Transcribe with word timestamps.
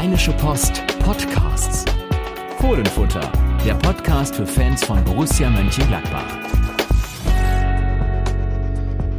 Rheinische 0.00 0.32
Post 0.32 0.82
Podcasts. 1.00 1.84
Fohlenfutter, 2.58 3.30
der 3.66 3.74
Podcast 3.74 4.34
für 4.34 4.46
Fans 4.46 4.82
von 4.82 5.04
Borussia 5.04 5.50
Mönchengladbach. 5.50 6.24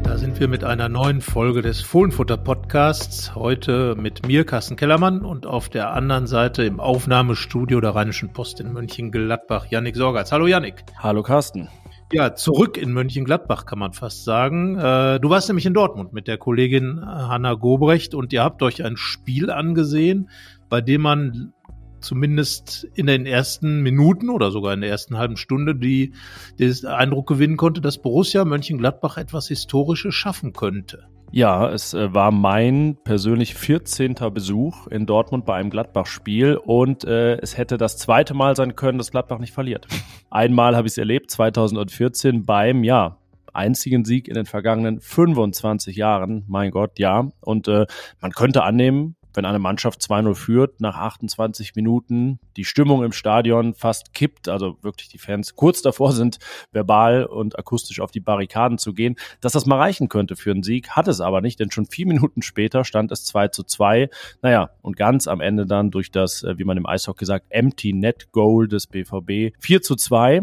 Da 0.02 0.18
sind 0.18 0.40
wir 0.40 0.48
mit 0.48 0.64
einer 0.64 0.90
neuen 0.90 1.22
Folge 1.22 1.62
des 1.62 1.82
Fohlenfutter 1.82 2.38
Podcasts. 2.38 3.36
Heute 3.36 3.94
mit 3.96 4.26
mir, 4.26 4.44
Carsten 4.44 4.76
Kellermann, 4.76 5.22
und 5.22 5.46
auf 5.46 5.70
der 5.70 5.94
anderen 5.94 6.26
Seite 6.26 6.64
im 6.64 6.80
Aufnahmestudio 6.80 7.80
der 7.80 7.94
Rheinischen 7.94 8.34
Post 8.34 8.60
in 8.60 8.74
Mönchengladbach, 8.74 9.68
Yannick 9.68 9.96
Sorgatz. 9.96 10.32
Hallo 10.32 10.48
Yannick. 10.48 10.84
Hallo 10.98 11.22
Carsten. 11.22 11.70
Ja, 12.12 12.34
zurück 12.34 12.76
in 12.76 12.92
Mönchengladbach 12.92 13.68
kann 13.68 13.78
man 13.78 13.94
fast 13.94 14.26
sagen. 14.26 14.78
Äh, 14.78 15.20
du 15.20 15.30
warst 15.30 15.48
nämlich 15.48 15.68
in 15.68 15.76
Dortmund 15.76 16.12
mit 16.12 16.28
der 16.28 16.40
Kollegin 16.40 17.06
Hanna 17.06 17.54
Gobrecht 17.54 18.16
und 18.16 18.34
ihr 18.34 18.44
habt 18.44 18.64
euch 18.64 18.84
ein 18.84 18.98
Spiel 18.98 19.50
angesehen, 19.50 20.28
bei 20.72 20.80
dem 20.80 21.02
man 21.02 21.54
zumindest 22.00 22.88
in 22.96 23.06
den 23.08 23.26
ersten 23.26 23.82
Minuten 23.82 24.30
oder 24.30 24.52
sogar 24.52 24.74
in 24.74 24.80
der 24.80 24.90
ersten 24.90 25.18
halben 25.18 25.36
Stunde 25.36 25.76
die, 25.76 26.14
den 26.58 26.86
Eindruck 26.86 27.28
gewinnen 27.28 27.58
konnte, 27.58 27.82
dass 27.82 28.02
Borussia 28.02 28.46
Mönchengladbach 28.46 29.18
etwas 29.18 29.50
Historisches 29.50 30.16
schaffen 30.16 30.54
könnte. 30.54 31.08
Ja, 31.30 31.70
es 31.70 31.94
äh, 31.94 32.14
war 32.14 32.32
mein 32.32 32.98
persönlich 33.04 33.54
14. 33.54 34.16
Besuch 34.34 34.88
in 34.88 35.06
Dortmund 35.06 35.46
bei 35.46 35.56
einem 35.56 35.70
Gladbach-Spiel 35.70 36.56
und 36.56 37.04
äh, 37.04 37.36
es 37.40 37.58
hätte 37.58 37.78
das 37.78 37.98
zweite 37.98 38.34
Mal 38.34 38.56
sein 38.56 38.78
können, 38.78 38.98
dass 38.98 39.12
Gladbach 39.12 39.40
nicht 39.40 39.54
verliert. 39.54 39.88
Einmal 40.32 40.78
habe 40.78 40.88
ich 40.88 40.94
es 40.94 40.98
erlebt, 40.98 41.32
2014 41.32 42.46
beim, 42.46 42.86
ja, 42.86 43.18
einzigen 43.54 44.06
Sieg 44.06 44.30
in 44.30 44.36
den 44.36 44.46
vergangenen 44.46 45.02
25 45.02 45.98
Jahren. 45.98 46.46
Mein 46.48 46.72
Gott, 46.72 47.00
ja. 47.00 47.30
Und 47.42 47.68
äh, 47.68 47.86
man 48.22 48.32
könnte 48.32 48.64
annehmen, 48.64 49.18
wenn 49.34 49.46
eine 49.46 49.60
Mannschaft 49.60 50.02
2-0 50.02 50.36
führt, 50.36 50.82
nach 50.82 50.98
28 50.98 51.76
Minuten 51.76 52.40
die 52.58 52.66
Stimmung 52.66 53.04
im 53.04 53.12
Stadion 53.12 53.74
fast 53.74 54.14
kippt, 54.14 54.50
also 54.50 54.78
wirklich 54.82 55.10
die 55.10 55.18
Fans 55.18 55.56
kurz 55.56 55.82
davor 55.82 56.12
sind, 56.12 56.40
verbal 56.72 57.26
und 57.26 57.58
akustisch 57.58 58.00
auf 58.00 58.12
die 58.12 58.20
Barrikaden 58.20 58.78
zu 58.78 58.94
gehen, 58.94 59.16
dass 59.40 59.54
das 59.54 59.66
mal 59.66 59.78
reichen 59.78 60.10
könnte 60.10 60.36
für 60.36 60.52
einen 60.52 60.64
Sieg, 60.64 60.92
hat 60.92 61.08
es 61.08 61.22
aber 61.22 61.42
nicht, 61.42 61.60
denn 61.60 61.72
schon 61.72 61.86
vier 61.86 62.08
Minuten 62.08 62.42
später 62.42 62.84
stand 62.84 63.12
es 63.12 63.26
2 63.26 63.50
zu 63.50 63.64
2. 63.64 64.10
Naja, 64.42 64.72
und 64.82 64.98
ganz 64.98 65.28
am 65.28 65.42
Ende 65.42 65.66
dann 65.66 65.92
durch 65.92 66.12
das, 66.12 66.44
äh, 66.44 66.58
wie 66.58 66.64
man 66.64 66.78
im 66.78 66.86
Eishockey 66.86 67.26
sagt, 67.26 67.48
Empty 67.50 67.94
Net 67.94 68.32
Goal 68.32 68.68
des 68.68 68.88
BVB 68.88 69.56
4 69.60 69.82
zu 69.82 69.96
2. 69.96 70.42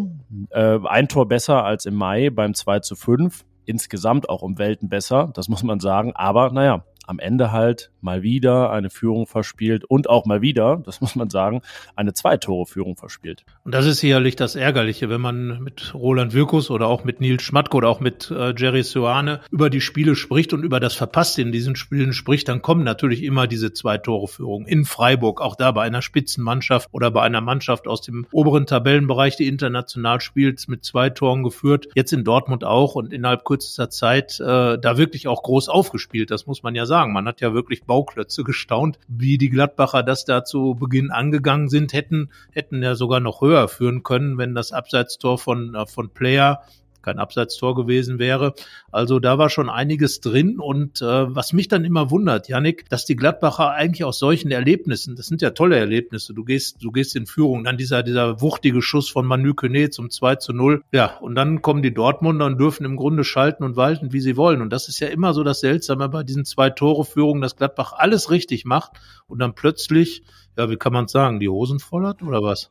Äh, 0.51 0.79
ein 0.85 1.09
Tor 1.09 1.29
besser 1.29 1.65
als 1.65 1.87
im 1.87 1.95
Mai 1.95 2.31
beim 2.31 2.55
2 2.55 2.81
zu 2.81 2.97
5 2.97 3.45
insgesamt 3.69 4.31
auch 4.31 4.43
um 4.43 4.59
Welten 4.59 4.89
besser, 4.89 5.31
das 5.35 5.49
muss 5.49 5.63
man 5.63 5.79
sagen. 5.79 6.13
Aber 6.15 6.51
naja, 6.51 6.85
am 7.09 7.19
Ende 7.19 7.53
halt 7.53 7.91
mal 8.03 8.23
wieder 8.23 8.71
eine 8.71 8.91
Führung 8.91 9.27
verspielt 9.27 9.85
und 9.85 10.11
auch 10.11 10.27
mal 10.27 10.43
wieder, 10.43 10.83
das 10.85 11.01
muss 11.01 11.17
man 11.17 11.31
sagen, 11.31 11.63
eine 11.97 12.13
Zwei-Tore-Führung 12.13 12.97
verspielt. 12.97 13.45
Und 13.65 13.75
das 13.75 13.87
ist 13.87 14.01
sicherlich 14.01 14.37
das 14.37 14.55
Ärgerliche, 14.55 15.09
wenn 15.09 15.21
man 15.21 15.63
mit 15.63 15.95
Roland 15.95 16.35
Wirkus 16.35 16.71
oder 16.71 16.87
auch 16.87 17.05
mit 17.05 17.21
Nils 17.21 17.43
Schmatke 17.43 17.77
oder 17.77 17.89
auch 17.89 18.01
mit 18.01 18.31
äh, 18.31 18.55
Jerry 18.57 18.83
Soane 18.83 19.41
über 19.51 19.71
die 19.71 19.81
Spiele 19.81 20.17
spricht 20.17 20.53
und 20.53 20.63
über 20.63 20.81
das 20.81 20.95
Verpasste 20.95 21.41
in 21.41 21.51
diesen 21.51 21.77
Spielen 21.77 22.13
spricht, 22.13 22.49
dann 22.49 22.63
kommen 22.63 22.85
natürlich 22.85 23.23
immer 23.23 23.47
diese 23.47 23.73
Zwei-Tore-Führungen. 23.73 24.67
In 24.67 24.85
Freiburg, 24.85 25.41
auch 25.41 25.57
da 25.57 25.73
bei 25.73 25.83
einer 25.83 26.03
Spitzenmannschaft 26.03 26.89
oder 26.93 27.11
bei 27.11 27.23
einer 27.23 27.41
Mannschaft 27.41 27.89
aus 27.89 28.03
dem 28.03 28.27
oberen 28.33 28.67
Tabellenbereich, 28.67 29.37
die 29.37 29.49
international 29.49 30.21
spielt, 30.21 30.69
mit 30.69 30.85
zwei 30.85 31.09
Toren 31.09 31.43
geführt. 31.43 31.89
Jetzt 31.95 32.13
in 32.13 32.25
Dortmund 32.25 32.65
auch 32.65 32.95
und 32.95 33.13
innerhalb 33.13 33.45
kürzester 33.45 33.89
Zeit 33.89 34.39
äh, 34.41 34.79
da 34.79 34.99
wirklich 34.99 35.27
auch 35.27 35.43
groß 35.43 35.69
aufgespielt, 35.69 36.31
das 36.31 36.47
muss 36.47 36.63
man 36.63 36.75
ja 36.75 36.85
sagen 36.85 36.98
sagen. 36.99 37.13
Man 37.13 37.27
hat 37.27 37.41
ja 37.41 37.55
wirklich 37.55 37.85
Bauklötze 37.85 38.45
gestaunt, 38.45 38.99
wie 39.07 39.39
die 39.39 39.51
Gladbacher 39.51 40.03
das 40.03 40.25
da 40.25 40.45
zu 40.45 40.75
Beginn 40.75 41.11
angegangen 41.11 41.69
sind, 41.69 41.93
hätten, 41.93 42.31
hätten 42.53 42.83
ja 42.83 42.95
sogar 42.95 43.21
noch 43.21 43.41
höher 43.41 43.69
führen 43.69 44.03
können, 44.03 44.39
wenn 44.39 44.55
das 44.55 44.73
Abseitstor 44.73 45.39
von, 45.39 45.75
äh, 45.75 45.87
von 45.87 46.11
Player 46.11 46.63
kein 47.03 47.19
Abseitstor 47.19 47.75
gewesen 47.75 48.19
wäre. 48.19 48.55
Also 48.91 49.19
da 49.19 49.39
war 49.39 49.51
schon 49.51 49.71
einiges 49.71 50.21
drin. 50.21 50.59
Und 50.59 51.01
äh, 51.03 51.35
was 51.35 51.53
mich 51.53 51.69
dann 51.69 51.85
immer 51.85 52.11
wundert, 52.11 52.49
Yannick, 52.49 52.89
dass 52.89 53.05
die 53.05 53.17
Gladbacher 53.17 53.71
eigentlich 53.71 54.05
aus 54.05 54.19
solchen 54.19 54.51
Erlebnissen, 54.51 55.17
das 55.17 55.27
sind 55.27 55.43
ja 55.43 55.51
tolle 55.51 55.77
Erlebnisse, 55.77 56.35
du 56.35 56.45
gehst, 56.45 56.83
du 56.83 56.91
gehst 56.91 57.17
in 57.17 57.27
Führung, 57.27 57.65
dann 57.65 57.77
dieser, 57.77 58.03
dieser 58.03 58.41
wuchtige 58.41 58.83
Schuss 58.83 59.09
von 59.09 59.27
Manu 59.27 59.55
Kone 59.55 59.91
zum 59.91 60.11
2 60.11 60.37
zu 60.37 60.53
0. 60.53 60.83
Ja, 60.93 61.17
und 61.19 61.35
dann 61.35 61.63
kommen 61.63 61.83
die 61.83 61.95
Dortmunder 61.95 62.47
und 62.47 62.59
dürfen 62.59 62.85
im 62.85 62.97
Grunde 62.97 63.25
schalten 63.25 63.65
und 63.65 63.77
walten, 63.77 64.13
wie 64.13 64.21
sie 64.21 64.37
wollen. 64.37 64.63
Und 64.63 64.71
das 64.71 64.89
ist 64.89 65.01
ja 65.01 65.09
immer 65.09 65.35
so 65.35 65.45
das 65.45 65.61
Seltsame 65.61 66.09
bei 66.09 66.23
diesen 66.23 66.45
zwei 66.45 66.71
Tore-Führungen, 66.71 67.43
dass 67.43 67.57
Gladbach 67.57 67.93
alles 67.97 68.31
richtig 68.31 68.65
macht 68.65 68.93
und 69.27 69.39
dann 69.39 69.55
plötzlich, 69.55 70.23
ja, 70.57 70.71
wie 70.71 70.77
kann 70.77 70.93
man 70.93 71.09
sagen, 71.09 71.41
die 71.41 71.49
Hosen 71.49 71.79
voll 71.79 72.07
hat 72.07 72.23
oder 72.23 72.43
was? 72.43 72.71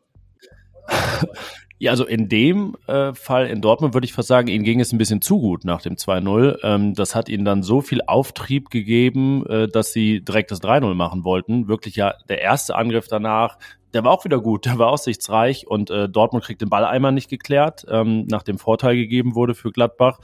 Ja, 1.79 1.91
also 1.91 2.05
in 2.05 2.27
dem 2.27 2.75
äh, 2.87 3.13
Fall 3.13 3.45
in 3.47 3.61
Dortmund 3.61 3.93
würde 3.93 4.05
ich 4.05 4.13
fast 4.13 4.27
sagen, 4.27 4.47
ihnen 4.47 4.63
ging 4.63 4.79
es 4.79 4.91
ein 4.91 4.97
bisschen 4.97 5.21
zu 5.21 5.39
gut 5.39 5.63
nach 5.63 5.81
dem 5.81 5.95
2-0. 5.95 6.57
Ähm, 6.63 6.95
das 6.95 7.13
hat 7.13 7.29
ihnen 7.29 7.45
dann 7.45 7.61
so 7.61 7.81
viel 7.81 8.01
Auftrieb 8.07 8.71
gegeben, 8.71 9.45
äh, 9.45 9.67
dass 9.67 9.93
sie 9.93 10.21
direkt 10.21 10.49
das 10.49 10.61
3-0 10.61 10.95
machen 10.95 11.23
wollten. 11.23 11.67
Wirklich 11.67 11.95
ja, 11.95 12.15
der 12.29 12.41
erste 12.41 12.75
Angriff 12.75 13.07
danach, 13.07 13.59
der 13.93 14.03
war 14.03 14.11
auch 14.11 14.25
wieder 14.25 14.41
gut, 14.41 14.65
der 14.65 14.79
war 14.79 14.89
aussichtsreich 14.89 15.67
und 15.67 15.91
äh, 15.91 16.09
Dortmund 16.09 16.45
kriegt 16.45 16.61
den 16.61 16.69
Ball 16.69 16.83
einmal 16.83 17.11
nicht 17.11 17.29
geklärt, 17.29 17.85
ähm, 17.89 18.25
nachdem 18.27 18.57
Vorteil 18.57 18.95
gegeben 18.95 19.35
wurde 19.35 19.53
für 19.53 19.71
Gladbach. 19.71 20.19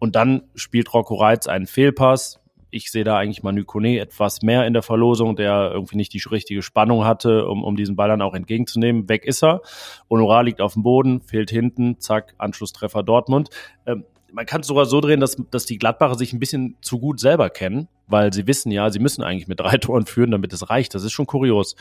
Und 0.00 0.16
dann 0.16 0.42
spielt 0.56 0.92
Rocco 0.94 1.14
Reitz 1.14 1.46
einen 1.46 1.66
Fehlpass, 1.66 2.40
ich 2.70 2.90
sehe 2.90 3.04
da 3.04 3.16
eigentlich 3.16 3.42
Manu 3.42 3.64
Kone 3.64 3.98
etwas 3.98 4.42
mehr 4.42 4.66
in 4.66 4.72
der 4.72 4.82
Verlosung, 4.82 5.36
der 5.36 5.70
irgendwie 5.72 5.96
nicht 5.96 6.12
die 6.12 6.22
richtige 6.30 6.62
Spannung 6.62 7.04
hatte, 7.04 7.46
um, 7.46 7.64
um 7.64 7.76
diesen 7.76 7.96
Ball 7.96 8.08
dann 8.08 8.22
auch 8.22 8.34
entgegenzunehmen. 8.34 9.08
Weg 9.08 9.24
ist 9.24 9.42
er. 9.42 9.62
Honorar 10.10 10.42
liegt 10.42 10.60
auf 10.60 10.74
dem 10.74 10.82
Boden, 10.82 11.20
fehlt 11.20 11.50
hinten, 11.50 12.00
zack, 12.00 12.34
Anschlusstreffer 12.38 13.02
Dortmund. 13.02 13.50
Ähm, 13.86 14.04
man 14.32 14.46
kann 14.46 14.60
es 14.60 14.66
sogar 14.66 14.84
so 14.84 15.00
drehen, 15.00 15.20
dass, 15.20 15.36
dass 15.50 15.64
die 15.64 15.78
Gladbacher 15.78 16.16
sich 16.16 16.32
ein 16.32 16.38
bisschen 16.38 16.76
zu 16.82 16.98
gut 16.98 17.18
selber 17.18 17.48
kennen, 17.48 17.88
weil 18.06 18.32
sie 18.32 18.46
wissen 18.46 18.70
ja, 18.70 18.90
sie 18.90 18.98
müssen 18.98 19.22
eigentlich 19.22 19.48
mit 19.48 19.60
drei 19.60 19.76
Toren 19.78 20.06
führen, 20.06 20.30
damit 20.30 20.52
es 20.52 20.68
reicht. 20.68 20.94
Das 20.94 21.04
ist 21.04 21.12
schon 21.12 21.26
kurios. 21.26 21.76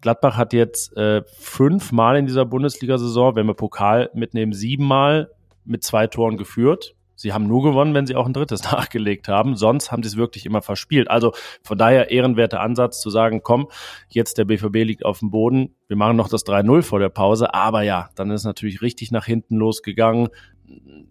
Gladbach 0.00 0.36
hat 0.36 0.52
jetzt 0.52 0.96
äh, 0.96 1.22
fünfmal 1.38 2.16
in 2.16 2.26
dieser 2.26 2.44
Bundesliga-Saison, 2.44 3.36
wenn 3.36 3.46
wir 3.46 3.54
Pokal 3.54 4.10
mitnehmen, 4.14 4.52
siebenmal 4.52 5.30
mit 5.64 5.84
zwei 5.84 6.06
Toren 6.06 6.36
geführt. 6.36 6.95
Sie 7.16 7.32
haben 7.32 7.46
nur 7.46 7.62
gewonnen, 7.62 7.94
wenn 7.94 8.06
sie 8.06 8.14
auch 8.14 8.26
ein 8.26 8.34
drittes 8.34 8.62
nachgelegt 8.70 9.26
haben. 9.26 9.56
Sonst 9.56 9.90
haben 9.90 10.02
sie 10.02 10.08
es 10.08 10.16
wirklich 10.16 10.46
immer 10.46 10.62
verspielt. 10.62 11.10
Also 11.10 11.32
von 11.62 11.78
daher 11.78 12.10
ehrenwerter 12.10 12.60
Ansatz 12.60 13.00
zu 13.00 13.10
sagen, 13.10 13.42
komm, 13.42 13.68
jetzt 14.08 14.38
der 14.38 14.44
BVB 14.44 14.84
liegt 14.84 15.04
auf 15.04 15.20
dem 15.20 15.30
Boden. 15.30 15.74
Wir 15.88 15.96
machen 15.96 16.16
noch 16.16 16.28
das 16.28 16.44
3-0 16.46 16.82
vor 16.82 17.00
der 17.00 17.08
Pause. 17.08 17.54
Aber 17.54 17.82
ja, 17.82 18.10
dann 18.14 18.30
ist 18.30 18.44
natürlich 18.44 18.82
richtig 18.82 19.10
nach 19.10 19.24
hinten 19.24 19.56
losgegangen. 19.56 20.28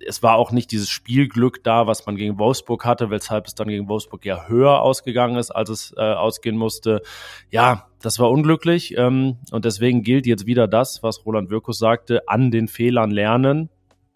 Es 0.06 0.22
war 0.22 0.36
auch 0.36 0.52
nicht 0.52 0.72
dieses 0.72 0.90
Spielglück 0.90 1.64
da, 1.64 1.88
was 1.88 2.06
man 2.06 2.18
gegen 2.18 2.38
Wolfsburg 2.38 2.84
hatte, 2.86 3.10
weshalb 3.10 3.48
es 3.48 3.56
dann 3.56 3.70
gegen 3.70 3.88
Wolfsburg 3.88 4.26
ja 4.26 4.48
höher 4.48 4.82
ausgegangen 4.82 5.38
ist, 5.38 5.50
als 5.50 5.70
es 5.70 5.94
äh, 5.98 6.02
ausgehen 6.02 6.58
musste. 6.58 7.02
Ja, 7.50 7.88
das 8.02 8.20
war 8.20 8.30
unglücklich. 8.30 8.96
Ähm, 8.98 9.38
und 9.52 9.66
deswegen 9.66 10.04
gilt 10.04 10.28
jetzt 10.28 10.46
wieder 10.46 10.68
das, 10.68 11.02
was 11.04 11.26
Roland 11.26 11.50
Wirkus 11.50 11.80
sagte, 11.80 12.28
an 12.28 12.52
den 12.52 12.68
Fehlern 12.68 13.12
lernen 13.12 13.70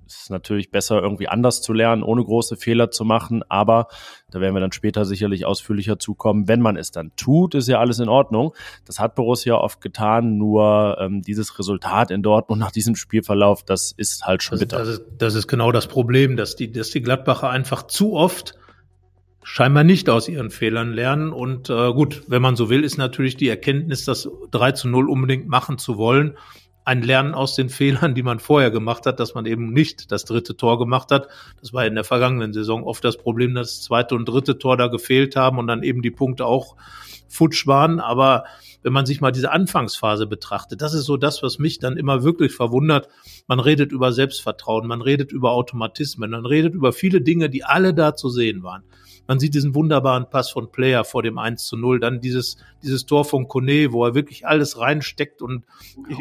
es 0.09 0.23
ist 0.23 0.29
natürlich 0.31 0.71
besser, 0.71 1.01
irgendwie 1.01 1.27
anders 1.27 1.61
zu 1.61 1.71
lernen, 1.71 2.01
ohne 2.01 2.23
große 2.23 2.57
Fehler 2.57 2.89
zu 2.89 3.05
machen, 3.05 3.43
aber 3.47 3.87
da 4.31 4.41
werden 4.41 4.55
wir 4.55 4.59
dann 4.59 4.71
später 4.71 5.05
sicherlich 5.05 5.45
ausführlicher 5.45 5.99
zukommen. 5.99 6.47
Wenn 6.47 6.61
man 6.61 6.77
es 6.77 6.91
dann 6.91 7.11
tut, 7.15 7.53
ist 7.53 7.67
ja 7.67 7.79
alles 7.79 7.99
in 7.99 8.09
Ordnung. 8.09 8.55
Das 8.85 8.99
hat 8.99 9.15
Borussia 9.15 9.55
oft 9.55 9.81
getan, 9.81 10.37
nur 10.37 10.97
ähm, 10.99 11.21
dieses 11.21 11.59
Resultat 11.59 12.09
in 12.09 12.23
Dortmund 12.23 12.59
nach 12.59 12.71
diesem 12.71 12.95
Spielverlauf, 12.95 13.63
das 13.63 13.93
ist 13.95 14.25
halt 14.25 14.41
schon 14.41 14.57
bitter. 14.57 14.79
Das, 14.79 14.87
ist, 14.87 15.03
das 15.17 15.35
ist 15.35 15.47
genau 15.47 15.71
das 15.71 15.87
Problem, 15.87 16.35
dass 16.37 16.55
die, 16.55 16.71
dass 16.71 16.89
die 16.89 17.01
Gladbacher 17.01 17.49
einfach 17.49 17.83
zu 17.83 18.13
oft 18.13 18.55
scheinbar 19.43 19.83
nicht 19.83 20.09
aus 20.09 20.27
ihren 20.27 20.49
Fehlern 20.49 20.91
lernen. 20.91 21.31
Und 21.31 21.69
äh, 21.69 21.93
gut, 21.93 22.23
wenn 22.27 22.41
man 22.41 22.55
so 22.55 22.69
will, 22.69 22.83
ist 22.83 22.97
natürlich 22.97 23.37
die 23.37 23.47
Erkenntnis, 23.47 24.05
das 24.05 24.27
3 24.51 24.71
zu 24.73 24.87
0 24.87 25.09
unbedingt 25.09 25.47
machen 25.47 25.77
zu 25.77 25.97
wollen 25.97 26.35
ein 26.89 27.03
Lernen 27.03 27.35
aus 27.35 27.53
den 27.53 27.69
Fehlern, 27.69 28.15
die 28.15 28.23
man 28.23 28.39
vorher 28.39 28.71
gemacht 28.71 29.05
hat, 29.05 29.19
dass 29.19 29.35
man 29.35 29.45
eben 29.45 29.71
nicht 29.71 30.11
das 30.11 30.25
dritte 30.25 30.57
Tor 30.57 30.79
gemacht 30.79 31.11
hat. 31.11 31.27
Das 31.61 31.71
war 31.71 31.85
in 31.85 31.93
der 31.93 32.03
vergangenen 32.03 32.51
Saison 32.51 32.83
oft 32.83 33.03
das 33.03 33.15
Problem, 33.15 33.53
dass 33.53 33.75
das 33.75 33.81
zweite 33.83 34.15
und 34.15 34.25
dritte 34.25 34.57
Tor 34.57 34.75
da 34.75 34.87
gefehlt 34.87 35.35
haben 35.35 35.59
und 35.59 35.67
dann 35.67 35.83
eben 35.83 36.01
die 36.01 36.09
Punkte 36.09 36.47
auch 36.47 36.75
futsch 37.27 37.67
waren. 37.67 37.99
Aber 37.99 38.45
wenn 38.81 38.91
man 38.91 39.05
sich 39.05 39.21
mal 39.21 39.31
diese 39.31 39.51
Anfangsphase 39.51 40.25
betrachtet, 40.25 40.81
das 40.81 40.95
ist 40.95 41.05
so 41.05 41.15
das, 41.15 41.43
was 41.43 41.59
mich 41.59 41.77
dann 41.77 41.95
immer 41.95 42.23
wirklich 42.23 42.53
verwundert. 42.53 43.07
Man 43.45 43.59
redet 43.59 43.91
über 43.91 44.11
Selbstvertrauen, 44.11 44.87
man 44.87 45.03
redet 45.03 45.31
über 45.31 45.51
Automatismen, 45.51 46.31
man 46.31 46.47
redet 46.47 46.73
über 46.73 46.91
viele 46.91 47.21
Dinge, 47.21 47.51
die 47.51 47.63
alle 47.63 47.93
da 47.93 48.15
zu 48.15 48.29
sehen 48.29 48.63
waren. 48.63 48.81
Man 49.29 49.39
sieht 49.39 49.53
diesen 49.53 49.75
wunderbaren 49.75 50.27
Pass 50.27 50.49
von 50.49 50.71
Player 50.71 51.03
vor 51.03 51.21
dem 51.21 51.37
1 51.37 51.63
zu 51.63 51.77
0, 51.77 51.99
dann 51.99 52.19
dieses, 52.19 52.57
dieses 52.81 53.05
Tor 53.05 53.25
von 53.25 53.47
Kone, 53.47 53.93
wo 53.93 54.03
er 54.03 54.15
wirklich 54.15 54.47
alles 54.47 54.79
reinsteckt 54.79 55.43
und 55.43 55.65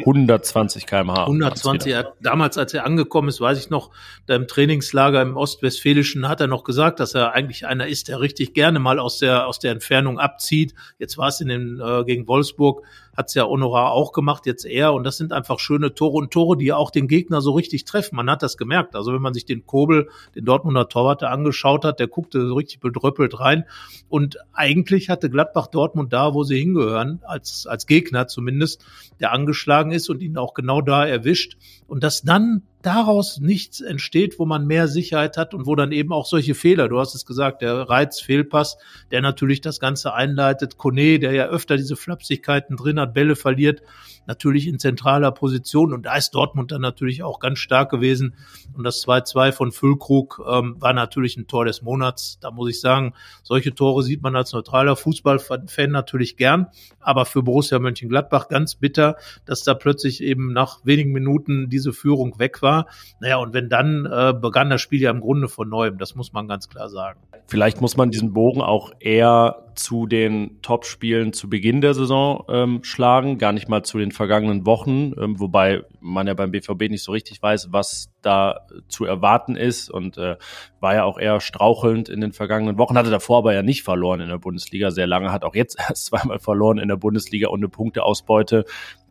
120 0.05 0.85
kmh. 0.85 1.23
120, 1.23 1.91
er, 1.91 2.13
damals 2.21 2.59
als 2.59 2.71
er 2.75 2.85
angekommen 2.85 3.27
ist, 3.29 3.41
weiß 3.41 3.57
ich 3.57 3.71
noch, 3.71 3.89
da 4.27 4.35
im 4.35 4.47
Trainingslager 4.47 5.23
im 5.23 5.37
Ostwestfälischen 5.37 6.29
hat 6.29 6.39
er 6.39 6.45
noch 6.45 6.63
gesagt, 6.63 6.99
dass 6.99 7.15
er 7.15 7.33
eigentlich 7.33 7.65
einer 7.65 7.87
ist, 7.87 8.09
der 8.09 8.19
richtig 8.19 8.53
gerne 8.53 8.77
mal 8.77 8.99
aus 8.99 9.17
der, 9.17 9.47
aus 9.47 9.57
der 9.57 9.71
Entfernung 9.71 10.19
abzieht. 10.19 10.75
Jetzt 10.99 11.17
war 11.17 11.29
es 11.29 11.41
in 11.41 11.47
den, 11.47 11.81
äh, 11.83 12.03
gegen 12.03 12.27
Wolfsburg, 12.27 12.85
hat's 13.15 13.33
ja 13.33 13.45
Honorar 13.45 13.91
auch 13.91 14.11
gemacht, 14.11 14.45
jetzt 14.45 14.65
er. 14.65 14.93
Und 14.93 15.03
das 15.03 15.17
sind 15.17 15.33
einfach 15.33 15.59
schöne 15.59 15.93
Tore 15.93 16.17
und 16.17 16.31
Tore, 16.31 16.57
die 16.57 16.73
auch 16.73 16.91
den 16.91 17.07
Gegner 17.07 17.41
so 17.41 17.51
richtig 17.51 17.85
treffen. 17.85 18.15
Man 18.15 18.29
hat 18.29 18.43
das 18.43 18.57
gemerkt. 18.57 18.95
Also 18.95 19.13
wenn 19.13 19.21
man 19.21 19.33
sich 19.33 19.45
den 19.45 19.65
Kobel, 19.65 20.09
den 20.35 20.45
Dortmunder 20.45 20.87
Torwart 20.89 21.23
angeschaut 21.23 21.85
hat, 21.85 21.99
der 21.99 22.07
guckte 22.07 22.47
so 22.47 22.55
richtig 22.55 22.79
bedröppelt 22.79 23.39
rein. 23.39 23.65
Und 24.07 24.37
eigentlich 24.53 25.09
hatte 25.09 25.29
Gladbach 25.29 25.67
Dortmund 25.67 26.13
da, 26.13 26.33
wo 26.33 26.43
sie 26.43 26.59
hingehören, 26.59 27.21
als, 27.23 27.67
als 27.67 27.85
Gegner 27.85 28.27
zumindest, 28.27 28.85
der 29.19 29.31
angeschlagen 29.31 29.91
ist 29.91 30.09
und 30.09 30.21
ihn 30.21 30.37
auch 30.37 30.53
genau 30.53 30.81
da 30.81 31.05
erwischt. 31.05 31.57
Und 31.87 32.03
dass 32.03 32.21
dann 32.21 32.63
daraus 32.81 33.39
nichts 33.39 33.81
entsteht, 33.81 34.39
wo 34.39 34.45
man 34.45 34.65
mehr 34.65 34.87
Sicherheit 34.87 35.35
hat 35.37 35.53
und 35.53 35.65
wo 35.65 35.75
dann 35.75 35.91
eben 35.91 36.13
auch 36.13 36.25
solche 36.25 36.55
Fehler, 36.55 36.87
du 36.87 36.99
hast 36.99 37.13
es 37.13 37.25
gesagt, 37.25 37.61
der 37.61 37.89
Reiz, 37.89 38.21
Fehlpass, 38.21 38.77
der 39.11 39.21
natürlich 39.21 39.59
das 39.59 39.79
Ganze 39.79 40.13
einleitet, 40.13 40.77
Kone, 40.77 41.19
der 41.19 41.33
ja 41.33 41.47
öfter 41.47 41.75
diese 41.75 41.97
Flapsigkeiten 41.97 42.77
drin 42.77 42.99
hat, 42.99 43.13
Bälle 43.13 43.35
verliert, 43.35 43.81
natürlich 44.27 44.67
in 44.67 44.79
zentraler 44.79 45.31
Position. 45.31 45.93
Und 45.93 46.05
da 46.05 46.15
ist 46.15 46.31
Dortmund 46.31 46.71
dann 46.71 46.81
natürlich 46.81 47.23
auch 47.23 47.39
ganz 47.39 47.59
stark 47.59 47.89
gewesen. 47.89 48.35
Und 48.77 48.83
das 48.83 49.05
2-2 49.05 49.51
von 49.51 49.71
Füllkrug 49.71 50.41
ähm, 50.49 50.75
war 50.79 50.93
natürlich 50.93 51.35
ein 51.35 51.47
Tor 51.47 51.65
des 51.65 51.81
Monats, 51.81 52.39
da 52.39 52.51
muss 52.51 52.69
ich 52.69 52.79
sagen, 52.79 53.13
solche 53.43 53.75
Tore 53.75 54.03
sieht 54.03 54.21
man 54.21 54.35
als 54.35 54.53
neutraler 54.53 54.95
Fußballfan 54.95 55.91
natürlich 55.91 56.37
gern, 56.37 56.67
aber 56.99 57.25
für 57.25 57.43
Borussia 57.43 57.79
Mönchengladbach 57.79 58.47
ganz 58.47 58.75
bitter, 58.75 59.17
dass 59.45 59.63
da 59.63 59.73
plötzlich 59.73 60.21
eben 60.21 60.53
nach 60.53 60.85
wenigen 60.85 61.11
Minuten 61.11 61.69
diese 61.69 61.91
Führung 61.91 62.39
weg 62.39 62.61
war 62.61 62.68
war. 62.69 62.87
Naja, 63.19 63.37
und 63.37 63.53
wenn 63.53 63.69
dann 63.69 64.05
äh, 64.05 64.33
begann 64.33 64.69
das 64.69 64.81
Spiel 64.81 65.01
ja 65.01 65.11
im 65.11 65.21
Grunde 65.21 65.47
von 65.47 65.69
neuem, 65.69 65.97
das 65.97 66.15
muss 66.15 66.33
man 66.33 66.47
ganz 66.47 66.69
klar 66.69 66.89
sagen. 66.89 67.19
Vielleicht 67.47 67.81
muss 67.81 67.97
man 67.97 68.11
diesen 68.11 68.33
Bogen 68.33 68.61
auch 68.61 68.91
eher 68.99 69.63
zu 69.73 70.05
den 70.05 70.61
Top-Spielen 70.61 71.33
zu 71.33 71.49
Beginn 71.49 71.81
der 71.81 71.93
Saison 71.93 72.43
ähm, 72.49 72.83
schlagen, 72.83 73.37
gar 73.37 73.53
nicht 73.53 73.69
mal 73.69 73.81
zu 73.81 73.97
den 73.97 74.11
vergangenen 74.11 74.65
Wochen, 74.65 75.13
ähm, 75.17 75.39
wobei 75.39 75.83
man 76.01 76.27
ja 76.27 76.33
beim 76.33 76.51
BVB 76.51 76.89
nicht 76.89 77.03
so 77.03 77.11
richtig 77.11 77.41
weiß, 77.41 77.69
was 77.71 78.11
da 78.21 78.67
zu 78.89 79.05
erwarten 79.05 79.55
ist 79.55 79.89
und 79.89 80.17
äh, 80.17 80.35
war 80.79 80.95
ja 80.95 81.03
auch 81.05 81.17
eher 81.17 81.39
strauchelnd 81.39 82.09
in 82.09 82.21
den 82.21 82.33
vergangenen 82.33 82.77
Wochen, 82.77 82.97
hatte 82.97 83.09
davor 83.09 83.39
aber 83.39 83.53
ja 83.53 83.63
nicht 83.63 83.83
verloren 83.83 84.19
in 84.19 84.29
der 84.29 84.37
Bundesliga 84.37 84.91
sehr 84.91 85.07
lange, 85.07 85.31
hat 85.31 85.43
auch 85.43 85.55
jetzt 85.55 85.77
erst 85.89 86.07
zweimal 86.07 86.39
verloren 86.39 86.77
in 86.77 86.89
der 86.89 86.97
Bundesliga 86.97 87.47
und 87.47 87.61
eine 87.61 87.69
Punkteausbeute, 87.69 88.65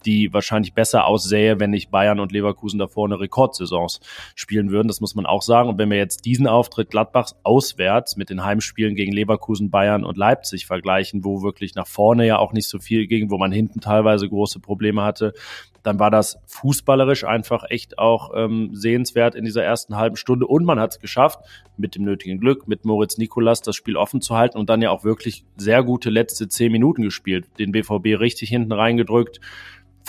die 0.04 0.32
wahrscheinlich 0.32 0.74
besser 0.74 1.06
aussähe, 1.06 1.60
wenn 1.60 1.70
nicht 1.70 1.90
Bayern 1.90 2.20
und 2.20 2.32
Leverkusen 2.32 2.78
davor 2.78 3.06
eine 3.06 3.20
Rekordsaisons 3.20 4.00
spielen 4.34 4.70
würden. 4.70 4.88
Das 4.88 5.00
muss 5.00 5.14
man 5.14 5.26
auch 5.26 5.42
sagen. 5.42 5.68
Und 5.68 5.78
wenn 5.78 5.90
wir 5.90 5.98
jetzt 5.98 6.24
diesen 6.24 6.46
Auftritt 6.46 6.90
Gladbachs 6.90 7.36
auswärts 7.42 8.16
mit 8.16 8.30
den 8.30 8.44
Heimspielen 8.44 8.94
gegen 8.94 9.12
Leverkusen, 9.12 9.70
Bayern 9.70 10.04
und 10.04 10.16
Leipzig 10.16 10.66
vergleichen, 10.66 11.24
wo 11.24 11.42
wirklich 11.42 11.74
nach 11.74 11.86
vorne 11.86 12.26
ja 12.26 12.38
auch 12.38 12.52
nicht 12.52 12.68
so 12.68 12.78
viel 12.78 13.06
ging, 13.06 13.30
wo 13.30 13.38
man 13.38 13.52
hinten 13.52 13.80
teilweise 13.80 14.28
große 14.28 14.60
Probleme 14.60 15.02
hatte, 15.02 15.34
dann 15.82 15.98
war 15.98 16.10
das 16.10 16.38
fußballerisch 16.46 17.24
einfach 17.24 17.64
echt 17.70 17.98
auch 17.98 18.32
ähm, 18.34 18.70
sehenswert 18.74 19.34
in 19.34 19.44
dieser 19.44 19.64
ersten 19.64 19.96
halben 19.96 20.16
Stunde. 20.16 20.46
Und 20.46 20.64
man 20.64 20.78
hat 20.78 20.92
es 20.92 21.00
geschafft, 21.00 21.40
mit 21.76 21.94
dem 21.94 22.04
nötigen 22.04 22.40
Glück, 22.40 22.68
mit 22.68 22.84
Moritz 22.84 23.16
Nikolas 23.16 23.62
das 23.62 23.76
Spiel 23.76 23.96
offen 23.96 24.20
zu 24.20 24.36
halten 24.36 24.58
und 24.58 24.68
dann 24.68 24.82
ja 24.82 24.90
auch 24.90 25.04
wirklich 25.04 25.44
sehr 25.56 25.82
gute 25.82 26.10
letzte 26.10 26.48
zehn 26.48 26.72
Minuten 26.72 27.02
gespielt. 27.02 27.46
Den 27.58 27.72
BVB 27.72 28.20
richtig 28.20 28.50
hinten 28.50 28.72
reingedrückt 28.72 29.40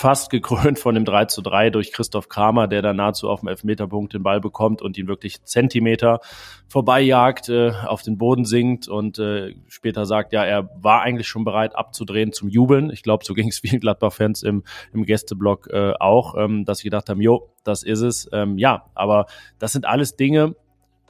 fast 0.00 0.30
gekrönt 0.30 0.78
von 0.78 0.94
dem 0.94 1.04
3 1.04 1.26
zu 1.26 1.42
3 1.42 1.68
durch 1.68 1.92
Christoph 1.92 2.30
Kramer, 2.30 2.68
der 2.68 2.80
da 2.80 2.94
nahezu 2.94 3.28
auf 3.28 3.40
dem 3.40 3.50
Elfmeterpunkt 3.50 4.14
den 4.14 4.22
Ball 4.22 4.40
bekommt 4.40 4.80
und 4.80 4.96
ihn 4.96 5.08
wirklich 5.08 5.44
Zentimeter 5.44 6.20
vorbeijagt, 6.68 7.50
äh, 7.50 7.72
auf 7.84 8.00
den 8.00 8.16
Boden 8.16 8.46
sinkt 8.46 8.88
und 8.88 9.18
äh, 9.18 9.54
später 9.68 10.06
sagt, 10.06 10.32
ja, 10.32 10.42
er 10.42 10.70
war 10.80 11.02
eigentlich 11.02 11.28
schon 11.28 11.44
bereit 11.44 11.76
abzudrehen 11.76 12.32
zum 12.32 12.48
Jubeln. 12.48 12.88
Ich 12.88 13.02
glaube, 13.02 13.26
so 13.26 13.34
ging 13.34 13.48
es 13.48 13.58
vielen 13.58 13.80
Gladbach-Fans 13.80 14.42
im, 14.42 14.64
im 14.94 15.04
Gästeblock 15.04 15.68
äh, 15.70 15.92
auch, 16.00 16.34
ähm, 16.34 16.64
dass 16.64 16.78
sie 16.78 16.84
gedacht 16.84 17.10
haben, 17.10 17.20
jo, 17.20 17.52
das 17.62 17.82
ist 17.82 18.00
es. 18.00 18.26
Ähm, 18.32 18.56
ja, 18.56 18.86
aber 18.94 19.26
das 19.58 19.72
sind 19.72 19.84
alles 19.84 20.16
Dinge, 20.16 20.56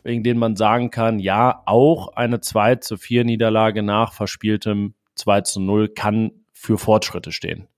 wegen 0.02 0.24
denen 0.24 0.40
man 0.40 0.56
sagen 0.56 0.90
kann, 0.90 1.20
ja, 1.20 1.62
auch 1.64 2.08
eine 2.14 2.40
2 2.40 2.76
zu 2.76 2.96
4 2.96 3.22
Niederlage 3.24 3.84
nach 3.84 4.12
verspieltem 4.12 4.94
2 5.14 5.42
zu 5.42 5.60
0 5.60 5.90
kann 5.90 6.32
für 6.52 6.76
Fortschritte 6.76 7.30
stehen. 7.30 7.68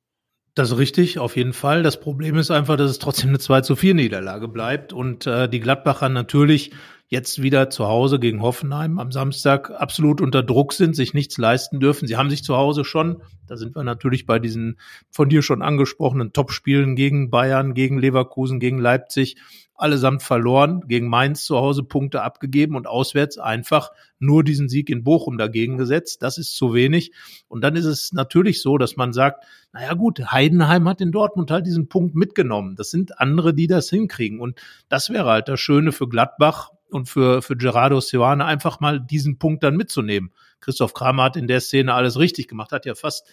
Das 0.55 0.71
ist 0.71 0.77
richtig, 0.77 1.19
auf 1.19 1.37
jeden 1.37 1.55
Fall. 1.55 1.83
Das 1.83 1.99
Problem 1.99 2.37
ist 2.37 2.51
einfach, 2.51 2.77
dass 2.77 2.91
es 2.91 2.99
trotzdem 2.99 3.31
eine 3.31 3.39
2 3.39 3.63
zu 3.63 3.75
4 3.75 3.95
Niederlage 3.95 4.49
bleibt 4.49 4.93
und 4.93 5.27
äh, 5.27 5.49
die 5.49 5.61
Gladbacher 5.61 6.11
natürlich 6.11 6.73
jetzt 7.09 7.43
wieder 7.43 7.71
zu 7.71 7.87
Hause 7.87 8.19
gegen 8.19 8.43
Hoffenheim 8.43 8.99
am 8.99 9.13
Samstag 9.13 9.71
absolut 9.71 10.21
unter 10.21 10.43
Druck 10.43 10.73
sind, 10.73 10.95
sich 10.95 11.15
nichts 11.15 11.39
leisten 11.39 11.81
dürfen. 11.81 12.07
Sie 12.07 12.17
haben 12.17 12.31
sich 12.31 12.45
zu 12.45 12.57
Hause 12.57 12.85
schon, 12.85 13.23
da 13.47 13.57
sind 13.57 13.77
wir 13.77 13.83
natürlich 13.83 14.27
bei 14.27 14.39
diesen 14.39 14.79
von 15.11 15.29
dir 15.29 15.43
schon 15.43 15.63
angesprochenen 15.63 16.33
Topspielen 16.33 16.97
gegen 16.97 17.31
Bayern, 17.31 17.73
gegen 17.73 17.99
Leverkusen, 17.99 18.61
gegen 18.61 18.79
Leipzig, 18.79 19.37
allesamt 19.83 20.23
verloren, 20.23 20.83
gegen 20.87 21.09
Mainz 21.09 21.45
zu 21.45 21.57
Hause 21.57 21.83
Punkte 21.83 22.23
abgegeben 22.23 22.77
und 22.77 22.87
auswärts 22.87 23.37
einfach 23.39 23.91
nur 24.19 24.45
diesen 24.45 24.69
Sieg 24.69 24.89
in 24.89 25.05
Bochum 25.05 25.37
dagegen 25.37 25.77
gesetzt. 25.77 26.23
Das 26.23 26.39
ist 26.39 26.57
zu 26.57 26.73
wenig. 26.73 27.13
Und 27.49 27.63
dann 27.63 27.77
ist 27.77 27.85
es 27.85 28.13
natürlich 28.13 28.63
so, 28.63 28.79
dass 28.79 28.97
man 28.97 29.13
sagt, 29.13 29.45
naja 29.73 29.95
gut, 29.95 30.31
Heidenheim 30.31 30.89
hat 30.89 31.01
in 31.01 31.13
Dortmund 31.13 31.51
halt 31.51 31.67
diesen 31.67 31.89
Punkt 31.89 32.15
mitgenommen. 32.15 32.77
Das 32.77 32.91
sind 32.91 33.19
andere, 33.21 33.53
die 33.53 33.67
das 33.67 33.91
hinkriegen. 33.91 34.41
Und 34.41 34.61
das 34.89 35.11
wäre 35.11 35.29
halt 35.29 35.49
das 35.49 35.61
Schöne 35.61 35.93
für 35.93 36.09
Gladbach 36.09 36.71
und 36.93 37.09
für, 37.09 37.43
für 37.43 37.57
Gerardo 37.57 38.01
Seoane 38.01 38.45
einfach 38.45 38.81
mal 38.81 39.01
diesen 39.01 39.39
Punkt 39.39 39.63
dann 39.63 39.77
mitzunehmen. 39.77 40.33
Christoph 40.61 40.95
Kramer 40.95 41.25
hat 41.25 41.37
in 41.37 41.49
der 41.49 41.61
Szene 41.61 41.93
alles 41.93 42.19
richtig 42.19 42.49
gemacht, 42.49 42.73
hat 42.73 42.87
ja 42.87 42.95
fast 42.95 43.27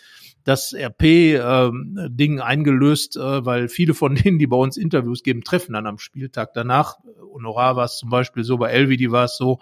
das 0.43 0.73
RP-Ding 0.73 2.33
ähm, 2.37 2.41
eingelöst, 2.41 3.17
äh, 3.17 3.45
weil 3.45 3.69
viele 3.69 3.93
von 3.93 4.15
denen, 4.15 4.39
die 4.39 4.47
bei 4.47 4.57
uns 4.57 4.77
Interviews 4.77 5.23
geben, 5.23 5.43
treffen 5.43 5.73
dann 5.73 5.87
am 5.87 5.99
Spieltag 5.99 6.53
danach. 6.53 6.97
Honorar 7.33 7.75
war 7.75 7.85
es 7.85 7.97
zum 7.97 8.09
Beispiel 8.09 8.43
so, 8.43 8.57
bei 8.57 8.69
Elvidi 8.69 9.11
war 9.11 9.25
es 9.25 9.37
so. 9.37 9.59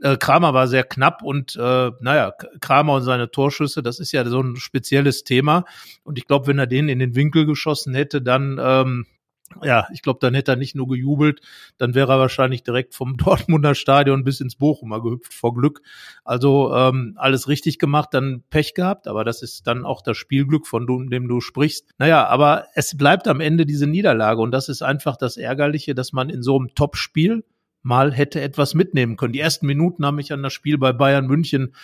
Äh, 0.00 0.16
Kramer 0.16 0.52
war 0.52 0.68
sehr 0.68 0.84
knapp 0.84 1.22
und 1.22 1.56
äh, 1.56 1.90
naja, 2.00 2.32
Kramer 2.60 2.94
und 2.94 3.02
seine 3.02 3.30
Torschüsse, 3.30 3.82
das 3.82 4.00
ist 4.00 4.12
ja 4.12 4.24
so 4.24 4.40
ein 4.40 4.56
spezielles 4.56 5.24
Thema. 5.24 5.64
Und 6.02 6.18
ich 6.18 6.26
glaube, 6.26 6.48
wenn 6.48 6.58
er 6.58 6.66
den 6.66 6.88
in 6.88 6.98
den 6.98 7.14
Winkel 7.14 7.46
geschossen 7.46 7.94
hätte, 7.94 8.20
dann 8.20 8.58
ähm, 8.60 9.06
ja, 9.62 9.86
ich 9.92 10.02
glaube, 10.02 10.18
dann 10.20 10.34
hätte 10.34 10.52
er 10.52 10.56
nicht 10.56 10.74
nur 10.74 10.88
gejubelt, 10.88 11.40
dann 11.78 11.94
wäre 11.94 12.12
er 12.12 12.18
wahrscheinlich 12.18 12.62
direkt 12.62 12.94
vom 12.94 13.16
Dortmunder 13.18 13.74
Stadion 13.74 14.24
bis 14.24 14.40
ins 14.40 14.56
Bochumer 14.56 15.02
gehüpft 15.02 15.34
vor 15.34 15.54
Glück. 15.54 15.82
Also 16.24 16.74
ähm, 16.74 17.14
alles 17.16 17.48
richtig 17.48 17.78
gemacht, 17.78 18.10
dann 18.12 18.42
Pech 18.50 18.74
gehabt, 18.74 19.08
aber 19.08 19.24
das 19.24 19.42
ist 19.42 19.66
dann 19.66 19.84
auch 19.84 20.02
das 20.02 20.16
Spielglück, 20.16 20.66
von 20.66 20.86
dem 21.08 21.28
du 21.28 21.40
sprichst. 21.40 21.90
Naja, 21.98 22.26
aber 22.26 22.66
es 22.74 22.96
bleibt 22.96 23.28
am 23.28 23.40
Ende 23.40 23.66
diese 23.66 23.86
Niederlage 23.86 24.40
und 24.40 24.50
das 24.50 24.68
ist 24.68 24.82
einfach 24.82 25.16
das 25.16 25.36
Ärgerliche, 25.36 25.94
dass 25.94 26.12
man 26.12 26.30
in 26.30 26.42
so 26.42 26.58
einem 26.58 26.74
Topspiel 26.74 27.44
mal 27.82 28.12
hätte 28.12 28.40
etwas 28.40 28.74
mitnehmen 28.74 29.16
können. 29.16 29.32
Die 29.32 29.40
ersten 29.40 29.66
Minuten 29.66 30.06
haben 30.06 30.16
mich 30.16 30.32
an 30.32 30.42
das 30.42 30.52
Spiel 30.52 30.78
bei 30.78 30.92
Bayern 30.92 31.26
München 31.26 31.74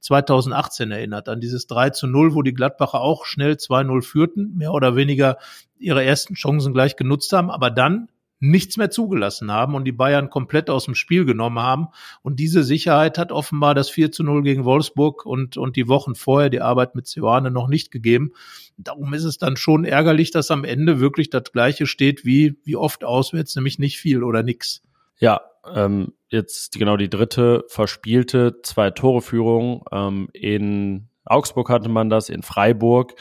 2018 0.00 0.90
erinnert, 0.90 1.28
an 1.28 1.40
dieses 1.40 1.66
3 1.66 1.90
zu 1.90 2.06
0, 2.06 2.34
wo 2.34 2.42
die 2.42 2.54
Gladbacher 2.54 3.00
auch 3.00 3.24
schnell 3.24 3.52
2-0 3.52 4.02
führten, 4.02 4.56
mehr 4.56 4.72
oder 4.72 4.96
weniger 4.96 5.38
ihre 5.78 6.04
ersten 6.04 6.34
Chancen 6.34 6.72
gleich 6.72 6.96
genutzt 6.96 7.32
haben, 7.32 7.50
aber 7.50 7.70
dann 7.70 8.08
nichts 8.40 8.76
mehr 8.76 8.90
zugelassen 8.90 9.50
haben 9.50 9.74
und 9.74 9.84
die 9.84 9.92
Bayern 9.92 10.30
komplett 10.30 10.70
aus 10.70 10.84
dem 10.84 10.94
Spiel 10.94 11.24
genommen 11.24 11.58
haben. 11.58 11.88
Und 12.22 12.38
diese 12.38 12.62
Sicherheit 12.62 13.18
hat 13.18 13.32
offenbar 13.32 13.74
das 13.74 13.90
4 13.90 14.12
zu 14.12 14.22
0 14.22 14.42
gegen 14.42 14.64
Wolfsburg 14.64 15.26
und, 15.26 15.56
und 15.56 15.76
die 15.76 15.88
Wochen 15.88 16.14
vorher 16.14 16.50
die 16.50 16.60
Arbeit 16.60 16.94
mit 16.94 17.06
Sioane 17.06 17.50
noch 17.50 17.68
nicht 17.68 17.90
gegeben. 17.90 18.32
Darum 18.76 19.12
ist 19.12 19.24
es 19.24 19.38
dann 19.38 19.56
schon 19.56 19.84
ärgerlich, 19.84 20.30
dass 20.30 20.50
am 20.50 20.64
Ende 20.64 21.00
wirklich 21.00 21.30
das 21.30 21.50
Gleiche 21.52 21.86
steht 21.86 22.24
wie, 22.24 22.56
wie 22.62 22.76
oft 22.76 23.02
auswärts, 23.02 23.56
nämlich 23.56 23.78
nicht 23.78 23.98
viel 23.98 24.22
oder 24.22 24.42
nix. 24.44 24.82
Ja, 25.18 25.40
ähm, 25.74 26.14
jetzt 26.28 26.78
genau 26.78 26.96
die 26.96 27.10
dritte 27.10 27.64
verspielte 27.68 28.60
Zwei-Tore-Führung. 28.62 29.84
Ähm, 29.92 30.28
in 30.32 31.08
Augsburg 31.24 31.68
hatte 31.68 31.88
man 31.88 32.10
das, 32.10 32.28
in 32.28 32.42
Freiburg. 32.42 33.14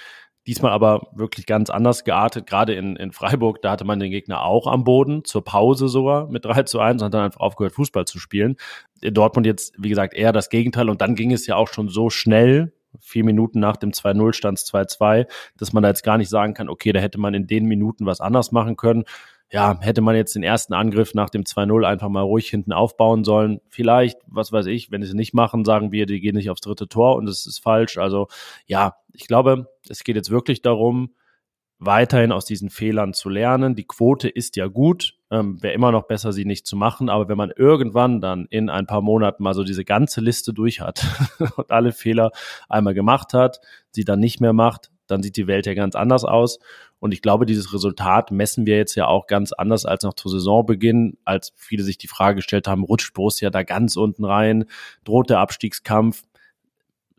Diesmal 0.46 0.72
aber 0.72 1.10
wirklich 1.14 1.46
ganz 1.46 1.70
anders 1.70 2.06
geartet. 2.06 2.48
Gerade 2.48 2.74
in, 2.74 2.96
in 2.96 3.12
Freiburg, 3.12 3.62
da 3.62 3.72
hatte 3.72 3.84
man 3.84 4.00
den 4.00 4.12
Gegner 4.12 4.44
auch 4.44 4.66
am 4.66 4.86
Boden, 4.86 5.26
zur 5.26 5.44
Pause 5.44 5.90
sogar 5.90 6.28
mit 6.30 6.46
3 6.46 6.64
zu 6.64 6.80
1 6.80 7.02
und 7.02 7.08
hat 7.08 7.14
dann 7.14 7.26
einfach 7.26 7.42
aufgehört, 7.42 7.74
Fußball 7.74 8.06
zu 8.06 8.18
spielen. 8.18 8.56
In 9.02 9.14
Dortmund 9.14 9.46
jetzt, 9.46 9.76
wie 9.78 9.90
gesagt, 9.90 10.14
eher 10.14 10.32
das 10.32 10.50
Gegenteil. 10.50 10.90
Und 10.90 11.02
dann 11.02 11.16
ging 11.16 11.34
es 11.34 11.48
ja 11.48 11.58
auch 11.58 11.68
schon 11.68 11.90
so 11.90 12.10
schnell, 12.10 12.72
vier 13.00 13.26
Minuten 13.26 13.60
nach 13.60 13.76
dem 13.76 13.92
2-0 13.92 14.34
stand 14.34 14.58
es 14.58 14.74
2-2, 14.74 15.28
dass 15.58 15.74
man 15.74 15.84
da 15.84 15.90
jetzt 15.90 16.04
gar 16.04 16.18
nicht 16.18 16.30
sagen 16.30 16.54
kann, 16.54 16.70
okay, 16.70 16.94
da 16.94 17.00
hätte 17.00 17.20
man 17.20 17.34
in 17.34 17.46
den 17.46 17.66
Minuten 17.66 18.06
was 18.06 18.22
anders 18.22 18.52
machen 18.52 18.78
können 18.78 19.04
ja, 19.50 19.80
hätte 19.80 20.02
man 20.02 20.16
jetzt 20.16 20.36
den 20.36 20.44
ersten 20.44 20.74
Angriff 20.74 21.14
nach 21.14 21.30
dem 21.30 21.44
2-0 21.44 21.86
einfach 21.86 22.10
mal 22.10 22.22
ruhig 22.22 22.50
hinten 22.50 22.74
aufbauen 22.74 23.24
sollen. 23.24 23.62
Vielleicht, 23.70 24.20
was 24.28 24.52
weiß 24.52 24.66
ich, 24.66 24.92
wenn 24.92 25.02
sie 25.02 25.08
es 25.08 25.14
nicht 25.14 25.34
machen, 25.34 25.64
sagen 25.64 25.92
wir, 25.92 26.06
die 26.06 26.20
gehen 26.20 26.36
nicht 26.36 26.50
aufs 26.50 26.62
dritte 26.62 26.88
Tor 26.88 27.16
und 27.16 27.30
es 27.30 27.46
ist 27.46 27.60
falsch. 27.60 27.98
Also 27.98 28.28
ja, 28.66 28.98
ich 29.14 29.28
glaube, 29.28 29.68
es 29.88 30.04
geht 30.04 30.18
jetzt 30.18 30.32
wirklich 30.32 30.62
darum, 30.62 31.14
weiterhin 31.80 32.32
aus 32.32 32.46
diesen 32.46 32.70
Fehlern 32.70 33.14
zu 33.14 33.30
lernen. 33.30 33.76
Die 33.76 33.86
Quote 33.86 34.28
ist 34.28 34.56
ja 34.56 34.68
gut, 34.68 35.14
ähm, 35.30 35.62
wäre 35.62 35.74
immer 35.74 35.92
noch 35.92 36.08
besser, 36.08 36.34
sie 36.34 36.46
nicht 36.46 36.66
zu 36.66 36.76
machen. 36.76 37.08
Aber 37.08 37.30
wenn 37.30 37.38
man 37.38 37.52
irgendwann 37.56 38.20
dann 38.20 38.48
in 38.50 38.70
ein 38.70 38.88
paar 38.88 39.02
Monaten 39.02 39.44
mal 39.44 39.54
so 39.54 39.64
diese 39.64 39.86
ganze 39.86 40.20
Liste 40.20 40.54
durch 40.54 40.82
hat 40.82 41.06
und 41.56 41.72
alle 41.72 41.92
Fehler 41.92 42.32
einmal 42.68 42.94
gemacht 42.94 43.34
hat, 43.34 43.62
sie 43.92 44.04
dann 44.04 44.20
nicht 44.20 44.42
mehr 44.42 44.54
macht, 44.54 44.92
dann 45.08 45.24
sieht 45.24 45.38
die 45.38 45.48
Welt 45.48 45.66
ja 45.66 45.74
ganz 45.74 45.96
anders 45.96 46.24
aus. 46.24 46.60
Und 47.00 47.14
ich 47.14 47.22
glaube, 47.22 47.46
dieses 47.46 47.74
Resultat 47.74 48.32
messen 48.32 48.66
wir 48.66 48.78
jetzt 48.78 48.96
ja 48.96 49.08
auch 49.08 49.28
ganz 49.28 49.54
anders 49.54 49.86
als 49.86 50.04
noch 50.04 50.14
zu 50.14 50.30
Saisonbeginn, 50.30 51.18
als 51.26 51.54
viele 51.56 51.84
sich 51.84 51.98
die 51.98 52.08
Frage 52.08 52.38
gestellt 52.38 52.68
haben, 52.68 52.84
rutscht 52.84 53.14
Borussia 53.14 53.50
da 53.50 53.64
ganz 53.64 53.96
unten 53.96 54.26
rein, 54.26 54.66
droht 55.04 55.30
der 55.30 55.40
Abstiegskampf 55.40 56.24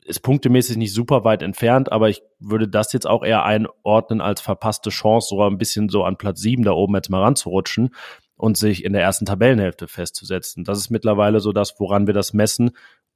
ist 0.08 0.20
punktemäßig 0.20 0.78
nicht 0.78 0.94
super 0.94 1.24
weit 1.24 1.42
entfernt, 1.42 1.92
aber 1.92 2.08
ich 2.08 2.22
würde 2.38 2.66
das 2.66 2.92
jetzt 2.92 3.06
auch 3.06 3.22
eher 3.22 3.44
einordnen 3.44 4.20
als 4.20 4.40
verpasste 4.40 4.90
Chance, 4.90 5.28
so 5.28 5.42
ein 5.42 5.58
bisschen 5.58 5.90
so 5.90 6.02
an 6.02 6.16
Platz 6.16 6.40
sieben 6.40 6.64
da 6.64 6.72
oben 6.72 6.94
jetzt 6.94 7.10
mal 7.10 7.22
ranzurutschen 7.22 7.94
und 8.36 8.56
sich 8.56 8.84
in 8.84 8.94
der 8.94 9.02
ersten 9.02 9.26
Tabellenhälfte 9.26 9.86
festzusetzen. 9.86 10.64
Das 10.64 10.78
ist 10.78 10.90
mittlerweile 10.90 11.40
so 11.40 11.52
das, 11.52 11.78
woran 11.78 12.06
wir 12.06 12.14
das 12.14 12.32
messen. 12.32 12.70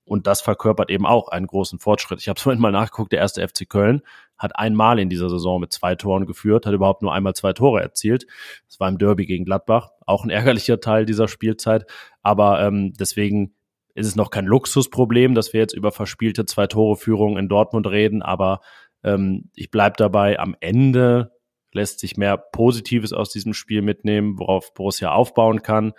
Und 0.04 0.26
das 0.26 0.40
verkörpert 0.40 0.90
eben 0.90 1.06
auch 1.06 1.28
einen 1.28 1.46
großen 1.46 1.78
Fortschritt. 1.78 2.20
Ich 2.20 2.28
habe 2.28 2.40
vorhin 2.40 2.60
mal 2.60 2.72
nachgeguckt, 2.72 3.12
der 3.12 3.20
erste 3.20 3.46
FC 3.46 3.68
Köln 3.68 4.02
hat 4.36 4.56
einmal 4.56 4.98
in 4.98 5.08
dieser 5.08 5.30
Saison 5.30 5.60
mit 5.60 5.72
zwei 5.72 5.94
Toren 5.94 6.26
geführt, 6.26 6.66
hat 6.66 6.74
überhaupt 6.74 7.02
nur 7.02 7.14
einmal 7.14 7.34
zwei 7.34 7.52
Tore 7.52 7.80
erzielt. 7.80 8.26
Das 8.66 8.80
war 8.80 8.88
im 8.88 8.98
Derby 8.98 9.26
gegen 9.26 9.44
Gladbach, 9.44 9.90
auch 10.04 10.24
ein 10.24 10.30
ärgerlicher 10.30 10.80
Teil 10.80 11.06
dieser 11.06 11.28
Spielzeit. 11.28 11.86
Aber 12.22 12.60
ähm, 12.60 12.92
deswegen 12.94 13.54
ist 13.94 14.06
es 14.06 14.16
noch 14.16 14.30
kein 14.30 14.46
Luxusproblem, 14.46 15.34
dass 15.34 15.52
wir 15.52 15.60
jetzt 15.60 15.74
über 15.74 15.92
verspielte 15.92 16.46
zwei 16.46 16.66
Tore 16.66 16.96
Führung 16.96 17.36
in 17.36 17.48
Dortmund 17.48 17.86
reden, 17.86 18.22
aber 18.22 18.60
ähm, 19.04 19.50
ich 19.54 19.70
bleib 19.70 19.96
dabei, 19.96 20.38
am 20.38 20.56
Ende 20.60 21.32
lässt 21.72 22.00
sich 22.00 22.16
mehr 22.16 22.36
Positives 22.36 23.12
aus 23.12 23.30
diesem 23.30 23.54
Spiel 23.54 23.82
mitnehmen, 23.82 24.38
worauf 24.38 24.74
Borussia 24.74 25.12
aufbauen 25.12 25.62
kann. 25.62 25.92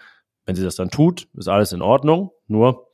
Wenn 0.45 0.55
sie 0.55 0.63
das 0.63 0.75
dann 0.75 0.89
tut, 0.89 1.27
ist 1.35 1.47
alles 1.47 1.71
in 1.71 1.81
Ordnung. 1.81 2.31
Nur 2.47 2.89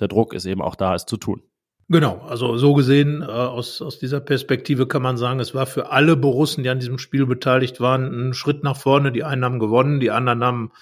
der 0.00 0.08
Druck 0.08 0.34
ist 0.34 0.46
eben 0.46 0.62
auch 0.62 0.74
da, 0.74 0.94
es 0.94 1.06
zu 1.06 1.16
tun. 1.16 1.42
Genau, 1.90 2.18
also 2.28 2.58
so 2.58 2.74
gesehen, 2.74 3.22
äh, 3.22 3.24
aus, 3.24 3.80
aus 3.80 3.98
dieser 3.98 4.20
Perspektive 4.20 4.86
kann 4.86 5.00
man 5.00 5.16
sagen, 5.16 5.40
es 5.40 5.54
war 5.54 5.64
für 5.64 5.90
alle 5.90 6.16
Borussen, 6.16 6.62
die 6.62 6.68
an 6.68 6.80
diesem 6.80 6.98
Spiel 6.98 7.24
beteiligt 7.24 7.80
waren, 7.80 8.28
ein 8.28 8.34
Schritt 8.34 8.62
nach 8.62 8.76
vorne. 8.76 9.10
Die 9.10 9.24
einen 9.24 9.44
haben 9.44 9.58
gewonnen, 9.58 9.98
die 9.98 10.10
anderen 10.10 10.44
haben 10.44 10.72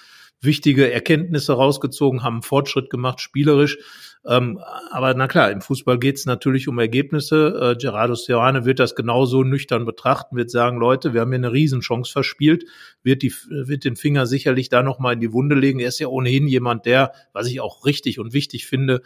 wichtige 0.41 0.93
Erkenntnisse 0.93 1.53
rausgezogen, 1.53 2.25
haben 2.25 2.43
Fortschritt 2.43 2.91
gemacht, 2.91 3.21
spielerisch. 3.21 3.79
Ähm, 4.25 4.59
aber 4.91 5.15
na 5.15 5.29
klar, 5.29 5.51
im 5.51 5.61
Fußball 5.61 5.99
geht 5.99 6.17
es 6.17 6.27
natürlich 6.27 6.69
um 6.69 6.79
Ergebnisse. 6.79 7.75
Äh, 7.75 7.81
Gerardo 7.81 8.15
Serrane 8.15 8.65
wird 8.65 8.79
das 8.79 8.95
genauso 8.95 9.45
nüchtern 9.45 9.85
betrachten, 9.85 10.37
wird 10.37 10.51
sagen, 10.51 10.79
Leute, 10.79 11.15
wir 11.15 11.21
haben 11.21 11.31
hier 11.31 11.39
eine 11.39 11.53
Riesenchance 11.53 12.11
verspielt, 12.11 12.65
wird, 13.03 13.23
die, 13.23 13.33
wird 13.49 13.85
den 13.85 13.97
Finger 13.97 14.27
sicherlich 14.27 14.69
da 14.69 14.83
nochmal 14.83 15.15
in 15.15 15.21
die 15.21 15.33
Wunde 15.33 15.55
legen. 15.55 15.79
Er 15.79 15.89
ist 15.89 15.99
ja 16.01 16.09
ohnehin 16.09 16.49
jemand, 16.49 16.87
der, 16.87 17.13
was 17.33 17.47
ich 17.47 17.61
auch 17.61 17.85
richtig 17.85 18.19
und 18.19 18.33
wichtig 18.33 18.67
finde, 18.67 19.03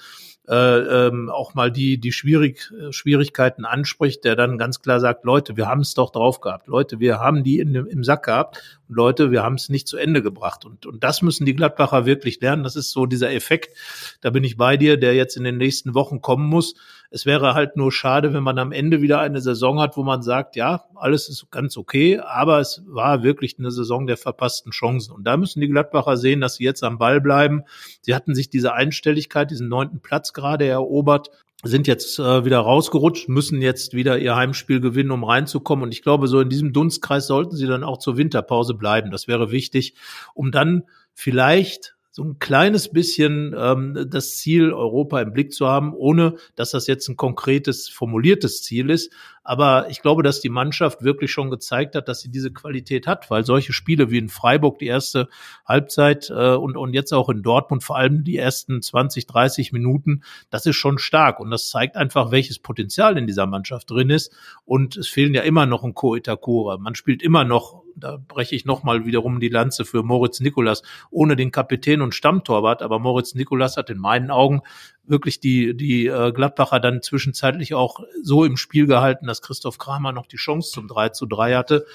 äh, 0.49 1.07
ähm, 1.07 1.31
auch 1.31 1.55
mal 1.55 1.71
die, 1.71 1.99
die 1.99 2.13
Schwierig, 2.13 2.73
Schwierigkeiten 2.91 3.65
anspricht, 3.65 4.25
der 4.25 4.37
dann 4.37 4.59
ganz 4.59 4.83
klar 4.83 5.01
sagt, 5.01 5.25
Leute, 5.25 5.57
wir 5.57 5.67
haben 5.67 5.81
es 5.81 5.95
doch 5.95 6.11
drauf 6.11 6.41
gehabt. 6.41 6.67
Leute, 6.67 6.99
wir 6.99 7.21
haben 7.21 7.45
die 7.45 7.61
in, 7.61 7.75
im 7.75 8.05
Sack 8.05 8.25
gehabt. 8.25 8.81
Und 8.89 8.97
Leute, 8.97 9.31
wir 9.31 9.43
haben 9.43 9.55
es 9.55 9.69
nicht 9.69 9.87
zu 9.87 9.97
Ende 9.97 10.23
gebracht. 10.23 10.65
Und, 10.65 10.87
und 10.87 11.05
das 11.05 11.23
müssen 11.23 11.47
die 11.47 11.55
Gladbacher 11.55 12.07
wirklich 12.07 12.41
lernen. 12.41 12.65
Das 12.65 12.77
ist 12.77 12.91
so 12.91 13.07
dieser 13.07 13.33
Effekt, 13.33 13.77
da 14.21 14.31
bin 14.31 14.43
ich 14.43 14.57
bei 14.57 14.77
dir, 14.77 14.97
der 14.97 15.15
jetzt 15.15 15.37
in 15.37 15.45
den 15.45 15.57
nächsten 15.59 15.95
Wochen 15.95 16.21
kommen 16.21 16.49
muss. 16.49 16.75
Es 17.11 17.27
wäre 17.27 17.55
halt 17.55 17.77
nur 17.77 17.91
schade, 17.91 18.33
wenn 18.33 18.43
man 18.43 18.59
am 18.59 18.73
Ende 18.73 19.03
wieder 19.03 19.21
eine 19.21 19.41
Saison 19.41 19.81
hat, 19.81 19.97
wo 19.97 20.05
man 20.05 20.23
sagt, 20.23 20.55
ja, 20.57 20.85
alles 20.95 21.29
ist 21.29 21.51
ganz 21.51 21.77
okay, 21.77 22.19
aber 22.19 22.61
es 22.61 22.83
war 22.87 23.23
wirklich 23.23 23.57
eine 23.59 23.71
Saison 23.71 24.07
der 24.07 24.17
verpassten 24.17 24.71
Chancen. 24.71 25.13
Und 25.13 25.25
da 25.25 25.37
müssen 25.37 25.61
die 25.61 25.69
Gladbacher 25.69 26.17
sehen, 26.17 26.41
dass 26.41 26.55
sie 26.55 26.65
jetzt 26.65 26.85
am 26.85 26.99
Ball 26.99 27.21
bleiben. 27.21 27.65
Sie 28.01 28.15
hatten 28.15 28.35
sich 28.35 28.49
diese 28.49 28.75
Einstelligkeit, 28.75 29.51
diesen 29.51 29.69
neunten 29.69 30.01
Platz 30.01 30.33
gerade 30.33 30.67
erobert 30.67 31.31
sind 31.63 31.87
jetzt 31.87 32.19
äh, 32.19 32.45
wieder 32.45 32.61
rausgerutscht, 32.61 33.29
müssen 33.29 33.61
jetzt 33.61 33.93
wieder 33.93 34.19
ihr 34.19 34.35
Heimspiel 34.35 34.81
gewinnen, 34.81 35.11
um 35.11 35.25
reinzukommen. 35.25 35.83
Und 35.85 35.93
ich 35.93 36.03
glaube, 36.03 36.27
so 36.27 36.41
in 36.41 36.49
diesem 36.49 36.73
Dunstkreis 36.73 37.27
sollten 37.27 37.57
sie 37.57 37.67
dann 37.67 37.85
auch 37.85 37.99
zur 37.99 38.17
Winterpause 38.17 38.75
bleiben. 38.75 39.11
Das 39.11 39.29
wäre 39.29 39.51
wichtig, 39.51 39.95
um 40.35 40.53
dann 40.53 40.85
vielleicht 41.13 41.97
so 42.13 42.25
ein 42.25 42.39
kleines 42.39 42.91
bisschen 42.91 43.55
ähm, 43.57 44.07
das 44.11 44.37
Ziel 44.37 44.73
Europa 44.73 45.21
im 45.21 45.33
Blick 45.33 45.53
zu 45.53 45.69
haben, 45.69 45.95
ohne 45.95 46.37
dass 46.57 46.73
das 46.73 46.87
jetzt 46.87 47.09
ein 47.09 47.17
konkretes, 47.17 47.89
formuliertes 47.89 48.63
Ziel 48.63 48.91
ist. 48.91 49.13
Aber 49.43 49.89
ich 49.89 50.03
glaube, 50.03 50.23
dass 50.23 50.41
die 50.41 50.51
Mannschaft 50.51 51.03
wirklich 51.03 51.31
schon 51.31 51.51
gezeigt 51.51 51.95
hat, 51.95 52.09
dass 52.09 52.21
sie 52.21 52.31
diese 52.31 52.53
Qualität 52.53 53.07
hat, 53.07 53.31
weil 53.31 53.45
solche 53.45 53.73
Spiele 53.73 54.11
wie 54.11 54.19
in 54.19 54.29
Freiburg 54.29 54.79
die 54.79 54.87
erste 54.87 55.29
Halbzeit 55.67 56.31
äh, 56.31 56.55
und, 56.55 56.77
und 56.77 56.93
jetzt 56.93 57.13
auch 57.13 57.29
in 57.31 57.43
Dortmund 57.43 57.83
vor 57.83 57.97
allem 57.97 58.23
die 58.23 58.37
ersten 58.37 58.83
20, 58.83 59.27
30 59.27 59.73
Minuten, 59.73 60.23
das 60.51 60.67
ist 60.67 60.77
schon 60.77 60.99
stark. 60.99 61.41
Und 61.41 61.51
das 61.51 61.71
zeigt 61.71 61.97
einfach, 61.97 62.31
welches 62.31 62.59
Potenzial 62.59 63.17
in 63.17 63.27
dieser 63.27 63.47
Mannschaft 63.47 63.91
drin 63.91 64.11
ist. 64.11 64.33
Und 64.65 64.97
es 64.97 65.09
fehlen 65.09 65.35
ja 65.35 65.43
immer 65.43 65.67
noch 65.67 65.85
ein 65.85 65.95
Ko 65.95 66.15
Itakura. 66.15 66.77
Man 66.77 66.95
spielt 66.95 67.23
immer 67.23 67.45
noch 67.45 67.83
da 68.01 68.19
breche 68.29 68.55
ich 68.55 68.65
nochmal 68.65 69.05
wiederum 69.05 69.41
die 69.41 69.49
Lanze 69.49 69.85
für 69.85 70.03
Moritz 70.03 70.41
Nikolas, 70.41 70.83
ohne 71.11 71.37
den 71.37 71.51
Kapitän 71.51 72.03
und 72.03 72.15
Stammtorwart, 72.15 72.83
aber 72.83 72.99
Moritz 72.99 73.35
Nikolas 73.35 73.77
hat 73.77 73.91
in 73.91 73.99
meinen 73.99 74.31
Augen 74.31 74.63
wirklich 75.05 75.41
die, 75.41 75.77
die 75.77 76.07
äh, 76.07 76.33
Gladbacher 76.33 76.81
dann 76.81 77.03
zwischenzeitlich 77.03 77.75
auch 77.75 78.01
so 78.23 78.45
im 78.45 78.57
Spiel 78.57 78.87
gehalten, 78.87 79.27
dass 79.31 79.43
Christoph 79.43 79.79
Kramer 79.79 80.13
noch 80.13 80.27
die 80.27 80.37
Chance 80.37 80.73
zum 80.73 80.89
3 80.89 81.11
zu 81.11 81.27
3 81.27 81.55
hatte. 81.55 81.87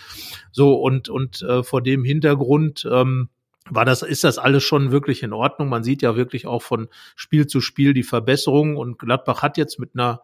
So, 0.52 0.76
und, 0.76 1.10
und 1.10 1.42
äh, 1.42 1.64
vor 1.64 1.82
dem 1.82 2.04
Hintergrund, 2.04 2.88
ähm, 2.92 3.30
war 3.70 3.86
das, 3.86 4.04
ist 4.04 4.24
das 4.24 4.38
alles 4.38 4.64
schon 4.64 4.92
wirklich 4.92 5.24
in 5.24 5.34
Ordnung? 5.34 5.70
Man 5.70 5.84
sieht 5.84 6.02
ja 6.02 6.16
wirklich 6.16 6.46
auch 6.46 6.62
von 6.62 6.88
Spiel 7.16 7.48
zu 7.48 7.62
Spiel 7.62 7.94
die 7.94 8.04
Verbesserung 8.04 8.78
und 8.78 9.00
Gladbach 9.00 9.42
hat 9.42 9.58
jetzt 9.58 9.80
mit 9.80 9.92
einer 9.96 10.22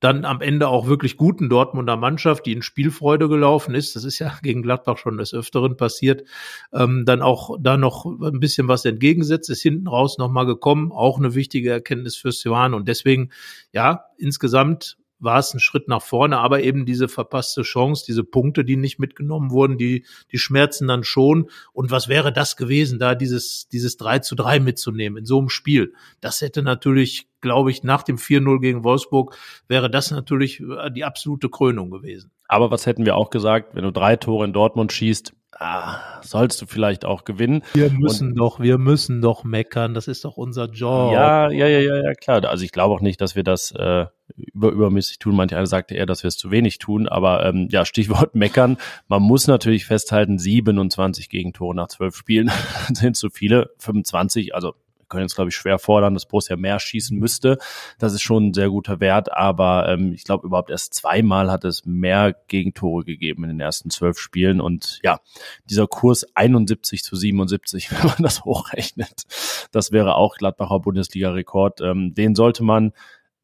dann 0.00 0.24
am 0.24 0.40
Ende 0.40 0.68
auch 0.68 0.86
wirklich 0.86 1.16
guten 1.16 1.48
Dortmunder 1.48 1.96
Mannschaft, 1.96 2.46
die 2.46 2.52
in 2.52 2.62
Spielfreude 2.62 3.28
gelaufen 3.28 3.74
ist, 3.74 3.96
das 3.96 4.04
ist 4.04 4.18
ja 4.18 4.38
gegen 4.42 4.62
Gladbach 4.62 4.98
schon 4.98 5.18
des 5.18 5.34
Öfteren 5.34 5.76
passiert, 5.76 6.24
ähm, 6.72 7.04
dann 7.04 7.22
auch 7.22 7.56
da 7.60 7.76
noch 7.76 8.04
ein 8.04 8.38
bisschen 8.40 8.68
was 8.68 8.84
entgegensetzt, 8.84 9.50
ist 9.50 9.62
hinten 9.62 9.88
raus 9.88 10.18
nochmal 10.18 10.46
gekommen, 10.46 10.92
auch 10.92 11.18
eine 11.18 11.34
wichtige 11.34 11.70
Erkenntnis 11.70 12.16
für 12.16 12.32
Sivan 12.32 12.74
und 12.74 12.86
deswegen, 12.86 13.30
ja, 13.72 14.04
insgesamt 14.18 14.98
war 15.20 15.38
es 15.38 15.52
ein 15.52 15.60
Schritt 15.60 15.88
nach 15.88 16.02
vorne, 16.02 16.38
aber 16.38 16.62
eben 16.62 16.86
diese 16.86 17.08
verpasste 17.08 17.62
Chance, 17.62 18.04
diese 18.06 18.24
Punkte, 18.24 18.64
die 18.64 18.76
nicht 18.76 18.98
mitgenommen 18.98 19.50
wurden, 19.50 19.78
die, 19.78 20.04
die 20.32 20.38
schmerzen 20.38 20.88
dann 20.88 21.04
schon. 21.04 21.50
Und 21.72 21.90
was 21.90 22.08
wäre 22.08 22.32
das 22.32 22.56
gewesen, 22.56 22.98
da 22.98 23.14
dieses, 23.14 23.68
dieses 23.68 23.96
3 23.96 24.20
zu 24.20 24.34
3 24.34 24.60
mitzunehmen 24.60 25.18
in 25.18 25.24
so 25.24 25.38
einem 25.38 25.48
Spiel? 25.48 25.94
Das 26.20 26.40
hätte 26.40 26.62
natürlich, 26.62 27.28
glaube 27.40 27.70
ich, 27.70 27.82
nach 27.82 28.02
dem 28.02 28.16
4-0 28.16 28.60
gegen 28.60 28.84
Wolfsburg 28.84 29.36
wäre 29.66 29.90
das 29.90 30.10
natürlich 30.10 30.62
die 30.94 31.04
absolute 31.04 31.48
Krönung 31.48 31.90
gewesen. 31.90 32.30
Aber 32.46 32.70
was 32.70 32.86
hätten 32.86 33.04
wir 33.04 33.16
auch 33.16 33.30
gesagt, 33.30 33.74
wenn 33.74 33.84
du 33.84 33.92
drei 33.92 34.16
Tore 34.16 34.44
in 34.44 34.52
Dortmund 34.52 34.92
schießt, 34.92 35.34
ah, 35.52 36.20
sollst 36.22 36.60
du 36.62 36.66
vielleicht 36.66 37.04
auch 37.04 37.24
gewinnen. 37.24 37.62
Wir 37.74 37.90
müssen 37.90 38.30
und, 38.30 38.38
doch, 38.38 38.60
wir 38.60 38.78
müssen 38.78 39.20
doch 39.20 39.44
meckern, 39.44 39.94
das 39.94 40.08
ist 40.08 40.24
doch 40.24 40.36
unser 40.36 40.66
Job. 40.66 41.12
Ja, 41.12 41.50
ja, 41.50 41.66
ja, 41.66 41.80
ja, 41.80 42.02
ja, 42.02 42.12
klar. 42.14 42.44
Also 42.44 42.64
ich 42.64 42.72
glaube 42.72 42.94
auch 42.94 43.00
nicht, 43.00 43.20
dass 43.20 43.36
wir 43.36 43.44
das 43.44 43.72
äh, 43.72 44.06
über, 44.36 44.70
übermäßig 44.70 45.18
tun. 45.18 45.34
Manche 45.34 45.56
eine 45.56 45.66
sagte 45.66 45.94
eher, 45.94 46.06
dass 46.06 46.22
wir 46.22 46.28
es 46.28 46.36
zu 46.36 46.50
wenig 46.50 46.78
tun, 46.78 47.08
aber 47.08 47.44
ähm, 47.44 47.68
ja, 47.70 47.84
Stichwort 47.84 48.34
meckern. 48.34 48.78
Man 49.08 49.22
muss 49.22 49.46
natürlich 49.46 49.86
festhalten, 49.86 50.38
27 50.38 51.28
Gegentore 51.28 51.74
nach 51.74 51.88
zwölf 51.88 52.16
Spielen 52.16 52.50
sind 52.92 53.16
zu 53.16 53.30
viele, 53.30 53.70
25, 53.78 54.54
also 54.54 54.74
können 55.08 55.24
jetzt, 55.24 55.34
glaube 55.34 55.50
ich, 55.50 55.56
schwer 55.56 55.78
fordern, 55.78 56.14
dass 56.14 56.26
Borussia 56.26 56.56
mehr 56.56 56.78
schießen 56.78 57.18
müsste. 57.18 57.58
Das 57.98 58.12
ist 58.12 58.22
schon 58.22 58.48
ein 58.48 58.54
sehr 58.54 58.70
guter 58.70 59.00
Wert, 59.00 59.32
aber 59.32 59.88
ähm, 59.88 60.12
ich 60.12 60.24
glaube, 60.24 60.46
überhaupt 60.46 60.70
erst 60.70 60.94
zweimal 60.94 61.50
hat 61.50 61.64
es 61.64 61.84
mehr 61.86 62.34
Gegentore 62.48 63.04
gegeben 63.04 63.44
in 63.44 63.50
den 63.50 63.60
ersten 63.60 63.90
zwölf 63.90 64.18
Spielen. 64.18 64.60
Und 64.60 65.00
ja, 65.02 65.20
dieser 65.68 65.86
Kurs 65.86 66.26
71 66.34 67.02
zu 67.02 67.16
77, 67.16 67.90
wenn 67.92 68.06
man 68.06 68.22
das 68.22 68.44
hochrechnet, 68.44 69.24
das 69.72 69.92
wäre 69.92 70.14
auch 70.14 70.36
Gladbacher 70.36 70.80
Bundesliga-Rekord. 70.80 71.80
Ähm, 71.80 72.14
den 72.14 72.34
sollte 72.34 72.62
man 72.62 72.92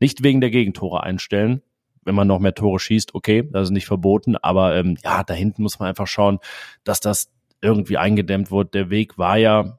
nicht 0.00 0.22
wegen 0.22 0.40
der 0.40 0.50
Gegentore 0.50 1.02
einstellen, 1.02 1.62
wenn 2.04 2.14
man 2.14 2.28
noch 2.28 2.38
mehr 2.38 2.54
Tore 2.54 2.78
schießt, 2.78 3.14
okay, 3.14 3.48
das 3.50 3.68
ist 3.68 3.70
nicht 3.70 3.86
verboten, 3.86 4.36
aber 4.36 4.76
ähm, 4.76 4.96
ja, 5.02 5.24
da 5.24 5.34
hinten 5.34 5.62
muss 5.62 5.78
man 5.78 5.88
einfach 5.88 6.06
schauen, 6.06 6.38
dass 6.84 7.00
das 7.00 7.30
irgendwie 7.60 7.96
eingedämmt 7.96 8.50
wird. 8.50 8.74
Der 8.74 8.90
Weg 8.90 9.18
war 9.18 9.38
ja 9.38 9.78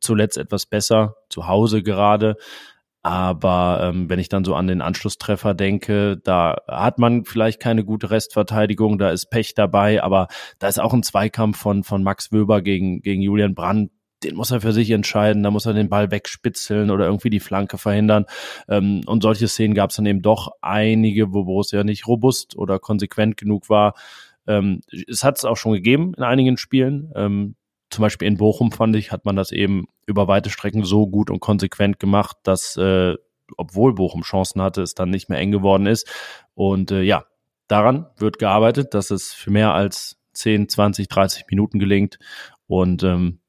zuletzt 0.00 0.38
etwas 0.38 0.66
besser, 0.66 1.16
zu 1.28 1.46
Hause 1.46 1.82
gerade. 1.82 2.36
Aber 3.04 3.80
ähm, 3.82 4.08
wenn 4.08 4.20
ich 4.20 4.28
dann 4.28 4.44
so 4.44 4.54
an 4.54 4.68
den 4.68 4.80
Anschlusstreffer 4.80 5.54
denke, 5.54 6.18
da 6.22 6.58
hat 6.68 6.98
man 7.00 7.24
vielleicht 7.24 7.58
keine 7.58 7.84
gute 7.84 8.10
Restverteidigung, 8.10 8.96
da 8.96 9.10
ist 9.10 9.26
Pech 9.26 9.54
dabei, 9.54 10.02
aber 10.02 10.28
da 10.60 10.68
ist 10.68 10.80
auch 10.80 10.94
ein 10.94 11.02
Zweikampf 11.02 11.58
von, 11.58 11.82
von 11.82 12.04
Max 12.04 12.30
Wöber 12.30 12.62
gegen, 12.62 13.02
gegen 13.02 13.20
Julian 13.20 13.56
Brandt, 13.56 13.90
den 14.22 14.36
muss 14.36 14.52
er 14.52 14.60
für 14.60 14.72
sich 14.72 14.90
entscheiden, 14.90 15.42
da 15.42 15.50
muss 15.50 15.66
er 15.66 15.72
den 15.72 15.88
Ball 15.88 16.12
wegspitzeln 16.12 16.90
oder 16.90 17.06
irgendwie 17.06 17.30
die 17.30 17.40
Flanke 17.40 17.76
verhindern. 17.76 18.26
Ähm, 18.68 19.02
und 19.06 19.22
solche 19.22 19.48
Szenen 19.48 19.74
gab 19.74 19.90
es 19.90 19.96
dann 19.96 20.06
eben 20.06 20.22
doch 20.22 20.52
einige, 20.60 21.32
wo 21.32 21.44
Borussia 21.44 21.82
nicht 21.82 22.06
robust 22.06 22.56
oder 22.56 22.78
konsequent 22.78 23.36
genug 23.36 23.68
war. 23.68 23.94
Ähm, 24.46 24.80
es 25.08 25.24
hat 25.24 25.38
es 25.38 25.44
auch 25.44 25.56
schon 25.56 25.72
gegeben 25.72 26.14
in 26.16 26.22
einigen 26.22 26.56
Spielen. 26.56 27.10
Ähm, 27.16 27.56
zum 27.92 28.02
Beispiel 28.02 28.28
in 28.28 28.36
Bochum 28.36 28.72
fand 28.72 28.96
ich, 28.96 29.12
hat 29.12 29.24
man 29.24 29.36
das 29.36 29.52
eben 29.52 29.86
über 30.06 30.28
weite 30.28 30.50
Strecken 30.50 30.84
so 30.84 31.06
gut 31.06 31.30
und 31.30 31.40
konsequent 31.40 31.98
gemacht, 31.98 32.36
dass 32.42 32.76
äh, 32.76 33.14
obwohl 33.56 33.94
Bochum 33.94 34.22
Chancen 34.22 34.62
hatte, 34.62 34.82
es 34.82 34.94
dann 34.94 35.10
nicht 35.10 35.28
mehr 35.28 35.38
eng 35.38 35.50
geworden 35.50 35.86
ist. 35.86 36.08
Und 36.54 36.90
äh, 36.90 37.02
ja, 37.02 37.24
daran 37.68 38.06
wird 38.16 38.38
gearbeitet, 38.38 38.94
dass 38.94 39.10
es 39.10 39.32
für 39.32 39.50
mehr 39.50 39.74
als 39.74 40.16
10, 40.34 40.68
20, 40.68 41.08
30 41.08 41.44
Minuten 41.50 41.78
gelingt. 41.78 42.18
Und 42.66 43.02
ähm, 43.02 43.40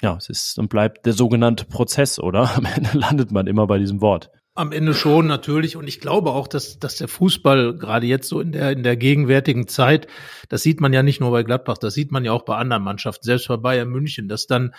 ja, 0.00 0.16
es 0.16 0.28
ist 0.28 0.58
und 0.58 0.68
bleibt 0.68 1.06
der 1.06 1.12
sogenannte 1.12 1.64
Prozess, 1.64 2.18
oder? 2.18 2.50
Am 2.56 2.64
Ende 2.64 2.98
landet 2.98 3.30
man 3.30 3.46
immer 3.46 3.66
bei 3.66 3.78
diesem 3.78 4.00
Wort. 4.00 4.30
Am 4.54 4.72
Ende 4.72 4.92
schon 4.92 5.26
natürlich 5.26 5.76
und 5.76 5.88
ich 5.88 5.98
glaube 5.98 6.30
auch, 6.30 6.46
dass, 6.46 6.78
dass 6.78 6.96
der 6.96 7.08
Fußball 7.08 7.78
gerade 7.78 8.06
jetzt 8.06 8.28
so 8.28 8.40
in 8.40 8.52
der 8.52 8.72
in 8.72 8.82
der 8.82 8.96
gegenwärtigen 8.96 9.66
Zeit, 9.66 10.08
das 10.50 10.62
sieht 10.62 10.80
man 10.80 10.92
ja 10.92 11.02
nicht 11.02 11.20
nur 11.20 11.30
bei 11.30 11.42
Gladbach, 11.42 11.78
das 11.78 11.94
sieht 11.94 12.12
man 12.12 12.24
ja 12.24 12.32
auch 12.32 12.44
bei 12.44 12.56
anderen 12.56 12.82
Mannschaften, 12.82 13.24
selbst 13.24 13.48
bei 13.48 13.56
Bayern 13.56 13.88
München, 13.88 14.28
dass 14.28 14.46
dann 14.46 14.74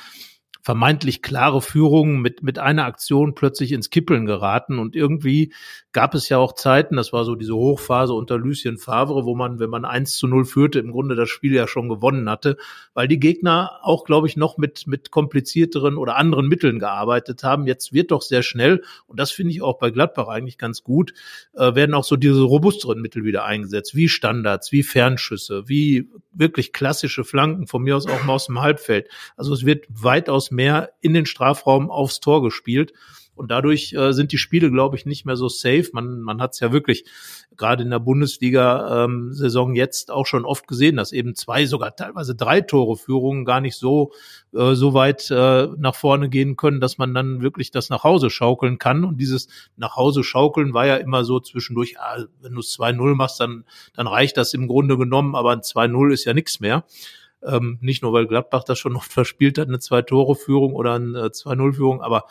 vermeintlich 0.64 1.22
klare 1.22 1.62
Führungen 1.62 2.22
mit, 2.22 2.42
mit 2.42 2.58
einer 2.58 2.86
Aktion 2.86 3.36
plötzlich 3.36 3.74
ins 3.74 3.90
Kippeln 3.90 4.26
geraten. 4.26 4.80
Und 4.80 4.96
irgendwie 4.96 5.54
gab 5.94 6.16
es 6.16 6.28
ja 6.28 6.40
auch 6.40 6.54
Zeiten, 6.54 6.96
das 6.96 7.14
war 7.14 7.24
so 7.24 7.36
diese 7.36 7.56
Hochphase 7.56 8.14
unter 8.14 8.38
Lucien 8.38 8.78
Favre, 8.78 9.26
wo 9.26 9.36
man, 9.36 9.60
wenn 9.60 9.70
man 9.70 9.86
eins 9.86 10.18
zu 10.18 10.28
null 10.28 10.44
führte, 10.44 10.80
im 10.80 10.92
Grunde 10.92 11.16
das 11.16 11.30
Spiel 11.30 11.54
ja 11.54 11.68
schon 11.68 11.88
gewonnen 11.88 12.30
hatte, 12.30 12.58
weil 12.94 13.08
die 13.08 13.20
Gegner 13.20 13.80
auch, 13.84 14.04
glaube 14.04 14.28
ich, 14.28 14.36
noch 14.36 14.58
mit, 14.58 14.88
mit 14.88 15.12
komplizierteren 15.12 15.98
oder 15.98 16.18
anderen 16.18 16.48
Mitteln 16.48 16.80
gearbeitet 16.80 17.44
haben. 17.44 17.68
Jetzt 17.68 17.94
wird 17.94 18.12
doch 18.12 18.24
sehr 18.24 18.42
schnell, 18.42 18.84
und 19.06 19.20
das 19.20 19.32
finde 19.32 19.52
ich 19.52 19.62
auch 19.62 19.78
bei 19.78 19.92
Gladbach 19.92 20.28
eigentlich 20.28 20.58
ganz 20.58 20.84
gut, 20.84 21.14
äh, 21.54 21.76
werden 21.76 21.94
auch 21.94 22.04
so 22.04 22.16
diese 22.16 22.42
robusteren 22.42 23.00
Mittel 23.00 23.24
wieder 23.24 23.46
eingesetzt, 23.46 23.96
wie 23.96 24.10
Standards, 24.10 24.72
wie 24.72 24.84
Fernschüsse, 24.84 25.70
wie 25.70 26.10
wirklich 26.34 26.74
klassische 26.74 27.24
Flanken, 27.24 27.68
von 27.68 27.84
mir 27.84 27.96
aus 27.96 28.08
auch 28.08 28.24
mal 28.24 28.34
aus 28.34 28.48
dem 28.48 28.62
Halbfeld. 28.62 29.10
Also 29.38 29.54
es 29.54 29.64
wird 29.66 29.86
weitaus 29.90 30.50
mehr 30.50 30.92
in 31.02 31.14
den 31.14 31.28
Strafraum 31.28 31.92
aufs 31.92 32.20
Tor 32.20 32.42
gespielt. 32.42 32.94
Und 33.36 33.50
dadurch 33.52 33.94
äh, 33.94 34.12
sind 34.14 34.32
die 34.32 34.38
Spiele, 34.38 34.70
glaube 34.70 34.96
ich, 34.96 35.06
nicht 35.06 35.26
mehr 35.26 35.36
so 35.36 35.50
safe. 35.50 35.90
Man, 35.94 36.22
man 36.22 36.42
hat 36.42 36.54
es 36.54 36.60
ja 36.60 36.72
wirklich 36.72 37.06
gerade 37.58 37.84
in 37.84 37.90
der 37.90 38.00
Bundesliga-Saison 38.00 39.70
ähm, 39.70 39.76
jetzt 39.76 40.12
auch 40.12 40.26
schon 40.26 40.46
oft 40.46 40.68
gesehen, 40.68 40.98
dass 40.98 41.12
eben 41.12 41.36
zwei, 41.36 41.66
sogar 41.66 41.96
teilweise 41.96 42.36
drei 42.36 42.62
Tore 42.62 42.98
Führungen 42.98 43.46
gar 43.46 43.62
nicht 43.62 43.76
so, 43.76 44.12
äh, 44.54 44.76
so 44.76 44.94
weit 44.94 45.30
äh, 45.32 45.68
nach 45.78 45.96
vorne 45.96 46.30
gehen 46.30 46.56
können, 46.56 46.80
dass 46.80 46.98
man 46.98 47.14
dann 47.14 47.42
wirklich 47.42 47.72
das 47.72 47.90
nach 47.90 48.04
Hause 48.04 48.30
schaukeln 48.30 48.78
kann. 48.78 49.04
Und 49.04 49.18
dieses 49.18 49.48
nach 49.78 49.96
Hause 49.96 50.24
schaukeln 50.24 50.74
war 50.74 50.86
ja 50.86 50.98
immer 50.98 51.24
so 51.24 51.40
zwischendurch, 51.40 52.00
ah, 52.00 52.24
wenn 52.42 52.54
du 52.54 52.60
es 52.60 52.78
2-0 52.78 53.16
machst, 53.16 53.40
dann, 53.40 53.66
dann 53.96 54.08
reicht 54.08 54.38
das 54.38 54.54
im 54.54 54.68
Grunde 54.68 54.98
genommen, 54.98 55.36
aber 55.36 55.52
ein 55.52 55.62
2-0 55.62 56.14
ist 56.14 56.26
ja 56.26 56.34
nichts 56.34 56.60
mehr. 56.60 56.86
Ähm, 57.46 57.78
nicht 57.82 58.02
nur, 58.02 58.14
weil 58.14 58.28
Gladbach 58.28 58.64
das 58.64 58.80
schon 58.80 58.96
oft 58.98 59.12
verspielt 59.12 59.58
hat, 59.58 59.68
eine 59.68 59.80
Zwei-Tore-Führung 59.80 60.74
oder 60.74 60.94
eine 60.94 61.28
2-0-Führung. 61.28 62.02
Aber 62.02 62.26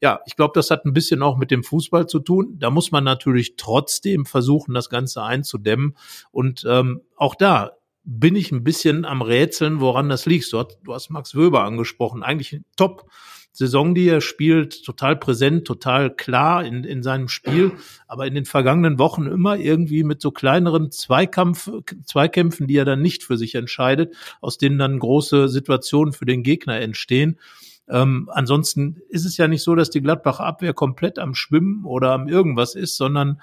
ja, 0.00 0.20
ich 0.26 0.36
glaube, 0.36 0.52
das 0.54 0.70
hat 0.70 0.84
ein 0.84 0.92
bisschen 0.92 1.22
auch 1.22 1.36
mit 1.36 1.50
dem 1.50 1.64
Fußball 1.64 2.06
zu 2.06 2.20
tun. 2.20 2.56
Da 2.58 2.70
muss 2.70 2.92
man 2.92 3.04
natürlich 3.04 3.56
trotzdem 3.56 4.26
versuchen, 4.26 4.74
das 4.74 4.88
Ganze 4.88 5.22
einzudämmen. 5.22 5.96
Und 6.30 6.64
ähm, 6.68 7.02
auch 7.16 7.34
da 7.34 7.72
bin 8.04 8.34
ich 8.34 8.50
ein 8.50 8.64
bisschen 8.64 9.04
am 9.04 9.22
Rätseln, 9.22 9.80
woran 9.80 10.08
das 10.08 10.26
liegt. 10.26 10.52
Du 10.52 10.58
hast, 10.58 10.78
du 10.82 10.92
hast 10.92 11.10
Max 11.10 11.34
Wöber 11.34 11.62
angesprochen. 11.62 12.22
Eigentlich 12.22 12.60
top 12.76 13.06
Saison, 13.52 13.94
die 13.94 14.08
er 14.08 14.22
spielt, 14.22 14.82
total 14.82 15.14
präsent, 15.16 15.66
total 15.66 16.14
klar 16.14 16.64
in, 16.64 16.84
in 16.84 17.02
seinem 17.02 17.28
Spiel, 17.28 17.72
aber 18.08 18.26
in 18.26 18.34
den 18.34 18.46
vergangenen 18.46 18.98
Wochen 18.98 19.26
immer 19.26 19.56
irgendwie 19.56 20.04
mit 20.04 20.22
so 20.22 20.30
kleineren 20.30 20.90
Zweikampf, 20.90 21.70
Zweikämpfen, 22.04 22.66
die 22.66 22.76
er 22.76 22.86
dann 22.86 23.02
nicht 23.02 23.22
für 23.22 23.36
sich 23.36 23.54
entscheidet, 23.54 24.14
aus 24.40 24.56
denen 24.56 24.78
dann 24.78 24.98
große 24.98 25.48
Situationen 25.48 26.14
für 26.14 26.24
den 26.24 26.42
Gegner 26.42 26.80
entstehen. 26.80 27.38
Ähm, 27.88 28.30
ansonsten 28.32 29.02
ist 29.10 29.26
es 29.26 29.36
ja 29.36 29.48
nicht 29.48 29.62
so, 29.62 29.74
dass 29.74 29.90
die 29.90 30.00
Gladbacher 30.00 30.44
Abwehr 30.44 30.72
komplett 30.72 31.18
am 31.18 31.34
Schwimmen 31.34 31.84
oder 31.84 32.12
am 32.12 32.28
irgendwas 32.28 32.74
ist, 32.74 32.96
sondern 32.96 33.42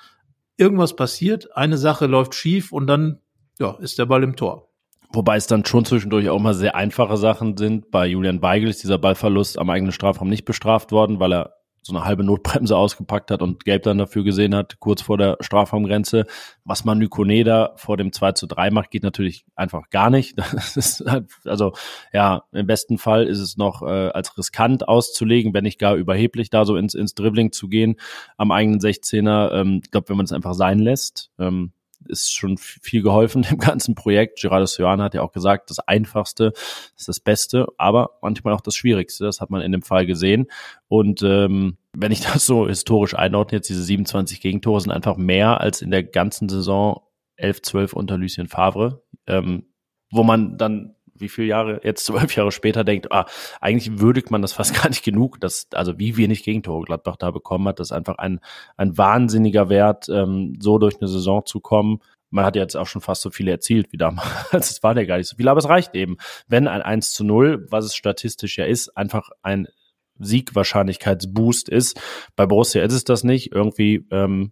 irgendwas 0.58 0.96
passiert, 0.96 1.56
eine 1.56 1.78
Sache 1.78 2.08
läuft 2.08 2.34
schief 2.34 2.72
und 2.72 2.88
dann 2.88 3.20
ja, 3.60 3.78
ist 3.80 4.00
der 4.00 4.06
Ball 4.06 4.24
im 4.24 4.36
Tor. 4.36 4.68
Wobei 5.12 5.38
es 5.38 5.48
dann 5.48 5.66
schon 5.66 5.86
zwischendurch 5.86 6.30
auch 6.30 6.39
mal 6.39 6.54
sehr 6.54 6.75
einfache 6.75 7.18
Sachen 7.18 7.58
sind. 7.58 7.89
Bei 7.89 8.06
Julian 8.06 8.41
Weigel 8.43 8.69
ist 8.69 8.84
dieser 8.84 9.00
Ballverlust 9.00 9.58
am 9.58 9.69
eigenen 9.69 9.91
Strafraum 9.91 10.30
nicht 10.30 10.45
bestraft 10.45 10.91
worden, 10.91 11.19
weil 11.19 11.34
er 11.34 11.60
so 11.82 11.95
eine 11.95 12.06
halbe 12.06 12.24
Notbremse 12.24 12.76
ausgepackt 12.76 13.32
hat 13.32 13.41
und 13.41 13.65
Gelb 13.65 13.84
dann 13.84 13.98
dafür 13.98 14.24
gesehen 14.24 14.54
hat, 14.54 14.80
kurz 14.80 15.02
vor 15.02 15.17
der 15.17 15.38
Strafraumgrenze. 15.39 16.26
Was 16.63 16.86
Manu 16.86 17.08
Koneda 17.10 17.74
vor 17.78 17.98
dem 17.98 18.12
2 18.12 18.34
zu 18.34 18.48
3 18.48 18.69
macht, 18.72 18.91
geht 18.91 19.04
natürlich 19.04 19.45
einfach 19.56 19.89
gar 19.89 20.10
nicht. 20.10 20.38
Das 20.60 20.78
ist 20.78 21.04
halt, 21.08 21.32
also 21.45 21.74
ja, 22.13 22.43
im 22.52 22.67
besten 22.67 22.98
Fall 22.98 23.26
ist 23.26 23.39
es 23.39 23.58
noch 23.58 23.82
äh, 23.82 24.10
als 24.10 24.38
riskant 24.38 24.88
auszulegen, 24.88 25.54
wenn 25.54 25.63
nicht 25.63 25.80
gar 25.80 25.95
überheblich, 25.95 26.50
da 26.50 26.65
so 26.65 26.76
ins, 26.76 26.93
ins 26.93 27.15
Dribbling 27.15 27.52
zu 27.52 27.69
gehen 27.69 27.95
am 28.38 28.52
eigenen 28.52 28.80
16er. 28.80 29.54
Ähm, 29.54 29.82
ich 29.84 29.89
glaube, 29.89 30.10
wenn 30.10 30.17
man 30.17 30.26
es 30.26 30.34
einfach 30.34 30.54
sein 30.54 30.80
lässt, 30.80 31.32
ähm, 31.39 31.72
ist 32.07 32.33
schon 32.33 32.57
viel 32.57 33.01
geholfen 33.01 33.41
dem 33.49 33.57
ganzen 33.57 33.95
Projekt. 33.95 34.41
Gerardo 34.41 34.65
Sojana 34.65 35.05
hat 35.05 35.13
ja 35.13 35.21
auch 35.21 35.31
gesagt, 35.31 35.69
das 35.69 35.79
Einfachste 35.79 36.53
ist 36.97 37.07
das 37.07 37.19
Beste, 37.19 37.67
aber 37.77 38.12
manchmal 38.21 38.53
auch 38.53 38.62
das 38.62 38.75
Schwierigste. 38.75 39.25
Das 39.25 39.41
hat 39.41 39.49
man 39.49 39.62
in 39.62 39.71
dem 39.71 39.81
Fall 39.81 40.05
gesehen. 40.05 40.47
Und 40.88 41.21
ähm, 41.23 41.77
wenn 41.93 42.12
ich 42.12 42.21
das 42.33 42.45
so 42.45 42.67
historisch 42.67 43.15
einordne, 43.15 43.57
jetzt 43.57 43.69
diese 43.69 43.83
27 43.83 44.41
Gegentore 44.41 44.81
sind 44.81 44.91
einfach 44.91 45.17
mehr 45.17 45.62
als 45.62 45.81
in 45.81 45.91
der 45.91 46.03
ganzen 46.03 46.49
Saison 46.49 47.01
11, 47.35 47.62
12 47.62 47.93
unter 47.93 48.17
Lucien 48.17 48.47
Favre, 48.47 49.01
ähm, 49.27 49.65
wo 50.12 50.23
man 50.23 50.57
dann 50.57 50.95
wie 51.19 51.29
viele 51.29 51.47
Jahre, 51.47 51.82
jetzt 51.84 52.05
zwölf 52.05 52.36
Jahre 52.36 52.51
später 52.51 52.84
denkt, 52.84 53.12
ah, 53.12 53.25
eigentlich 53.62 53.99
würdigt 53.99 54.32
man 54.32 54.41
das 54.41 54.53
fast 54.53 54.73
gar 54.82 54.89
nicht 54.89 55.03
genug, 55.03 55.39
dass, 55.39 55.67
also 55.73 55.97
wie 55.99 56.17
wenig 56.17 56.43
Gegentore 56.43 56.86
Gladbach 56.86 57.17
da 57.17 57.32
bekommen 57.32 57.67
hat, 57.67 57.79
das 57.79 57.88
ist 57.88 57.91
einfach 57.91 58.17
ein, 58.17 58.39
ein 58.77 58.97
wahnsinniger 58.97 59.69
Wert, 59.69 60.08
ähm, 60.10 60.58
so 60.60 60.77
durch 60.77 60.97
eine 60.99 61.08
Saison 61.08 61.45
zu 61.45 61.60
kommen. 61.60 61.99
Man 62.32 62.45
hat 62.45 62.55
jetzt 62.55 62.77
auch 62.77 62.86
schon 62.86 63.01
fast 63.01 63.23
so 63.23 63.32
viele 63.32 63.51
erzielt 63.51 63.91
wie 63.91 63.97
damals. 63.97 64.27
Es 64.51 64.84
war 64.84 64.95
ja 64.95 65.05
gar 65.05 65.17
nicht 65.17 65.27
so 65.27 65.36
viel, 65.36 65.47
aber 65.47 65.58
es 65.58 65.69
reicht 65.69 65.95
eben. 65.95 66.17
Wenn 66.47 66.67
ein 66.67 66.82
1 66.84 67.13
zu 67.13 67.23
0, 67.23 67.65
was 67.69 67.86
es 67.86 67.95
statistisch 67.95 68.58
ja 68.58 68.65
ist, 68.65 68.95
einfach 68.95 69.29
ein 69.41 69.67
Siegwahrscheinlichkeitsboost 70.19 71.69
ist. 71.69 71.99
Bei 72.36 72.45
Borussia 72.45 72.84
ist 72.84 72.93
es 72.93 73.03
das 73.03 73.23
nicht. 73.23 73.51
Irgendwie, 73.53 74.05
ähm, 74.12 74.51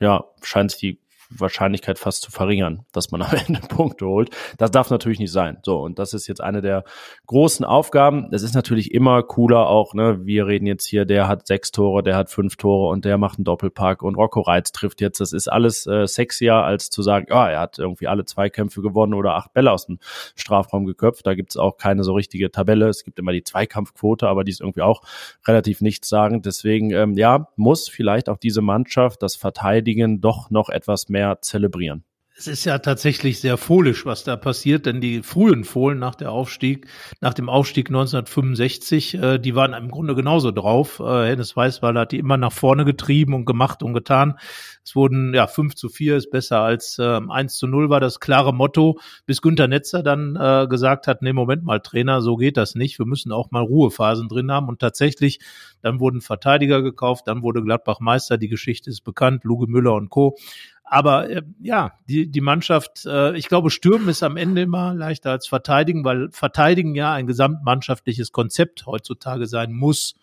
ja, 0.00 0.24
scheint 0.42 0.70
sich 0.70 0.80
die 0.80 1.00
Wahrscheinlichkeit 1.30 1.98
fast 1.98 2.22
zu 2.22 2.30
verringern, 2.30 2.84
dass 2.92 3.10
man 3.10 3.22
am 3.22 3.32
Ende 3.46 3.60
Punkte 3.60 4.06
holt. 4.06 4.30
Das 4.56 4.70
darf 4.70 4.90
natürlich 4.90 5.18
nicht 5.18 5.32
sein. 5.32 5.58
So, 5.62 5.80
und 5.80 5.98
das 5.98 6.14
ist 6.14 6.26
jetzt 6.26 6.40
eine 6.40 6.62
der 6.62 6.84
großen 7.26 7.64
Aufgaben. 7.64 8.28
Es 8.32 8.42
ist 8.42 8.54
natürlich 8.54 8.92
immer 8.94 9.22
cooler 9.22 9.68
auch, 9.68 9.94
ne, 9.94 10.24
wir 10.24 10.46
reden 10.46 10.66
jetzt 10.66 10.86
hier, 10.86 11.04
der 11.04 11.28
hat 11.28 11.46
sechs 11.46 11.70
Tore, 11.70 12.02
der 12.02 12.16
hat 12.16 12.30
fünf 12.30 12.56
Tore 12.56 12.90
und 12.90 13.04
der 13.04 13.18
macht 13.18 13.38
einen 13.38 13.44
Doppelpack 13.44 14.02
und 14.02 14.16
Rocco 14.16 14.40
Reitz 14.40 14.72
trifft 14.72 15.00
jetzt. 15.00 15.20
Das 15.20 15.32
ist 15.32 15.48
alles 15.48 15.86
äh, 15.86 16.06
sexier, 16.06 16.54
als 16.54 16.90
zu 16.90 17.02
sagen, 17.02 17.26
ja, 17.28 17.50
er 17.50 17.60
hat 17.60 17.78
irgendwie 17.78 18.06
alle 18.06 18.24
Zweikämpfe 18.24 18.80
gewonnen 18.80 19.14
oder 19.14 19.34
acht 19.34 19.52
Bälle 19.52 19.72
aus 19.72 19.86
dem 19.86 19.98
Strafraum 20.34 20.86
geköpft. 20.86 21.26
Da 21.26 21.34
gibt's 21.34 21.56
auch 21.56 21.76
keine 21.76 22.04
so 22.04 22.14
richtige 22.14 22.50
Tabelle. 22.50 22.88
Es 22.88 23.04
gibt 23.04 23.18
immer 23.18 23.32
die 23.32 23.44
Zweikampfquote, 23.44 24.28
aber 24.28 24.44
die 24.44 24.50
ist 24.50 24.60
irgendwie 24.60 24.82
auch 24.82 25.02
relativ 25.46 25.80
nichtssagend. 25.80 26.46
Deswegen, 26.46 26.90
ähm, 26.90 27.14
ja, 27.14 27.48
muss 27.56 27.88
vielleicht 27.88 28.28
auch 28.28 28.38
diese 28.38 28.62
Mannschaft 28.62 29.22
das 29.22 29.36
Verteidigen 29.36 30.20
doch 30.20 30.50
noch 30.50 30.70
etwas 30.70 31.08
mehr 31.08 31.17
mehr 31.18 31.38
zelebrieren. 31.42 32.04
Es 32.40 32.46
ist 32.46 32.64
ja 32.64 32.78
tatsächlich 32.78 33.40
sehr 33.40 33.56
fohlisch, 33.56 34.06
was 34.06 34.22
da 34.22 34.36
passiert, 34.36 34.86
denn 34.86 35.00
die 35.00 35.24
frühen 35.24 35.64
Fohlen 35.64 35.98
nach 35.98 36.14
der 36.14 36.30
Aufstieg, 36.30 36.86
nach 37.20 37.34
dem 37.34 37.48
Aufstieg 37.48 37.88
1965, 37.88 39.14
äh, 39.14 39.38
die 39.40 39.56
waren 39.56 39.74
im 39.74 39.90
Grunde 39.90 40.14
genauso 40.14 40.52
drauf. 40.52 41.00
Äh, 41.00 41.30
Hennes 41.30 41.56
Weißweiler 41.56 42.02
hat 42.02 42.12
die 42.12 42.18
immer 42.20 42.36
nach 42.36 42.52
vorne 42.52 42.84
getrieben 42.84 43.34
und 43.34 43.44
gemacht 43.44 43.82
und 43.82 43.92
getan. 43.92 44.38
Es 44.84 44.94
wurden 44.94 45.34
ja 45.34 45.48
5 45.48 45.74
zu 45.74 45.88
4 45.88 46.16
ist 46.16 46.30
besser 46.30 46.60
als 46.60 47.00
äh, 47.00 47.20
1 47.28 47.56
zu 47.56 47.66
0 47.66 47.90
war 47.90 47.98
das 47.98 48.20
klare 48.20 48.54
Motto, 48.54 49.00
bis 49.26 49.42
Günter 49.42 49.66
Netzer 49.66 50.04
dann 50.04 50.36
äh, 50.36 50.68
gesagt 50.68 51.08
hat, 51.08 51.22
nee, 51.22 51.32
Moment 51.32 51.64
mal, 51.64 51.80
Trainer, 51.80 52.22
so 52.22 52.36
geht 52.36 52.56
das 52.56 52.76
nicht. 52.76 53.00
Wir 53.00 53.06
müssen 53.06 53.32
auch 53.32 53.50
mal 53.50 53.64
Ruhephasen 53.64 54.28
drin 54.28 54.52
haben. 54.52 54.68
Und 54.68 54.78
tatsächlich, 54.78 55.40
dann 55.82 55.98
wurden 55.98 56.20
Verteidiger 56.20 56.82
gekauft, 56.82 57.26
dann 57.26 57.42
wurde 57.42 57.64
Gladbach 57.64 57.98
Meister, 57.98 58.38
die 58.38 58.48
Geschichte 58.48 58.90
ist 58.90 59.00
bekannt, 59.00 59.42
Luge 59.42 59.66
Müller 59.66 59.94
und 59.94 60.08
Co. 60.08 60.36
Aber 60.90 61.28
äh, 61.28 61.42
ja, 61.60 61.92
die, 62.08 62.30
die 62.30 62.40
Mannschaft, 62.40 63.04
äh, 63.04 63.36
ich 63.36 63.48
glaube, 63.48 63.70
stürmen 63.70 64.08
ist 64.08 64.22
am 64.22 64.36
Ende 64.36 64.62
immer 64.62 64.94
leichter 64.94 65.30
als 65.30 65.46
verteidigen, 65.46 66.04
weil 66.04 66.30
verteidigen 66.30 66.94
ja 66.94 67.12
ein 67.12 67.26
gesamtmannschaftliches 67.26 68.32
Konzept 68.32 68.86
heutzutage 68.86 69.46
sein 69.46 69.72
muss. 69.72 70.16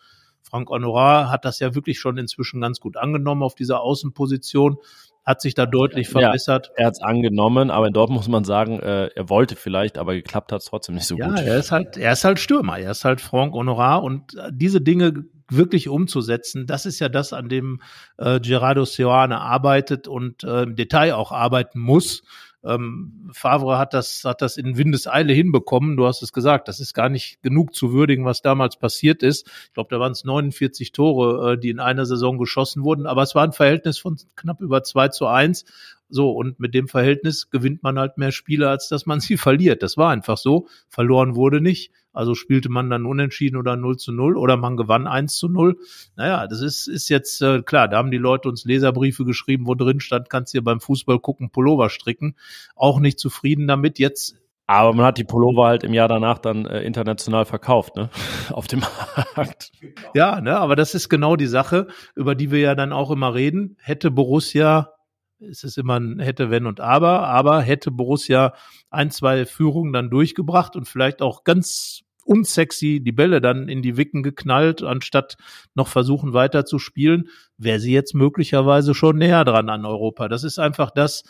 Frank 0.49 0.69
Honorar 0.69 1.31
hat 1.31 1.43
das 1.45 1.59
ja 1.59 1.75
wirklich 1.75 1.99
schon 1.99 2.17
inzwischen 2.17 2.61
ganz 2.61 2.79
gut 2.79 2.97
angenommen 2.97 3.43
auf 3.43 3.55
dieser 3.55 3.81
Außenposition 3.81 4.77
hat 5.25 5.41
sich 5.41 5.55
da 5.55 5.65
deutlich 5.65 6.07
verbessert. 6.07 6.67
Ja, 6.67 6.73
er 6.83 6.85
hat 6.87 6.93
es 6.93 7.01
angenommen, 7.01 7.71
aber 7.71 7.87
in 7.87 7.93
Dortmund 7.93 8.19
muss 8.19 8.27
man 8.27 8.43
sagen, 8.43 8.79
äh, 8.79 9.07
er 9.07 9.27
wollte 9.27 9.55
vielleicht, 9.55 9.97
aber 9.97 10.13
geklappt 10.13 10.51
hat 10.51 10.61
es 10.61 10.67
trotzdem 10.67 10.95
nicht 10.95 11.07
so 11.07 11.17
ja, 11.17 11.27
gut. 11.27 11.39
Ja, 11.39 11.43
er 11.43 11.57
ist 11.57 11.71
halt, 11.71 11.97
er 11.97 12.13
ist 12.13 12.23
halt 12.23 12.39
Stürmer, 12.39 12.77
er 12.77 12.91
ist 12.91 13.05
halt 13.05 13.21
Franck 13.21 13.55
Honorar 13.55 14.03
und 14.03 14.35
äh, 14.35 14.51
diese 14.53 14.81
Dinge 14.81 15.25
wirklich 15.49 15.89
umzusetzen, 15.89 16.67
das 16.67 16.85
ist 16.85 16.99
ja 16.99 17.09
das, 17.09 17.33
an 17.33 17.49
dem 17.49 17.81
äh, 18.17 18.39
Gerardo 18.39 18.85
Seoane 18.85 19.39
arbeitet 19.39 20.07
und 20.07 20.43
äh, 20.43 20.63
im 20.63 20.75
Detail 20.75 21.13
auch 21.13 21.31
arbeiten 21.31 21.79
muss. 21.79 22.23
Ähm, 22.65 23.29
Favre 23.31 23.77
hat 23.77 23.93
das, 23.93 24.23
hat 24.25 24.41
das 24.41 24.57
in 24.57 24.77
Windeseile 24.77 25.33
hinbekommen. 25.33 25.97
Du 25.97 26.05
hast 26.07 26.21
es 26.23 26.33
gesagt, 26.33 26.67
das 26.67 26.79
ist 26.79 26.93
gar 26.93 27.09
nicht 27.09 27.41
genug 27.41 27.75
zu 27.75 27.93
würdigen, 27.93 28.25
was 28.25 28.41
damals 28.41 28.77
passiert 28.77 29.23
ist. 29.23 29.47
Ich 29.67 29.73
glaube, 29.73 29.89
da 29.89 29.99
waren 29.99 30.13
es 30.13 30.23
49 30.23 30.91
Tore, 30.91 31.53
äh, 31.53 31.57
die 31.57 31.69
in 31.69 31.79
einer 31.79 32.05
Saison 32.05 32.37
geschossen 32.37 32.83
wurden, 32.83 33.05
aber 33.05 33.23
es 33.23 33.35
war 33.35 33.43
ein 33.43 33.53
Verhältnis 33.53 33.97
von 33.99 34.17
knapp 34.35 34.61
über 34.61 34.83
zwei 34.83 35.09
zu 35.09 35.27
eins. 35.27 35.65
So, 36.09 36.31
und 36.31 36.59
mit 36.59 36.73
dem 36.73 36.87
Verhältnis 36.87 37.49
gewinnt 37.49 37.83
man 37.83 37.97
halt 37.97 38.17
mehr 38.17 38.31
Spiele, 38.31 38.69
als 38.69 38.87
dass 38.89 39.05
man 39.05 39.19
sie 39.21 39.37
verliert. 39.37 39.83
Das 39.83 39.97
war 39.97 40.11
einfach 40.11 40.37
so. 40.37 40.67
Verloren 40.87 41.35
wurde 41.35 41.61
nicht. 41.61 41.91
Also 42.13 42.33
spielte 42.33 42.69
man 42.69 42.89
dann 42.89 43.05
unentschieden 43.05 43.57
oder 43.57 43.75
0 43.75 43.97
zu 43.97 44.13
0 44.13 44.37
oder 44.37 44.55
man 44.55 44.77
gewann 44.77 45.05
1 45.05 45.35
zu 45.35 45.49
0. 45.49 45.77
Naja, 46.15 46.47
das 46.47 46.61
ist, 46.61 46.87
ist 46.87 47.09
jetzt 47.09 47.41
äh, 47.41 47.61
klar, 47.61 47.89
da 47.89 47.97
haben 47.97 48.11
die 48.11 48.17
Leute 48.17 48.47
uns 48.47 48.63
Leserbriefe 48.63 49.25
geschrieben, 49.25 49.67
wo 49.67 49.75
drin 49.75 49.99
stand, 49.99 50.29
kannst 50.29 50.53
dir 50.53 50.63
beim 50.63 50.79
Fußball 50.79 51.19
gucken, 51.19 51.49
Pullover 51.51 51.89
stricken. 51.89 52.35
Auch 52.75 52.99
nicht 52.99 53.19
zufrieden 53.19 53.67
damit. 53.67 53.99
Jetzt 53.99 54.37
aber 54.67 54.93
man 54.93 55.05
hat 55.05 55.17
die 55.19 55.23
Pullover 55.23 55.67
halt 55.67 55.83
im 55.83 55.93
Jahr 55.93 56.07
danach 56.07 56.39
dann 56.39 56.65
äh, 56.65 56.81
international 56.81 57.45
verkauft, 57.45 57.95
ne? 57.95 58.09
Auf 58.49 58.65
dem 58.67 58.81
Markt. 59.35 59.71
Ja, 60.15 60.41
ne, 60.41 60.57
aber 60.57 60.75
das 60.75 60.95
ist 60.95 61.07
genau 61.07 61.35
die 61.35 61.45
Sache, 61.45 61.87
über 62.15 62.33
die 62.33 62.49
wir 62.49 62.59
ja 62.59 62.75
dann 62.75 62.91
auch 62.91 63.11
immer 63.11 63.35
reden. 63.35 63.77
Hätte 63.79 64.09
Borussia, 64.09 64.94
es 65.39 65.63
ist 65.63 65.77
immer 65.77 65.99
ein 65.99 66.19
hätte, 66.19 66.49
wenn 66.49 66.65
und 66.65 66.79
aber, 66.79 67.27
aber 67.27 67.61
hätte 67.61 67.91
Borussia 67.91 68.53
ein, 68.89 69.11
zwei 69.11 69.45
Führungen 69.45 69.93
dann 69.93 70.09
durchgebracht 70.09 70.75
und 70.75 70.87
vielleicht 70.87 71.21
auch 71.21 71.43
ganz 71.43 72.01
unsexy 72.25 73.01
die 73.03 73.11
Bälle 73.11 73.39
dann 73.39 73.69
in 73.69 73.81
die 73.81 73.97
Wicken 73.97 74.23
geknallt, 74.23 74.81
anstatt 74.81 75.37
noch 75.75 75.87
versuchen 75.87 76.33
weiter 76.33 76.65
zu 76.65 76.79
spielen, 76.79 77.29
wäre 77.57 77.79
sie 77.79 77.93
jetzt 77.93 78.15
möglicherweise 78.15 78.95
schon 78.95 79.17
näher 79.17 79.45
dran 79.45 79.69
an 79.69 79.85
Europa. 79.85 80.27
Das 80.27 80.43
ist 80.43 80.57
einfach 80.57 80.91
das, 80.91 81.23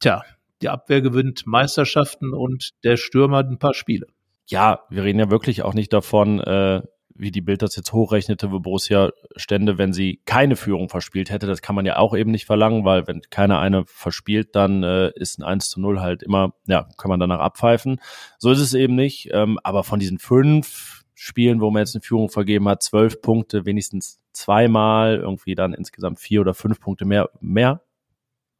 tja, 0.00 0.22
die 0.60 0.68
Abwehr 0.68 1.00
gewinnt 1.00 1.46
Meisterschaften 1.46 2.34
und 2.34 2.70
der 2.82 2.96
Stürmer 2.96 3.38
ein 3.38 3.58
paar 3.58 3.74
Spiele. 3.74 4.06
Ja, 4.48 4.80
wir 4.90 5.04
reden 5.04 5.20
ja 5.20 5.30
wirklich 5.30 5.62
auch 5.62 5.74
nicht 5.74 5.92
davon, 5.92 6.40
äh, 6.40 6.82
wie 7.18 7.30
die 7.30 7.40
Bild 7.40 7.62
das 7.62 7.76
jetzt 7.76 7.92
hochrechnete, 7.92 8.52
wo 8.52 8.60
Borussia 8.60 9.10
stände, 9.36 9.76
wenn 9.76 9.92
sie 9.92 10.20
keine 10.24 10.56
Führung 10.56 10.88
verspielt 10.88 11.30
hätte. 11.30 11.46
Das 11.46 11.62
kann 11.62 11.74
man 11.74 11.84
ja 11.84 11.96
auch 11.96 12.16
eben 12.16 12.30
nicht 12.30 12.46
verlangen, 12.46 12.84
weil 12.84 13.06
wenn 13.06 13.22
keiner 13.28 13.58
eine 13.58 13.84
verspielt, 13.86 14.54
dann 14.54 14.82
äh, 14.82 15.10
ist 15.14 15.38
ein 15.38 15.44
1 15.44 15.68
zu 15.70 15.80
0 15.80 16.00
halt 16.00 16.22
immer, 16.22 16.54
ja, 16.66 16.88
kann 16.96 17.08
man 17.08 17.20
danach 17.20 17.40
abpfeifen. 17.40 18.00
So 18.38 18.50
ist 18.50 18.60
es 18.60 18.74
eben 18.74 18.94
nicht. 18.94 19.28
Ähm, 19.32 19.58
aber 19.62 19.84
von 19.84 19.98
diesen 19.98 20.18
fünf 20.18 21.04
Spielen, 21.14 21.60
wo 21.60 21.70
man 21.70 21.80
jetzt 21.80 21.96
eine 21.96 22.02
Führung 22.02 22.30
vergeben 22.30 22.68
hat, 22.68 22.82
zwölf 22.82 23.20
Punkte, 23.20 23.66
wenigstens 23.66 24.20
zweimal, 24.32 25.16
irgendwie 25.16 25.56
dann 25.56 25.74
insgesamt 25.74 26.20
vier 26.20 26.40
oder 26.40 26.54
fünf 26.54 26.80
Punkte 26.80 27.04
mehr, 27.04 27.28
mehr 27.40 27.82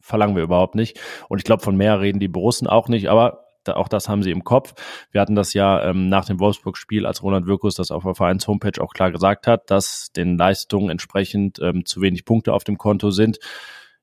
verlangen 0.00 0.36
wir 0.36 0.42
überhaupt 0.42 0.74
nicht. 0.74 0.98
Und 1.28 1.38
ich 1.38 1.44
glaube, 1.44 1.62
von 1.62 1.76
mehr 1.76 2.00
reden 2.00 2.18
die 2.18 2.28
Borussen 2.28 2.66
auch 2.66 2.88
nicht, 2.88 3.08
aber 3.08 3.47
auch 3.76 3.88
das 3.88 4.08
haben 4.08 4.22
sie 4.22 4.30
im 4.30 4.44
Kopf. 4.44 4.74
Wir 5.10 5.20
hatten 5.20 5.34
das 5.34 5.52
ja 5.54 5.82
ähm, 5.84 6.08
nach 6.08 6.24
dem 6.24 6.40
Wolfsburg-Spiel, 6.40 7.06
als 7.06 7.22
Roland 7.22 7.46
Wirkus 7.46 7.74
das 7.74 7.90
auf 7.90 8.04
der 8.04 8.14
Vereins-Homepage 8.14 8.82
auch 8.82 8.92
klar 8.92 9.10
gesagt 9.10 9.46
hat, 9.46 9.70
dass 9.70 10.12
den 10.12 10.36
Leistungen 10.36 10.90
entsprechend 10.90 11.58
ähm, 11.60 11.84
zu 11.84 12.00
wenig 12.00 12.24
Punkte 12.24 12.52
auf 12.52 12.64
dem 12.64 12.78
Konto 12.78 13.10
sind. 13.10 13.38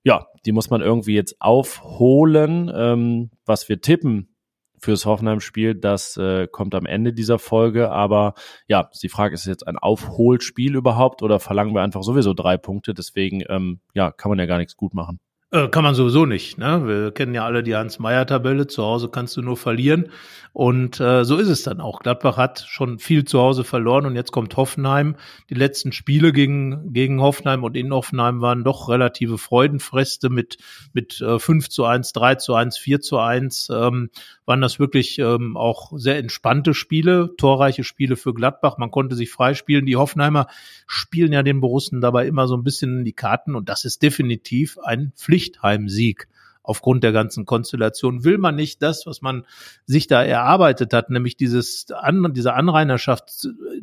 Ja, 0.03 0.27
die 0.45 0.51
muss 0.51 0.69
man 0.69 0.81
irgendwie 0.81 1.15
jetzt 1.15 1.41
aufholen. 1.41 2.71
Ähm, 2.73 3.31
was 3.45 3.67
wir 3.69 3.81
tippen 3.81 4.35
fürs 4.77 5.05
Hoffenheim-Spiel, 5.05 5.75
das 5.75 6.15
äh, 6.17 6.47
kommt 6.47 6.75
am 6.75 6.85
Ende 6.85 7.11
dieser 7.11 7.39
Folge. 7.39 7.91
Aber 7.91 8.35
ja, 8.67 8.89
die 9.01 9.09
Frage 9.09 9.33
ist 9.33 9.45
jetzt 9.45 9.67
ein 9.67 9.77
Aufholspiel 9.77 10.75
überhaupt 10.75 11.23
oder 11.23 11.39
verlangen 11.39 11.73
wir 11.73 11.81
einfach 11.81 12.03
sowieso 12.03 12.33
drei 12.33 12.57
Punkte? 12.57 12.93
Deswegen 12.93 13.43
ähm, 13.49 13.79
ja, 13.93 14.11
kann 14.11 14.29
man 14.29 14.39
ja 14.39 14.45
gar 14.45 14.59
nichts 14.59 14.77
gut 14.77 14.93
machen. 14.93 15.19
Äh, 15.51 15.69
kann 15.69 15.83
man 15.83 15.95
sowieso 15.95 16.25
nicht. 16.25 16.57
Ne? 16.57 16.87
Wir 16.87 17.11
kennen 17.11 17.33
ja 17.35 17.45
alle 17.45 17.61
die 17.61 17.75
Hans-Meyer-Tabelle. 17.75 18.67
Zu 18.67 18.83
Hause 18.83 19.09
kannst 19.09 19.37
du 19.37 19.41
nur 19.41 19.57
verlieren. 19.57 20.09
Und 20.53 21.01
äh, 21.01 21.25
so 21.25 21.37
ist 21.37 21.49
es 21.49 21.63
dann 21.63 21.81
auch. 21.81 21.99
Gladbach 21.99 22.37
hat 22.37 22.65
schon 22.67 22.97
viel 22.97 23.25
zu 23.25 23.39
Hause 23.39 23.65
verloren 23.65 24.05
und 24.05 24.15
jetzt 24.15 24.31
kommt 24.31 24.55
Hoffenheim. 24.55 25.17
Die 25.49 25.53
letzten 25.53 25.91
Spiele 25.91 26.31
gegen, 26.31 26.93
gegen 26.93 27.21
Hoffenheim 27.21 27.65
und 27.65 27.75
in 27.75 27.93
Hoffenheim 27.93 28.39
waren 28.39 28.63
doch 28.63 28.87
relative 28.87 29.37
Freudenfreste 29.37 30.29
mit, 30.29 30.57
mit 30.93 31.19
äh, 31.19 31.39
5 31.39 31.67
zu 31.67 31.83
1, 31.83 32.13
3 32.13 32.35
zu 32.35 32.55
1, 32.55 32.77
4 32.77 33.01
zu 33.01 33.19
1. 33.19 33.69
Ähm, 33.69 34.09
waren 34.45 34.61
das 34.61 34.79
wirklich 34.79 35.19
ähm, 35.19 35.57
auch 35.57 35.91
sehr 35.95 36.17
entspannte 36.17 36.73
Spiele, 36.73 37.35
torreiche 37.37 37.83
Spiele 37.83 38.15
für 38.15 38.33
Gladbach. 38.33 38.77
Man 38.77 38.91
konnte 38.91 39.15
sich 39.15 39.31
freispielen. 39.31 39.85
Die 39.85 39.97
Hoffenheimer 39.97 40.47
spielen 40.87 41.33
ja 41.33 41.43
den 41.43 41.59
Borussen 41.59 41.99
dabei 41.99 42.27
immer 42.27 42.47
so 42.47 42.55
ein 42.55 42.63
bisschen 42.63 42.99
in 42.99 43.05
die 43.05 43.13
Karten 43.13 43.55
und 43.55 43.67
das 43.67 43.83
ist 43.83 44.01
definitiv 44.03 44.77
ein 44.79 45.11
Pflichtheimsieg 45.45 46.27
aufgrund 46.63 47.03
der 47.03 47.11
ganzen 47.11 47.45
Konstellation 47.45 48.23
will 48.23 48.39
man 48.39 48.55
nicht 48.55 48.81
das, 48.81 49.05
was 49.05 49.21
man 49.21 49.45
sich 49.85 50.07
da 50.07 50.23
erarbeitet 50.23 50.93
hat, 50.93 51.11
nämlich 51.11 51.37
dieses 51.37 51.91
an, 51.91 52.33
diese 52.33 52.53
Anrainerschaft 52.53 53.29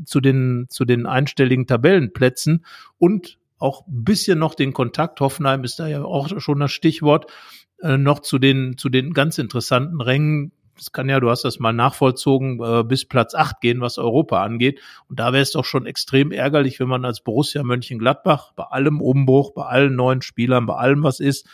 zu 0.04 0.20
den, 0.20 0.66
zu 0.68 0.84
den 0.84 1.06
einstelligen 1.06 1.68
Tabellenplätzen 1.68 2.64
und 2.98 3.38
auch 3.58 3.86
ein 3.86 4.02
bisschen 4.02 4.40
noch 4.40 4.56
den 4.56 4.72
Kontakt, 4.72 5.20
Hoffenheim 5.20 5.62
ist 5.62 5.78
da 5.78 5.86
ja 5.86 6.02
auch 6.02 6.40
schon 6.40 6.58
das 6.58 6.72
Stichwort, 6.72 7.30
äh, 7.80 7.96
noch 7.96 8.18
zu 8.18 8.40
den, 8.40 8.76
zu 8.76 8.88
den 8.88 9.12
ganz 9.12 9.38
interessanten 9.38 10.00
Rängen. 10.00 10.50
Das 10.76 10.92
kann 10.92 11.08
ja, 11.08 11.20
du 11.20 11.30
hast 11.30 11.44
das 11.44 11.58
mal 11.58 11.72
nachvollzogen, 11.72 12.60
äh, 12.62 12.82
bis 12.82 13.04
Platz 13.04 13.34
acht 13.34 13.60
gehen, 13.60 13.80
was 13.80 13.98
Europa 13.98 14.42
angeht. 14.42 14.80
Und 15.08 15.20
da 15.20 15.32
wäre 15.32 15.42
es 15.42 15.52
doch 15.52 15.64
schon 15.64 15.86
extrem 15.86 16.32
ärgerlich, 16.32 16.80
wenn 16.80 16.88
man 16.88 17.04
als 17.04 17.20
Borussia 17.20 17.62
Mönchengladbach 17.62 18.52
bei 18.52 18.64
allem 18.64 19.00
Umbruch, 19.00 19.52
bei 19.52 19.64
allen 19.64 19.94
neuen 19.94 20.22
Spielern, 20.22 20.66
bei 20.66 20.74
allem, 20.74 21.02
was 21.02 21.20
ist, 21.20 21.48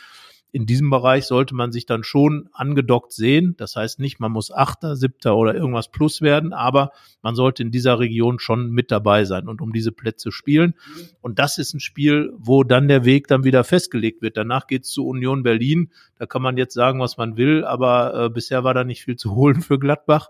in 0.50 0.64
diesem 0.64 0.88
Bereich 0.88 1.26
sollte 1.26 1.54
man 1.54 1.72
sich 1.72 1.84
dann 1.84 2.02
schon 2.02 2.48
angedockt 2.52 3.12
sehen. 3.12 3.54
Das 3.58 3.76
heißt 3.76 3.98
nicht, 3.98 4.18
man 4.18 4.32
muss 4.32 4.50
Achter, 4.50 4.96
Siebter 4.96 5.36
oder 5.36 5.54
irgendwas 5.54 5.90
plus 5.90 6.22
werden, 6.22 6.52
aber 6.52 6.92
man 7.22 7.34
sollte 7.34 7.62
in 7.62 7.70
dieser 7.70 7.98
Region 7.98 8.38
schon 8.38 8.70
mit 8.70 8.90
dabei 8.90 9.24
sein 9.24 9.46
und 9.46 9.60
um 9.60 9.72
diese 9.72 9.92
Plätze 9.92 10.32
spielen. 10.32 10.74
Und 11.20 11.38
das 11.38 11.58
ist 11.58 11.74
ein 11.74 11.80
Spiel, 11.80 12.32
wo 12.38 12.64
dann 12.64 12.88
der 12.88 13.04
Weg 13.04 13.28
dann 13.28 13.44
wieder 13.44 13.62
festgelegt 13.62 14.22
wird. 14.22 14.38
Danach 14.38 14.66
geht's 14.66 14.90
zu 14.90 15.06
Union 15.06 15.42
Berlin. 15.42 15.90
Da 16.18 16.24
kann 16.24 16.42
man 16.42 16.56
jetzt 16.56 16.74
sagen, 16.74 16.98
was 17.00 17.18
man 17.18 17.36
will, 17.36 17.64
aber 17.64 18.24
äh, 18.24 18.30
bisher 18.30 18.64
war 18.64 18.72
da 18.72 18.84
nicht 18.84 19.04
viel 19.04 19.16
zu 19.16 19.34
holen 19.34 19.60
für 19.60 19.78
Gladbach. 19.78 20.28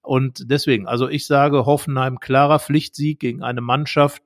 Und 0.00 0.48
deswegen, 0.48 0.86
also 0.86 1.08
ich 1.08 1.26
sage 1.26 1.66
Hoffenheim 1.66 2.20
klarer 2.20 2.60
Pflichtsieg 2.60 3.18
gegen 3.18 3.42
eine 3.42 3.60
Mannschaft, 3.60 4.22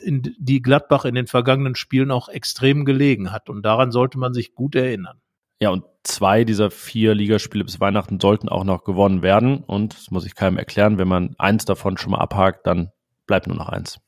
in 0.00 0.34
die 0.38 0.62
Gladbach 0.62 1.04
in 1.04 1.14
den 1.14 1.26
vergangenen 1.26 1.74
Spielen 1.74 2.10
auch 2.10 2.28
extrem 2.28 2.84
gelegen 2.84 3.32
hat. 3.32 3.48
Und 3.48 3.62
daran 3.62 3.92
sollte 3.92 4.18
man 4.18 4.34
sich 4.34 4.54
gut 4.54 4.74
erinnern. 4.74 5.20
Ja, 5.60 5.70
und 5.70 5.84
zwei 6.02 6.44
dieser 6.44 6.70
vier 6.70 7.14
Ligaspiele 7.14 7.64
bis 7.64 7.80
Weihnachten 7.80 8.20
sollten 8.20 8.48
auch 8.48 8.64
noch 8.64 8.84
gewonnen 8.84 9.22
werden. 9.22 9.58
Und 9.58 9.94
das 9.94 10.10
muss 10.10 10.26
ich 10.26 10.34
keinem 10.34 10.58
erklären, 10.58 10.98
wenn 10.98 11.08
man 11.08 11.34
eins 11.38 11.64
davon 11.64 11.96
schon 11.96 12.12
mal 12.12 12.18
abhakt, 12.18 12.66
dann 12.66 12.90
bleibt 13.26 13.46
nur 13.46 13.56
noch 13.56 13.68
eins. 13.68 13.98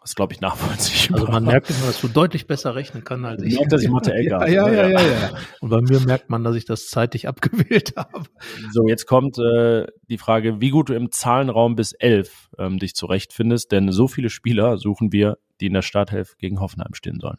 Das 0.00 0.12
ist, 0.12 0.16
glaube 0.16 0.32
ich, 0.32 0.40
nachvollziehbar. 0.40 1.20
Also 1.20 1.32
man 1.32 1.44
merkt 1.44 1.68
immer, 1.68 1.86
dass 1.86 2.00
du 2.00 2.08
deutlich 2.08 2.46
besser 2.46 2.74
rechnen 2.74 3.04
kann 3.04 3.22
als 3.26 3.42
ich. 3.42 3.56
Merkt, 3.56 3.70
dass 3.70 3.82
ich 3.82 3.90
Mathe 3.90 4.14
ja, 4.22 4.46
ja, 4.46 4.66
ja, 4.70 4.88
ja, 4.88 5.00
ja. 5.02 5.30
Und 5.60 5.68
bei 5.68 5.82
mir 5.82 6.00
merkt 6.00 6.30
man, 6.30 6.42
dass 6.42 6.56
ich 6.56 6.64
das 6.64 6.88
zeitig 6.88 7.28
abgewählt 7.28 7.92
habe. 7.96 8.24
So, 8.72 8.88
jetzt 8.88 9.04
kommt 9.04 9.38
äh, 9.38 9.86
die 10.08 10.16
Frage, 10.16 10.62
wie 10.62 10.70
gut 10.70 10.88
du 10.88 10.94
im 10.94 11.12
Zahlenraum 11.12 11.76
bis 11.76 11.92
elf 11.92 12.48
ähm, 12.56 12.78
dich 12.78 12.94
zurechtfindest, 12.94 13.72
denn 13.72 13.92
so 13.92 14.08
viele 14.08 14.30
Spieler 14.30 14.78
suchen 14.78 15.12
wir, 15.12 15.36
die 15.60 15.66
in 15.66 15.74
der 15.74 15.82
Starthilfe 15.82 16.34
gegen 16.38 16.60
Hoffenheim 16.60 16.94
stehen 16.94 17.20
sollen. 17.20 17.38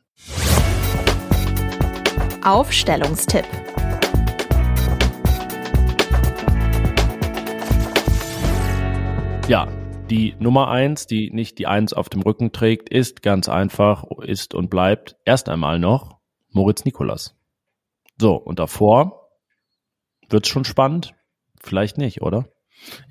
Aufstellungstipp. 2.43 3.45
Ja, 9.47 9.67
die 10.11 10.35
Nummer 10.39 10.67
eins, 10.67 11.07
die 11.07 11.31
nicht 11.31 11.57
die 11.57 11.67
eins 11.67 11.93
auf 11.93 12.09
dem 12.09 12.21
Rücken 12.21 12.51
trägt, 12.51 12.89
ist 12.89 13.21
ganz 13.21 13.47
einfach, 13.47 14.03
ist 14.21 14.53
und 14.53 14.69
bleibt 14.69 15.15
erst 15.23 15.47
einmal 15.47 15.79
noch 15.79 16.19
Moritz 16.49 16.83
Nikolas. 16.83 17.39
So, 18.19 18.35
und 18.35 18.59
davor 18.59 19.29
wird's 20.29 20.49
schon 20.49 20.65
spannend? 20.65 21.15
Vielleicht 21.61 21.97
nicht, 21.97 22.21
oder? 22.21 22.49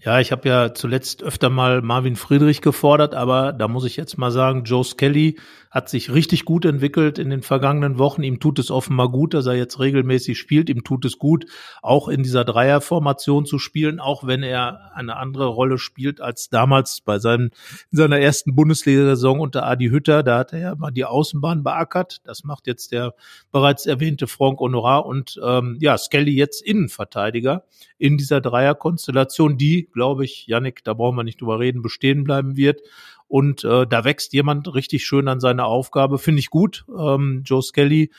Ja, 0.02 0.18
ich 0.20 0.32
habe 0.32 0.48
ja 0.48 0.74
zuletzt 0.74 1.22
öfter 1.22 1.50
mal 1.50 1.82
Marvin 1.82 2.16
Friedrich 2.16 2.60
gefordert, 2.60 3.14
aber 3.14 3.52
da 3.52 3.68
muss 3.68 3.84
ich 3.84 3.96
jetzt 3.96 4.18
mal 4.18 4.30
sagen, 4.30 4.64
Joe 4.64 4.84
Skelly 4.84 5.38
hat 5.70 5.88
sich 5.88 6.12
richtig 6.12 6.44
gut 6.44 6.64
entwickelt 6.64 7.18
in 7.18 7.30
den 7.30 7.42
vergangenen 7.42 7.96
Wochen. 7.96 8.24
Ihm 8.24 8.40
tut 8.40 8.58
es 8.58 8.72
offenbar 8.72 9.08
gut, 9.08 9.34
dass 9.34 9.46
er 9.46 9.54
jetzt 9.54 9.78
regelmäßig 9.78 10.36
spielt. 10.36 10.68
Ihm 10.68 10.82
tut 10.82 11.04
es 11.04 11.18
gut, 11.18 11.46
auch 11.80 12.08
in 12.08 12.24
dieser 12.24 12.44
Dreierformation 12.44 13.46
zu 13.46 13.60
spielen, 13.60 14.00
auch 14.00 14.26
wenn 14.26 14.42
er 14.42 14.90
eine 14.94 15.16
andere 15.16 15.46
Rolle 15.46 15.78
spielt 15.78 16.20
als 16.20 16.48
damals 16.48 17.02
bei 17.02 17.20
seinen, 17.20 17.50
in 17.92 17.98
seiner 17.98 18.18
ersten 18.18 18.56
Bundesliga-Saison 18.56 19.38
unter 19.38 19.64
Adi 19.64 19.90
Hütter. 19.90 20.24
Da 20.24 20.38
hat 20.38 20.52
er 20.52 20.58
ja 20.58 20.74
mal 20.74 20.90
die 20.90 21.04
Außenbahn 21.04 21.62
beackert. 21.62 22.20
Das 22.24 22.42
macht 22.42 22.66
jetzt 22.66 22.90
der 22.90 23.14
bereits 23.52 23.86
erwähnte 23.86 24.26
Franck 24.26 24.58
Honorar 24.58 25.06
und 25.06 25.40
ähm, 25.44 25.76
ja, 25.80 25.96
Skelly 25.96 26.32
jetzt 26.32 26.62
Innenverteidiger 26.62 27.64
in 27.96 28.16
dieser 28.16 28.40
Dreierkonstellation, 28.40 29.56
die, 29.60 29.88
glaube 29.92 30.24
ich, 30.24 30.46
Yannick, 30.46 30.82
da 30.84 30.94
brauchen 30.94 31.16
wir 31.16 31.24
nicht 31.24 31.40
drüber 31.40 31.58
reden, 31.58 31.82
bestehen 31.82 32.24
bleiben 32.24 32.56
wird. 32.56 32.80
Und 33.28 33.62
äh, 33.62 33.86
da 33.86 34.04
wächst 34.04 34.32
jemand 34.32 34.74
richtig 34.74 35.04
schön 35.04 35.28
an 35.28 35.38
seine 35.38 35.64
Aufgabe, 35.64 36.18
finde 36.18 36.40
ich 36.40 36.50
gut. 36.50 36.84
Ähm, 36.98 37.42
Joe 37.44 37.62
Skelly 37.62 38.10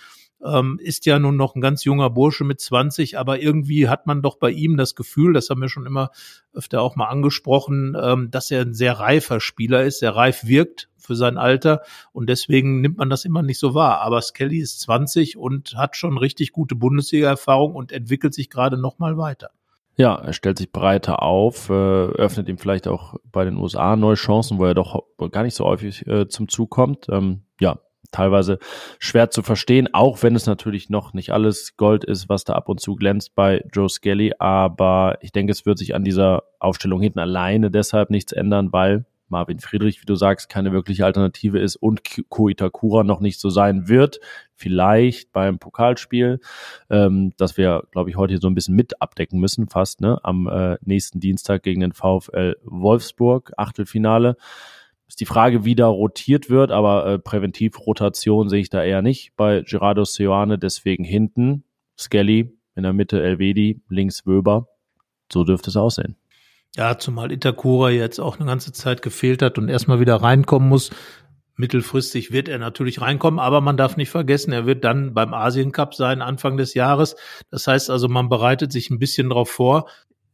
ähm, 0.43 0.79
ist 0.81 1.05
ja 1.05 1.19
nun 1.19 1.35
noch 1.35 1.55
ein 1.55 1.61
ganz 1.61 1.83
junger 1.83 2.09
Bursche 2.09 2.43
mit 2.43 2.59
20, 2.59 3.17
aber 3.17 3.41
irgendwie 3.41 3.89
hat 3.89 4.07
man 4.07 4.21
doch 4.21 4.37
bei 4.37 4.51
ihm 4.51 4.77
das 4.77 4.95
Gefühl, 4.95 5.33
das 5.33 5.49
haben 5.49 5.61
wir 5.61 5.69
schon 5.69 5.85
immer 5.85 6.11
öfter 6.53 6.81
auch 6.81 6.95
mal 6.95 7.09
angesprochen, 7.09 7.95
ähm, 8.01 8.31
dass 8.31 8.51
er 8.51 8.61
ein 8.61 8.73
sehr 8.73 8.93
reifer 8.99 9.39
Spieler 9.39 9.83
ist, 9.83 9.99
sehr 9.99 10.15
reif 10.15 10.45
wirkt 10.45 10.89
für 10.97 11.15
sein 11.15 11.37
Alter 11.37 11.81
und 12.13 12.29
deswegen 12.29 12.81
nimmt 12.81 12.97
man 12.97 13.09
das 13.09 13.25
immer 13.25 13.43
nicht 13.43 13.59
so 13.59 13.73
wahr. 13.73 14.01
Aber 14.01 14.21
Skelly 14.21 14.59
ist 14.59 14.79
20 14.81 15.37
und 15.37 15.75
hat 15.75 15.95
schon 15.95 16.17
richtig 16.17 16.51
gute 16.51 16.75
Bundesliga-Erfahrung 16.75 17.75
und 17.75 17.91
entwickelt 17.91 18.33
sich 18.33 18.49
gerade 18.49 18.77
noch 18.77 18.99
mal 18.99 19.17
weiter. 19.17 19.51
Ja, 20.01 20.15
er 20.15 20.33
stellt 20.33 20.57
sich 20.57 20.71
breiter 20.71 21.21
auf, 21.21 21.69
äh, 21.69 21.73
öffnet 21.73 22.49
ihm 22.49 22.57
vielleicht 22.57 22.87
auch 22.87 23.17
bei 23.31 23.45
den 23.45 23.55
USA 23.55 23.95
neue 23.95 24.15
Chancen, 24.15 24.57
wo 24.57 24.65
er 24.65 24.73
doch 24.73 25.03
gar 25.31 25.43
nicht 25.43 25.53
so 25.53 25.63
häufig 25.63 26.07
äh, 26.07 26.27
zum 26.27 26.49
Zug 26.49 26.71
kommt. 26.71 27.05
Ähm, 27.07 27.43
ja, 27.59 27.77
teilweise 28.09 28.57
schwer 28.97 29.29
zu 29.29 29.43
verstehen, 29.43 29.93
auch 29.93 30.23
wenn 30.23 30.35
es 30.35 30.47
natürlich 30.47 30.89
noch 30.89 31.13
nicht 31.13 31.29
alles 31.29 31.77
Gold 31.77 32.03
ist, 32.03 32.29
was 32.29 32.45
da 32.45 32.53
ab 32.53 32.67
und 32.67 32.79
zu 32.79 32.95
glänzt 32.95 33.35
bei 33.35 33.63
Joe 33.71 33.87
Skelly. 33.87 34.33
Aber 34.39 35.19
ich 35.21 35.31
denke, 35.31 35.51
es 35.51 35.67
wird 35.67 35.77
sich 35.77 35.93
an 35.93 36.03
dieser 36.03 36.45
Aufstellung 36.57 36.99
hinten 36.99 37.19
alleine 37.19 37.69
deshalb 37.69 38.09
nichts 38.09 38.31
ändern, 38.31 38.73
weil 38.73 39.05
Marvin 39.27 39.59
Friedrich, 39.59 40.01
wie 40.01 40.07
du 40.07 40.15
sagst, 40.15 40.49
keine 40.49 40.71
wirkliche 40.71 41.05
Alternative 41.05 41.59
ist 41.59 41.75
und 41.75 42.01
Ko 42.29 42.49
Itakura 42.49 43.03
noch 43.03 43.19
nicht 43.19 43.39
so 43.39 43.51
sein 43.51 43.87
wird. 43.87 44.19
Vielleicht 44.61 45.31
beim 45.31 45.57
Pokalspiel, 45.57 46.39
ähm, 46.91 47.33
das 47.37 47.57
wir, 47.57 47.83
glaube 47.91 48.11
ich, 48.11 48.15
heute 48.15 48.37
so 48.37 48.47
ein 48.47 48.53
bisschen 48.53 48.75
mit 48.75 49.01
abdecken 49.01 49.39
müssen, 49.39 49.67
fast, 49.67 50.01
ne? 50.01 50.19
Am 50.21 50.47
äh, 50.47 50.77
nächsten 50.83 51.19
Dienstag 51.19 51.63
gegen 51.63 51.81
den 51.81 51.93
VfL 51.93 52.57
Wolfsburg, 52.63 53.53
Achtelfinale. 53.57 54.37
Ist 55.07 55.19
die 55.19 55.25
Frage, 55.25 55.65
wie 55.65 55.73
da 55.73 55.87
rotiert 55.87 56.51
wird, 56.51 56.71
aber 56.71 57.05
äh, 57.07 57.19
Präventivrotation 57.19 58.49
sehe 58.49 58.61
ich 58.61 58.69
da 58.69 58.83
eher 58.83 59.01
nicht 59.01 59.35
bei 59.35 59.63
Gerardo 59.65 60.05
Seoane, 60.05 60.59
deswegen 60.59 61.03
hinten 61.03 61.63
Skelly, 61.97 62.55
in 62.75 62.83
der 62.83 62.93
Mitte 62.93 63.21
Elvedi, 63.21 63.81
links 63.89 64.27
Wöber. 64.27 64.67
So 65.33 65.43
dürfte 65.43 65.71
es 65.71 65.75
aussehen. 65.75 66.15
Ja, 66.75 66.97
zumal 66.99 67.31
Itakura 67.31 67.89
jetzt 67.89 68.19
auch 68.19 68.37
eine 68.37 68.45
ganze 68.45 68.71
Zeit 68.71 69.01
gefehlt 69.01 69.41
hat 69.41 69.57
und 69.57 69.69
erstmal 69.69 69.99
wieder 69.99 70.17
reinkommen 70.17 70.69
muss. 70.69 70.91
Mittelfristig 71.61 72.31
wird 72.31 72.49
er 72.49 72.57
natürlich 72.57 73.01
reinkommen, 73.01 73.39
aber 73.39 73.61
man 73.61 73.77
darf 73.77 73.95
nicht 73.95 74.09
vergessen, 74.09 74.51
er 74.51 74.65
wird 74.65 74.83
dann 74.83 75.13
beim 75.13 75.31
Asien 75.31 75.71
Cup 75.71 75.93
sein, 75.93 76.23
Anfang 76.23 76.57
des 76.57 76.73
Jahres. 76.73 77.15
Das 77.51 77.67
heißt 77.67 77.91
also, 77.91 78.07
man 78.07 78.29
bereitet 78.29 78.71
sich 78.71 78.89
ein 78.89 78.97
bisschen 78.97 79.29
darauf 79.29 79.51
vor. 79.51 79.87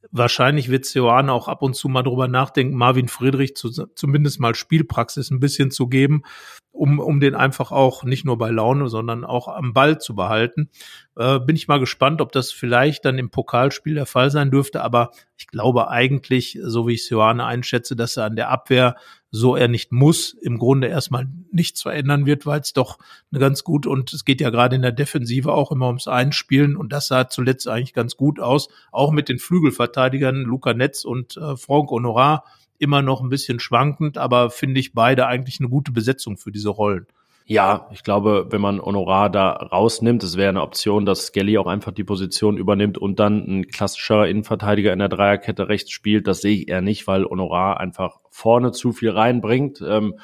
Wahrscheinlich 0.10 0.70
wird 0.70 0.86
Seoane 0.86 1.34
auch 1.34 1.50
ab 1.50 1.64
und 1.64 1.76
zu 1.76 1.90
mal 1.90 2.04
drüber 2.04 2.30
nachdenken, 2.30 2.78
Marvin 2.78 3.10
Friedrich 3.10 3.58
zu, 3.58 3.70
zumindest 3.72 4.40
mal 4.40 4.56
Spielpraxis 4.56 5.30
ein 5.30 5.42
bisschen 5.42 5.70
zu 5.70 5.90
geben, 5.90 6.24
um, 6.72 7.00
um 7.00 7.20
den 7.20 7.36
einfach 7.36 7.74
auch 7.74 8.06
nicht 8.06 8.24
nur 8.24 8.38
bei 8.38 8.50
Laune, 8.50 8.88
sondern 8.88 9.26
auch 9.26 9.50
am 9.50 9.74
Ball 9.74 10.00
zu 10.00 10.16
behalten. 10.16 10.70
Äh, 11.18 11.42
bin 11.42 11.58
ich 11.58 11.68
mal 11.68 11.82
gespannt, 11.82 12.22
ob 12.22 12.32
das 12.32 12.54
vielleicht 12.54 13.04
dann 13.04 13.18
im 13.18 13.32
Pokalspiel 13.32 13.96
der 13.96 14.06
Fall 14.06 14.32
sein 14.32 14.50
dürfte. 14.50 14.82
Aber 14.82 15.12
ich 15.38 15.48
glaube 15.48 15.90
eigentlich, 15.90 16.58
so 16.64 16.88
wie 16.88 16.94
ich 16.94 17.06
Seoane 17.06 17.44
einschätze, 17.44 17.98
dass 17.98 18.16
er 18.16 18.24
an 18.24 18.38
der 18.38 18.50
Abwehr 18.50 18.96
so 19.32 19.56
er 19.56 19.68
nicht 19.68 19.92
muss, 19.92 20.34
im 20.34 20.58
Grunde 20.58 20.88
erstmal 20.88 21.28
nichts 21.52 21.82
verändern 21.82 22.26
wird, 22.26 22.46
weil 22.46 22.62
es 22.62 22.74
doch 22.74 22.98
eine 23.32 23.40
ganz 23.40 23.64
gut 23.64 23.86
und 23.86 24.14
es 24.14 24.26
geht 24.26 24.42
ja 24.42 24.50
gerade 24.50 24.76
in 24.76 24.82
der 24.82 24.92
Defensive 24.92 25.54
auch 25.54 25.72
immer 25.72 25.88
ums 25.88 26.08
Einspielen 26.08 26.76
und 26.76 26.94
das 26.94 27.08
sah 27.08 27.30
zuletzt 27.30 27.68
eigentlich 27.68 27.94
ganz 27.94 28.16
gut 28.16 28.40
aus, 28.40 28.70
auch 28.92 29.12
mit 29.12 29.30
den 29.30 29.40
Flügelverteidigern 29.40 30.42
Luca 30.44 30.74
Netz 30.74 31.04
und 31.04 31.38
äh, 31.38 31.58
Franck 31.58 31.90
Honorar 31.92 32.46
immer 32.80 33.02
noch 33.02 33.22
ein 33.22 33.30
bisschen 33.30 33.60
schwankend, 33.60 34.18
aber 34.18 34.50
finde 34.50 34.80
ich 34.80 34.94
beide 34.94 35.28
eigentlich 35.28 35.60
eine 35.60 35.70
gute 35.70 35.92
Besetzung 35.92 36.38
für 36.38 36.52
diese 36.52 36.70
Rollen. 36.70 37.08
Ja, 37.50 37.88
ich 37.94 38.04
glaube, 38.04 38.48
wenn 38.50 38.60
man 38.60 38.82
Honorar 38.82 39.30
da 39.30 39.54
rausnimmt, 39.54 40.22
es 40.22 40.36
wäre 40.36 40.50
eine 40.50 40.62
Option, 40.62 41.06
dass 41.06 41.28
Skelly 41.28 41.58
auch 41.58 41.66
einfach 41.66 41.94
die 41.94 42.04
Position 42.04 42.58
übernimmt 42.58 42.98
und 42.98 43.22
dann 43.22 43.38
ein 43.48 43.68
klassischer 43.68 44.28
Innenverteidiger 44.28 44.92
in 44.92 45.00
der 45.00 45.08
Dreierkette 45.08 45.70
rechts 45.70 45.92
spielt. 45.92 46.28
Das 46.28 46.42
sehe 46.42 46.58
ich 46.58 46.68
eher 46.68 46.82
nicht, 46.82 47.08
weil 47.08 47.24
Honorar 47.24 47.80
einfach 47.80 48.20
vorne 48.32 48.74
zu 48.74 48.92
viel 48.92 49.12
reinbringt. 49.12 49.82
Ähm, 49.82 50.20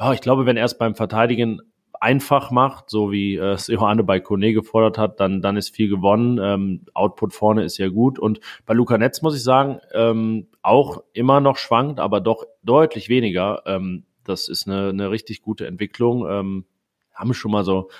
ja, 0.00 0.14
ich 0.14 0.22
glaube, 0.22 0.46
wenn 0.46 0.56
er 0.56 0.64
es 0.64 0.78
beim 0.78 0.94
Verteidigen 0.94 1.60
einfach 2.00 2.50
macht, 2.50 2.88
so 2.88 3.12
wie 3.12 3.36
äh, 3.36 3.52
es 3.52 3.66
Johanne 3.66 4.02
bei 4.02 4.18
Kone 4.20 4.54
gefordert 4.54 4.96
hat, 4.96 5.20
dann, 5.20 5.42
dann 5.42 5.58
ist 5.58 5.76
viel 5.76 5.90
gewonnen. 5.90 6.40
Ähm, 6.42 6.86
Output 6.94 7.34
vorne 7.34 7.64
ist 7.64 7.76
ja 7.76 7.88
gut. 7.88 8.18
Und 8.18 8.40
bei 8.64 8.72
Luca 8.72 8.96
Netz 8.96 9.20
muss 9.20 9.36
ich 9.36 9.42
sagen, 9.42 9.78
ähm, 9.92 10.48
auch 10.62 11.02
immer 11.12 11.40
noch 11.40 11.58
schwankt, 11.58 12.00
aber 12.00 12.22
doch 12.22 12.46
deutlich 12.62 13.10
weniger. 13.10 13.62
Ähm, 13.66 14.06
das 14.24 14.48
ist 14.48 14.66
eine, 14.66 14.88
eine 14.88 15.10
richtig 15.10 15.42
gute 15.42 15.66
Entwicklung. 15.66 16.26
Ähm, 16.28 16.64
haben 17.14 17.34
schon 17.34 17.50
mal 17.50 17.64
so 17.64 17.90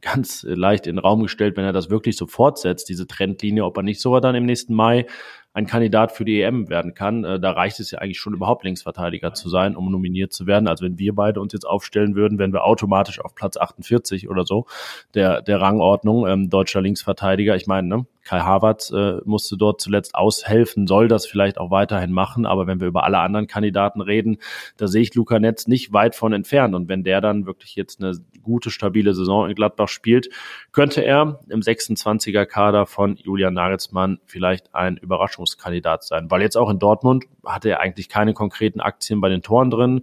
ganz 0.00 0.44
leicht 0.48 0.86
in 0.86 0.96
den 0.96 1.02
Raum 1.02 1.22
gestellt, 1.22 1.56
wenn 1.56 1.64
er 1.64 1.72
das 1.72 1.90
wirklich 1.90 2.16
so 2.16 2.26
fortsetzt, 2.26 2.88
diese 2.88 3.06
Trendlinie, 3.06 3.64
ob 3.64 3.76
er 3.76 3.82
nicht 3.82 4.00
sogar 4.00 4.20
dann 4.20 4.34
im 4.34 4.46
nächsten 4.46 4.74
Mai 4.74 5.06
ein 5.52 5.66
Kandidat 5.66 6.12
für 6.12 6.24
die 6.24 6.40
EM 6.40 6.68
werden 6.68 6.94
kann. 6.94 7.24
Äh, 7.24 7.40
da 7.40 7.50
reicht 7.52 7.80
es 7.80 7.90
ja 7.90 7.98
eigentlich 7.98 8.20
schon 8.20 8.34
überhaupt 8.34 8.64
Linksverteidiger 8.64 9.34
zu 9.34 9.48
sein, 9.48 9.76
um 9.76 9.90
nominiert 9.90 10.32
zu 10.32 10.46
werden. 10.46 10.68
Also 10.68 10.84
wenn 10.84 10.98
wir 10.98 11.14
beide 11.14 11.40
uns 11.40 11.52
jetzt 11.52 11.66
aufstellen 11.66 12.14
würden, 12.14 12.38
wären 12.38 12.52
wir 12.52 12.64
automatisch 12.64 13.20
auf 13.20 13.34
Platz 13.34 13.56
48 13.56 14.28
oder 14.28 14.44
so 14.46 14.66
der, 15.14 15.42
der 15.42 15.60
Rangordnung 15.60 16.26
ähm, 16.26 16.50
deutscher 16.50 16.80
Linksverteidiger. 16.80 17.56
Ich 17.56 17.66
meine, 17.66 17.88
ne, 17.88 18.06
Kai 18.24 18.40
Havertz 18.40 18.92
äh, 18.92 19.18
musste 19.24 19.56
dort 19.56 19.80
zuletzt 19.80 20.14
aushelfen, 20.14 20.86
soll 20.86 21.08
das 21.08 21.26
vielleicht 21.26 21.58
auch 21.58 21.72
weiterhin 21.72 22.12
machen. 22.12 22.46
Aber 22.46 22.68
wenn 22.68 22.80
wir 22.80 22.86
über 22.86 23.04
alle 23.04 23.18
anderen 23.18 23.48
Kandidaten 23.48 24.00
reden, 24.00 24.38
da 24.76 24.86
sehe 24.86 25.02
ich 25.02 25.14
Luca 25.14 25.40
Netz 25.40 25.66
nicht 25.66 25.92
weit 25.92 26.14
von 26.14 26.32
entfernt. 26.32 26.74
Und 26.76 26.88
wenn 26.88 27.02
der 27.02 27.20
dann 27.20 27.46
wirklich 27.46 27.74
jetzt 27.74 28.00
eine 28.00 28.12
gute, 28.42 28.70
stabile 28.70 29.14
Saison 29.14 29.48
in 29.48 29.54
Gladbach 29.54 29.88
spielt, 29.88 30.28
könnte 30.70 31.02
er 31.02 31.40
im 31.48 31.60
26er 31.60 32.46
Kader 32.46 32.86
von 32.86 33.16
Julian 33.16 33.54
Nagelsmann 33.54 34.20
vielleicht 34.26 34.74
ein 34.74 34.96
Überraschungskandidat 35.40 36.04
sein. 36.04 36.30
Weil 36.30 36.42
jetzt 36.42 36.56
auch 36.56 36.70
in 36.70 36.78
Dortmund 36.78 37.24
hatte 37.44 37.70
er 37.70 37.80
eigentlich 37.80 38.08
keine 38.08 38.34
konkreten 38.34 38.80
Aktien 38.80 39.20
bei 39.20 39.28
den 39.28 39.42
Toren 39.42 39.70
drin, 39.70 40.02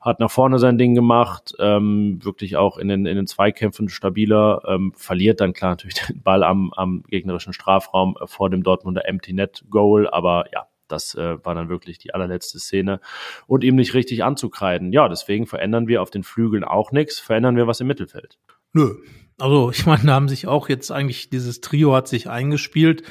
hat 0.00 0.20
nach 0.20 0.30
vorne 0.30 0.58
sein 0.58 0.78
Ding 0.78 0.94
gemacht, 0.94 1.54
ähm, 1.58 2.18
wirklich 2.22 2.56
auch 2.56 2.78
in 2.78 2.88
den, 2.88 3.06
in 3.06 3.16
den 3.16 3.26
Zweikämpfen 3.26 3.88
stabiler, 3.88 4.62
ähm, 4.66 4.92
verliert 4.96 5.40
dann 5.40 5.52
klar 5.52 5.72
natürlich 5.72 5.94
den 6.08 6.22
Ball 6.22 6.42
am, 6.42 6.72
am 6.74 7.02
gegnerischen 7.08 7.52
Strafraum 7.52 8.16
äh, 8.20 8.26
vor 8.26 8.50
dem 8.50 8.62
Dortmunder 8.62 9.06
Empty 9.06 9.32
Net 9.32 9.64
Goal, 9.70 10.08
aber 10.08 10.46
ja, 10.52 10.66
das 10.88 11.14
äh, 11.14 11.44
war 11.44 11.54
dann 11.54 11.68
wirklich 11.68 11.98
die 11.98 12.14
allerletzte 12.14 12.58
Szene 12.58 13.00
und 13.46 13.62
ihm 13.62 13.76
nicht 13.76 13.92
richtig 13.92 14.24
anzukreiden. 14.24 14.90
Ja, 14.90 15.08
deswegen 15.08 15.46
verändern 15.46 15.86
wir 15.86 16.00
auf 16.00 16.10
den 16.10 16.22
Flügeln 16.22 16.64
auch 16.64 16.92
nichts, 16.92 17.18
verändern 17.18 17.56
wir 17.56 17.66
was 17.66 17.80
im 17.80 17.88
Mittelfeld. 17.88 18.38
Nö. 18.72 18.94
Also 19.38 19.70
ich 19.70 19.86
meine, 19.86 20.02
da 20.04 20.14
haben 20.14 20.28
sich 20.28 20.46
auch 20.48 20.68
jetzt 20.68 20.90
eigentlich 20.90 21.30
dieses 21.30 21.60
Trio 21.60 21.94
hat 21.94 22.08
sich 22.08 22.28
eingespielt. 22.28 23.04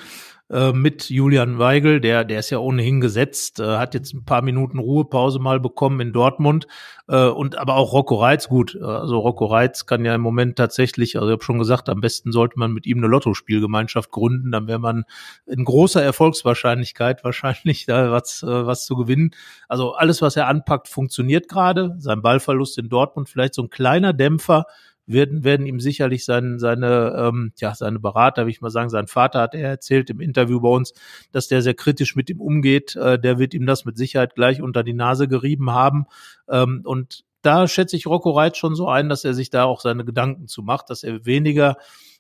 Äh, 0.50 0.72
mit 0.72 1.10
Julian 1.10 1.60
Weigel, 1.60 2.00
der, 2.00 2.24
der 2.24 2.40
ist 2.40 2.52
ja 2.52 2.60
ohnehin 2.60 3.02
gesetzt, 3.02 3.60
äh, 3.60 3.78
hat 3.78 3.94
jetzt 3.94 4.14
ein 4.14 4.24
paar 4.24 4.42
Minuten 4.42 4.80
Ruhepause 4.80 5.40
mal 5.40 5.60
bekommen 5.60 6.00
in 6.00 6.14
Dortmund 6.14 6.68
äh, 7.10 7.26
und 7.26 7.58
aber 7.58 7.76
auch 7.76 7.92
Rocco 7.92 8.16
Reitz, 8.16 8.48
gut, 8.48 8.82
also 8.82 9.20
Rocco 9.20 9.46
Reitz 9.46 9.86
kann 9.86 10.06
ja 10.06 10.16
im 10.16 10.22
Moment 10.22 10.56
tatsächlich, 10.56 11.18
also 11.18 11.28
ich 11.28 11.34
habe 11.34 11.44
schon 11.44 11.60
gesagt, 11.60 11.90
am 11.90 12.00
besten 12.00 12.32
sollte 12.32 12.58
man 12.58 12.72
mit 12.72 12.86
ihm 12.86 13.00
eine 13.00 13.08
Lottospielgemeinschaft 13.08 14.10
gründen, 14.10 14.54
dann 14.54 14.68
wäre 14.68 14.80
man 14.80 15.04
in 15.48 15.66
großer 15.66 16.02
Erfolgswahrscheinlichkeit 16.02 17.24
wahrscheinlich 17.26 17.86
da 17.86 18.12
was, 18.12 18.42
äh, 18.42 18.66
was 18.66 18.86
zu 18.86 18.96
gewinnen. 18.96 19.32
Also 19.68 19.96
alles, 19.96 20.22
was 20.22 20.38
er 20.38 20.48
anpackt, 20.48 20.88
funktioniert 20.88 21.50
gerade. 21.50 21.96
Sein 21.98 22.22
Ballverlust 22.22 22.78
in 22.78 22.88
Dortmund 22.88 23.28
vielleicht 23.28 23.54
so 23.54 23.64
ein 23.64 23.70
kleiner 23.70 24.14
Dämpfer, 24.14 24.66
werden, 25.08 25.44
werden 25.44 25.66
ihm 25.66 25.80
sicherlich 25.80 26.26
sein, 26.26 26.60
seine, 26.60 27.16
ähm, 27.18 27.54
ja, 27.58 27.74
seine 27.74 28.00
Berater, 28.00 28.46
wie 28.46 28.52
ich 28.52 28.62
mal 28.62 28.70
sagen, 28.70 28.90
sein 28.90 29.08
Vater 29.08 29.40
hat 29.40 29.56
er 29.56 29.70
erzählt 29.70 30.10
im 30.10 30.20
Interview 30.20 30.60
bei 30.60 30.70
uns, 30.70 30.94
dass 31.32 31.48
der 31.48 31.62
sehr 31.62 31.74
kritisch 31.74 32.16
mit 32.16 32.30
ihm 32.30 32.42
umgeht. 32.42 32.96
Äh, 32.96 33.18
der 33.18 33.40
wird 33.40 33.54
ihm 33.54 33.66
das 33.66 33.86
mit 33.86 33.98
Sicherheit 33.98 34.36
gleich 34.36 34.62
unter 34.62 34.84
die 34.84 34.94
Nase 34.94 35.28
gerieben 35.28 35.72
haben. 35.72 36.06
Ähm, 36.50 36.82
und 36.84 37.24
da 37.42 37.68
schätze 37.68 37.96
ich 37.96 38.08
Rocco 38.08 38.32
Reitz 38.32 38.58
schon 38.58 38.76
so 38.76 38.88
ein, 38.88 39.10
dass 39.10 39.24
er 39.24 39.34
sich 39.34 39.50
da 39.50 39.64
auch 39.64 39.80
seine 39.80 40.04
Gedanken 40.04 40.48
zu 40.48 40.62
macht, 40.62 40.90
dass 40.90 41.04
er 41.04 41.26
weniger 41.26 41.78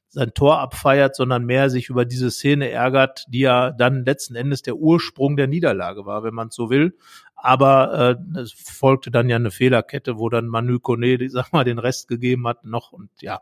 sein 0.10 0.34
Tor 0.34 0.60
abfeiert, 0.60 1.15
sondern 1.15 1.45
mehr 1.45 1.69
sich 1.69 1.89
über 1.89 2.06
diese 2.06 2.32
Szene 2.32 2.69
ärgert, 2.69 3.26
die 3.28 3.39
ja 3.39 3.71
dann 3.71 4.06
letzten 4.06 4.36
Endes 4.36 4.62
der 4.62 4.78
Ursprung 4.78 5.36
der 5.36 5.47
Niederlage 5.47 6.06
war, 6.06 6.23
wenn 6.23 6.34
man 6.34 6.50
so 6.50 6.69
will. 6.69 6.97
Aber 7.39 8.17
äh, 8.36 8.39
es 8.39 8.52
folgte 8.52 9.12
dann 9.12 9.30
ja 9.30 9.36
eine 9.36 9.52
Fehlerkette, 9.52 10.17
wo 10.17 10.28
dann 10.28 10.47
Manu 10.47 10.80
Kone, 10.80 11.30
sag 11.30 11.54
mal, 11.54 11.63
den 11.63 11.78
Rest 11.78 12.08
gegeben 12.08 12.47
hat 12.47 12.65
noch. 12.65 12.91
Und 12.91 13.10
ja, 13.21 13.41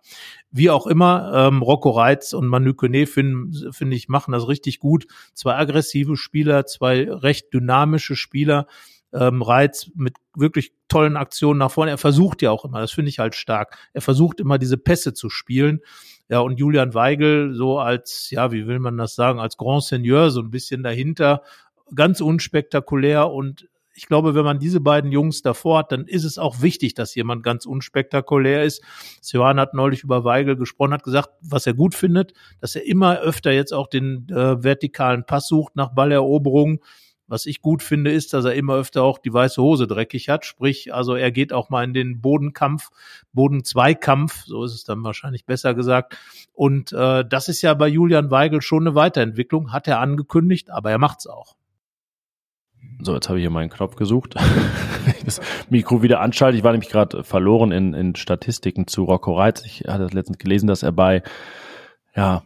wie 0.51 0.69
auch 0.69 0.86
immer, 0.86 1.31
ähm, 1.34 1.62
Rocco 1.62 1.91
Reitz 1.91 2.34
und 2.34 2.47
Manu 2.47 2.73
Kone 2.73 3.08
finde 3.08 3.71
find 3.71 3.93
ich 3.93 4.10
machen 4.10 4.34
das 4.34 4.49
richtig 4.49 4.79
gut. 4.79 5.08
Zwei 5.34 5.55
aggressive 5.55 6.17
Spieler, 6.17 6.65
zwei 6.65 7.10
recht 7.10 7.53
dynamische 7.53 8.17
Spieler. 8.17 8.67
Ähm, 9.13 9.41
Reiz 9.41 9.89
mit 9.95 10.17
wirklich 10.36 10.73
tollen 10.89 11.15
Aktionen 11.15 11.60
nach 11.60 11.71
vorne. 11.71 11.91
Er 11.91 11.97
versucht 11.97 12.41
ja 12.41 12.51
auch 12.51 12.65
immer, 12.65 12.81
das 12.81 12.91
finde 12.91 13.08
ich 13.08 13.19
halt 13.19 13.34
stark. 13.34 13.77
Er 13.93 14.01
versucht 14.01 14.41
immer 14.41 14.58
diese 14.58 14.77
Pässe 14.77 15.13
zu 15.13 15.29
spielen. 15.29 15.79
Ja, 16.27 16.39
und 16.39 16.60
Julian 16.60 16.93
Weigel 16.93 17.53
so 17.53 17.79
als, 17.79 18.29
ja, 18.31 18.51
wie 18.51 18.67
will 18.67 18.79
man 18.79 18.97
das 18.97 19.15
sagen, 19.15 19.39
als 19.39 19.55
Grand 19.55 19.84
Seigneur 19.84 20.31
so 20.31 20.41
ein 20.41 20.51
bisschen 20.51 20.84
dahinter, 20.84 21.43
ganz 21.93 22.19
unspektakulär 22.19 23.29
und 23.31 23.69
ich 23.95 24.08
glaube, 24.08 24.36
wenn 24.36 24.43
man 24.43 24.60
diese 24.60 24.81
beiden 24.81 25.12
Jungs 25.12 25.41
davor 25.41 25.79
hat, 25.79 25.91
dann 25.91 26.05
ist 26.05 26.25
es 26.25 26.38
auch 26.38 26.62
wichtig, 26.62 26.93
dass 26.93 27.15
jemand 27.15 27.43
ganz 27.43 27.65
unspektakulär 27.65 28.63
ist. 28.63 28.84
Johann 29.23 29.60
hat 29.60 29.73
neulich 29.73 30.03
über 30.03 30.23
Weigel 30.25 30.58
gesprochen, 30.58 30.93
hat 30.93 31.03
gesagt, 31.03 31.29
was 31.41 31.65
er 31.65 31.73
gut 31.73 31.95
findet, 31.95 32.34
dass 32.60 32.75
er 32.75 32.86
immer 32.86 33.19
öfter 33.19 33.51
jetzt 33.51 33.73
auch 33.73 33.88
den 33.88 34.27
äh, 34.29 34.62
vertikalen 34.63 35.25
Pass 35.25 35.47
sucht 35.47 35.75
nach 35.75 35.93
Balleroberung. 35.93 36.84
Was 37.27 37.47
ich 37.47 37.62
gut 37.62 37.81
finde, 37.81 38.12
ist, 38.12 38.34
dass 38.34 38.45
er 38.45 38.53
immer 38.53 38.75
öfter 38.75 39.01
auch 39.01 39.17
die 39.17 39.34
weiße 39.34 39.60
Hose 39.60 39.88
dreckig 39.88 40.29
hat. 40.29 40.45
Sprich, 40.45 40.93
also 40.93 41.15
er 41.15 41.31
geht 41.31 41.53
auch 41.53 41.69
mal 41.69 41.84
in 41.84 41.93
den 41.93 42.21
Bodenkampf, 42.21 42.89
Bodenzweikampf, 43.34 44.43
so 44.45 44.63
ist 44.63 44.75
es 44.75 44.84
dann 44.84 45.03
wahrscheinlich 45.03 45.45
besser 45.45 45.73
gesagt. 45.73 46.17
Und 46.53 46.91
äh, 46.91 47.25
das 47.27 47.49
ist 47.49 47.63
ja 47.63 47.73
bei 47.73 47.88
Julian 47.88 48.29
Weigel 48.29 48.62
schon 48.62 48.86
eine 48.86 48.95
Weiterentwicklung, 48.95 49.71
hat 49.71 49.88
er 49.88 50.01
angekündigt, 50.01 50.69
aber 50.69 50.91
er 50.91 50.99
macht's 50.99 51.25
auch. 51.25 51.55
So, 53.02 53.13
jetzt 53.13 53.30
habe 53.30 53.38
ich 53.39 53.43
hier 53.43 53.50
meinen 53.50 53.69
Knopf 53.69 53.95
gesucht. 53.95 54.36
das 55.26 55.41
Mikro 55.69 56.02
wieder 56.02 56.21
anschalte. 56.21 56.58
Ich 56.58 56.63
war 56.63 56.71
nämlich 56.71 56.89
gerade 56.89 57.24
verloren 57.24 57.71
in, 57.71 57.93
in 57.93 58.15
Statistiken 58.15 58.88
zu 58.88 59.04
Rocco 59.04 59.34
Reitz. 59.34 59.65
Ich 59.65 59.84
hatte 59.88 60.08
letztens 60.12 60.38
gelesen, 60.38 60.67
dass 60.67 60.84
er 60.84 60.91
bei 60.91 61.21
ja, 62.15 62.43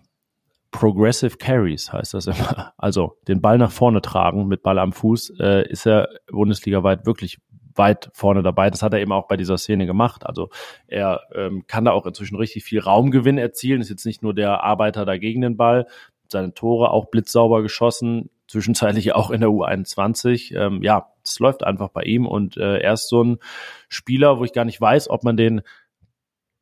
Progressive 0.72 1.38
Carries 1.38 1.92
heißt 1.92 2.14
das 2.14 2.28
immer. 2.28 2.74
Also 2.78 3.18
den 3.28 3.42
Ball 3.42 3.58
nach 3.58 3.72
vorne 3.72 4.02
tragen 4.02 4.48
mit 4.48 4.62
Ball 4.64 4.80
am 4.80 4.94
Fuß, 4.94 5.34
äh, 5.40 5.68
ist 5.70 5.88
er 5.88 6.10
bundesligaweit 6.32 7.06
wirklich 7.06 7.40
weit 7.76 8.10
vorne 8.14 8.44
dabei. 8.44 8.70
Das 8.70 8.84
hat 8.84 8.94
er 8.94 9.00
eben 9.00 9.12
auch 9.12 9.28
bei 9.28 9.38
dieser 9.38 9.58
Szene 9.58 9.86
gemacht. 9.86 10.26
Also 10.26 10.50
er 10.88 11.22
ähm, 11.34 11.66
kann 11.68 11.86
da 11.86 11.92
auch 11.92 12.06
inzwischen 12.06 12.36
richtig 12.36 12.64
viel 12.64 12.80
Raumgewinn 12.80 13.38
erzielen. 13.38 13.82
Ist 13.82 13.90
jetzt 13.90 14.06
nicht 14.06 14.22
nur 14.22 14.34
der 14.34 14.64
Arbeiter 14.64 15.06
da 15.06 15.18
gegen 15.18 15.42
den 15.42 15.58
Ball, 15.58 15.88
seine 16.32 16.54
Tore 16.54 16.92
auch 16.92 17.06
blitzsauber 17.06 17.64
geschossen, 17.64 18.30
zwischenzeitlich 18.50 19.14
auch 19.16 19.32
in 19.32 19.42
der 19.42 19.50
U21. 19.50 20.56
Ähm, 20.56 20.84
ja, 20.84 21.14
es 21.24 21.40
läuft 21.40 21.64
einfach 21.64 21.90
bei 21.90 22.04
ihm 22.04 22.26
und 22.26 22.58
äh, 22.58 22.80
er 22.80 22.94
ist 22.94 23.08
so 23.08 23.24
ein 23.24 23.38
Spieler, 23.88 24.40
wo 24.40 24.44
ich 24.44 24.54
gar 24.54 24.66
nicht 24.66 24.82
weiß, 24.82 25.10
ob 25.10 25.24
man 25.24 25.38
den 25.38 25.62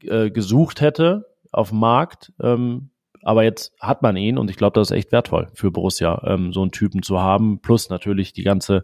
äh, 0.03 0.29
gesucht 0.29 0.81
hätte 0.81 1.25
auf 1.51 1.69
dem 1.69 1.79
Markt. 1.79 2.33
Ähm, 2.41 2.91
aber 3.23 3.43
jetzt 3.43 3.73
hat 3.81 4.03
man 4.03 4.15
ihn 4.15 4.37
und 4.37 4.49
ich 4.49 4.55
glaube, 4.55 4.79
das 4.79 4.89
ist 4.89 4.95
echt 4.95 5.11
wertvoll 5.11 5.49
für 5.53 5.71
Borussia, 5.71 6.21
ähm, 6.25 6.53
so 6.53 6.61
einen 6.61 6.71
Typen 6.71 7.03
zu 7.03 7.19
haben. 7.19 7.59
Plus 7.61 7.89
natürlich 7.89 8.31
die 8.31 8.43
ganze 8.43 8.83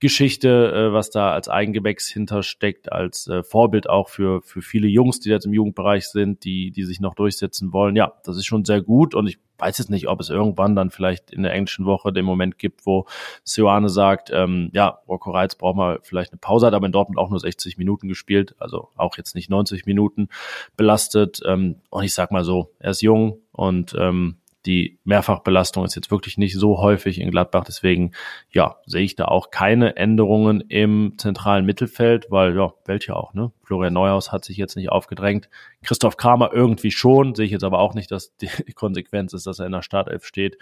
Geschichte, 0.00 0.72
äh, 0.72 0.92
was 0.92 1.10
da 1.10 1.32
als 1.32 1.48
Eigengewächs 1.48 2.08
hintersteckt, 2.08 2.90
als 2.90 3.28
äh, 3.28 3.42
Vorbild 3.42 3.88
auch 3.88 4.08
für, 4.08 4.42
für 4.42 4.62
viele 4.62 4.88
Jungs, 4.88 5.20
die 5.20 5.30
jetzt 5.30 5.46
im 5.46 5.52
Jugendbereich 5.52 6.08
sind, 6.08 6.44
die, 6.44 6.70
die 6.70 6.84
sich 6.84 7.00
noch 7.00 7.14
durchsetzen 7.14 7.72
wollen. 7.72 7.96
Ja, 7.96 8.14
das 8.24 8.36
ist 8.36 8.46
schon 8.46 8.64
sehr 8.64 8.82
gut 8.82 9.14
und 9.14 9.28
ich 9.28 9.38
weiß 9.58 9.78
jetzt 9.78 9.90
nicht, 9.90 10.08
ob 10.08 10.20
es 10.20 10.30
irgendwann 10.30 10.76
dann 10.76 10.90
vielleicht 10.90 11.30
in 11.30 11.42
der 11.42 11.52
englischen 11.52 11.86
Woche 11.86 12.12
den 12.12 12.24
Moment 12.24 12.58
gibt, 12.58 12.86
wo 12.86 13.06
Sioane 13.44 13.88
sagt, 13.88 14.30
ähm, 14.32 14.70
ja, 14.72 15.00
Rocco 15.08 15.30
Reitz 15.30 15.54
braucht 15.54 15.76
mal 15.76 15.98
vielleicht 16.02 16.32
eine 16.32 16.38
Pause, 16.38 16.66
hat 16.66 16.74
aber 16.74 16.86
in 16.86 16.92
Dortmund 16.92 17.18
auch 17.18 17.30
nur 17.30 17.40
60 17.40 17.78
Minuten 17.78 18.08
gespielt, 18.08 18.54
also 18.58 18.88
auch 18.96 19.16
jetzt 19.16 19.34
nicht 19.34 19.50
90 19.50 19.86
Minuten 19.86 20.28
belastet. 20.76 21.40
Ähm, 21.46 21.76
und 21.90 22.04
ich 22.04 22.14
sag 22.14 22.30
mal 22.30 22.44
so, 22.44 22.70
er 22.78 22.90
ist 22.90 23.02
jung 23.02 23.38
und 23.52 23.94
ähm, 23.98 24.36
die 24.66 24.98
Mehrfachbelastung 25.04 25.84
ist 25.84 25.94
jetzt 25.94 26.10
wirklich 26.10 26.36
nicht 26.36 26.56
so 26.58 26.78
häufig 26.78 27.20
in 27.20 27.30
Gladbach. 27.30 27.64
Deswegen, 27.64 28.12
ja, 28.50 28.76
sehe 28.84 29.04
ich 29.04 29.14
da 29.14 29.26
auch 29.26 29.50
keine 29.50 29.96
Änderungen 29.96 30.60
im 30.60 31.14
zentralen 31.18 31.64
Mittelfeld, 31.64 32.26
weil, 32.30 32.56
ja, 32.56 32.72
welche 32.84 33.14
auch, 33.14 33.32
ne? 33.32 33.52
Florian 33.62 33.94
Neuhaus 33.94 34.32
hat 34.32 34.44
sich 34.44 34.56
jetzt 34.56 34.76
nicht 34.76 34.90
aufgedrängt. 34.90 35.48
Christoph 35.82 36.16
Kramer 36.16 36.50
irgendwie 36.52 36.90
schon, 36.90 37.34
sehe 37.34 37.46
ich 37.46 37.52
jetzt 37.52 37.64
aber 37.64 37.78
auch 37.78 37.94
nicht, 37.94 38.10
dass 38.10 38.36
die 38.36 38.48
Konsequenz 38.74 39.32
ist, 39.32 39.46
dass 39.46 39.60
er 39.60 39.66
in 39.66 39.72
der 39.72 39.82
Startelf 39.82 40.24
steht 40.26 40.58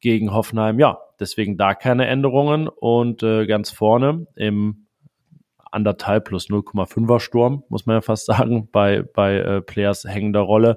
gegen 0.00 0.32
Hoffenheim. 0.32 0.78
Ja, 0.78 0.98
deswegen 1.18 1.56
da 1.56 1.74
keine 1.74 2.06
Änderungen 2.06 2.68
und 2.68 3.22
äh, 3.22 3.46
ganz 3.46 3.70
vorne 3.70 4.26
im 4.36 4.86
anderthalb 5.70 6.26
plus 6.26 6.48
0,5er 6.48 7.20
Sturm, 7.20 7.64
muss 7.68 7.86
man 7.86 7.96
ja 7.96 8.00
fast 8.00 8.26
sagen, 8.26 8.68
bei, 8.70 9.02
bei 9.02 9.36
äh, 9.36 9.60
Players 9.60 10.04
hängender 10.04 10.40
Rolle 10.40 10.76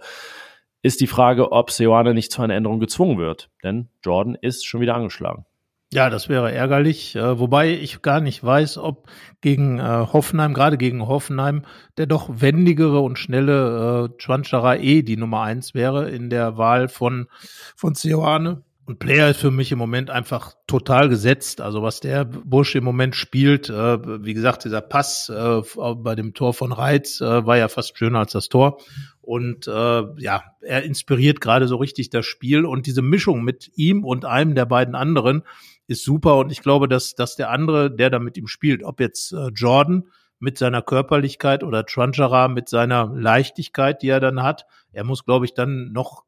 ist 0.81 1.01
die 1.01 1.07
Frage, 1.07 1.51
ob 1.51 1.71
Seoane 1.71 2.13
nicht 2.13 2.31
zu 2.31 2.41
einer 2.41 2.55
Änderung 2.55 2.79
gezwungen 2.79 3.17
wird. 3.17 3.49
Denn 3.63 3.89
Jordan 4.03 4.35
ist 4.39 4.65
schon 4.65 4.81
wieder 4.81 4.95
angeschlagen. 4.95 5.45
Ja, 5.93 6.09
das 6.09 6.29
wäre 6.29 6.53
ärgerlich, 6.53 7.17
äh, 7.17 7.37
wobei 7.37 7.71
ich 7.71 8.01
gar 8.01 8.21
nicht 8.21 8.41
weiß, 8.41 8.77
ob 8.77 9.09
gegen 9.41 9.77
äh, 9.77 9.83
Hoffenheim, 9.83 10.53
gerade 10.53 10.77
gegen 10.77 11.05
Hoffenheim, 11.05 11.63
der 11.97 12.05
doch 12.05 12.29
wendigere 12.31 13.01
und 13.01 13.19
schnelle 13.19 14.09
äh, 14.09 14.17
Chwanchara 14.17 14.77
eh 14.77 15.01
die 15.01 15.17
Nummer 15.17 15.41
eins 15.41 15.73
wäre 15.73 16.09
in 16.09 16.29
der 16.29 16.57
Wahl 16.57 16.87
von, 16.87 17.27
von 17.75 17.93
Seoane. 17.93 18.63
Und 18.85 18.99
Player 18.99 19.29
ist 19.29 19.41
für 19.41 19.51
mich 19.51 19.71
im 19.71 19.79
Moment 19.79 20.09
einfach 20.09 20.53
total 20.65 21.07
gesetzt. 21.07 21.61
Also 21.61 21.83
was 21.83 21.99
der 21.99 22.25
Busch 22.25 22.73
im 22.75 22.83
Moment 22.83 23.15
spielt, 23.15 23.69
äh, 23.69 24.23
wie 24.23 24.33
gesagt, 24.33 24.63
dieser 24.63 24.81
Pass 24.81 25.29
äh, 25.29 25.61
bei 25.95 26.15
dem 26.15 26.33
Tor 26.33 26.53
von 26.53 26.71
Reitz 26.71 27.19
äh, 27.19 27.45
war 27.45 27.57
ja 27.57 27.67
fast 27.67 27.97
schöner 27.97 28.19
als 28.19 28.31
das 28.31 28.47
Tor. 28.47 28.79
Und 29.21 29.67
äh, 29.67 30.03
ja, 30.17 30.43
er 30.61 30.83
inspiriert 30.83 31.41
gerade 31.41 31.67
so 31.67 31.75
richtig 31.75 32.09
das 32.09 32.25
Spiel 32.25 32.65
und 32.65 32.87
diese 32.87 33.01
Mischung 33.01 33.43
mit 33.43 33.71
ihm 33.75 34.03
und 34.03 34.25
einem 34.25 34.55
der 34.55 34.65
beiden 34.65 34.95
anderen 34.95 35.43
ist 35.87 36.03
super. 36.03 36.37
Und 36.37 36.51
ich 36.51 36.61
glaube, 36.61 36.87
dass, 36.87 37.15
dass 37.15 37.35
der 37.35 37.51
andere, 37.51 37.95
der 37.95 38.09
da 38.09 38.19
mit 38.19 38.37
ihm 38.37 38.47
spielt, 38.47 38.83
ob 38.83 38.99
jetzt 38.99 39.33
äh, 39.33 39.47
Jordan 39.53 40.05
mit 40.39 40.57
seiner 40.57 40.81
Körperlichkeit 40.81 41.63
oder 41.63 41.85
Tranchara 41.85 42.47
mit 42.47 42.67
seiner 42.67 43.11
Leichtigkeit, 43.13 44.01
die 44.01 44.09
er 44.09 44.19
dann 44.19 44.41
hat, 44.41 44.65
er 44.91 45.03
muss, 45.03 45.23
glaube 45.23 45.45
ich, 45.45 45.53
dann 45.53 45.91
noch 45.91 46.23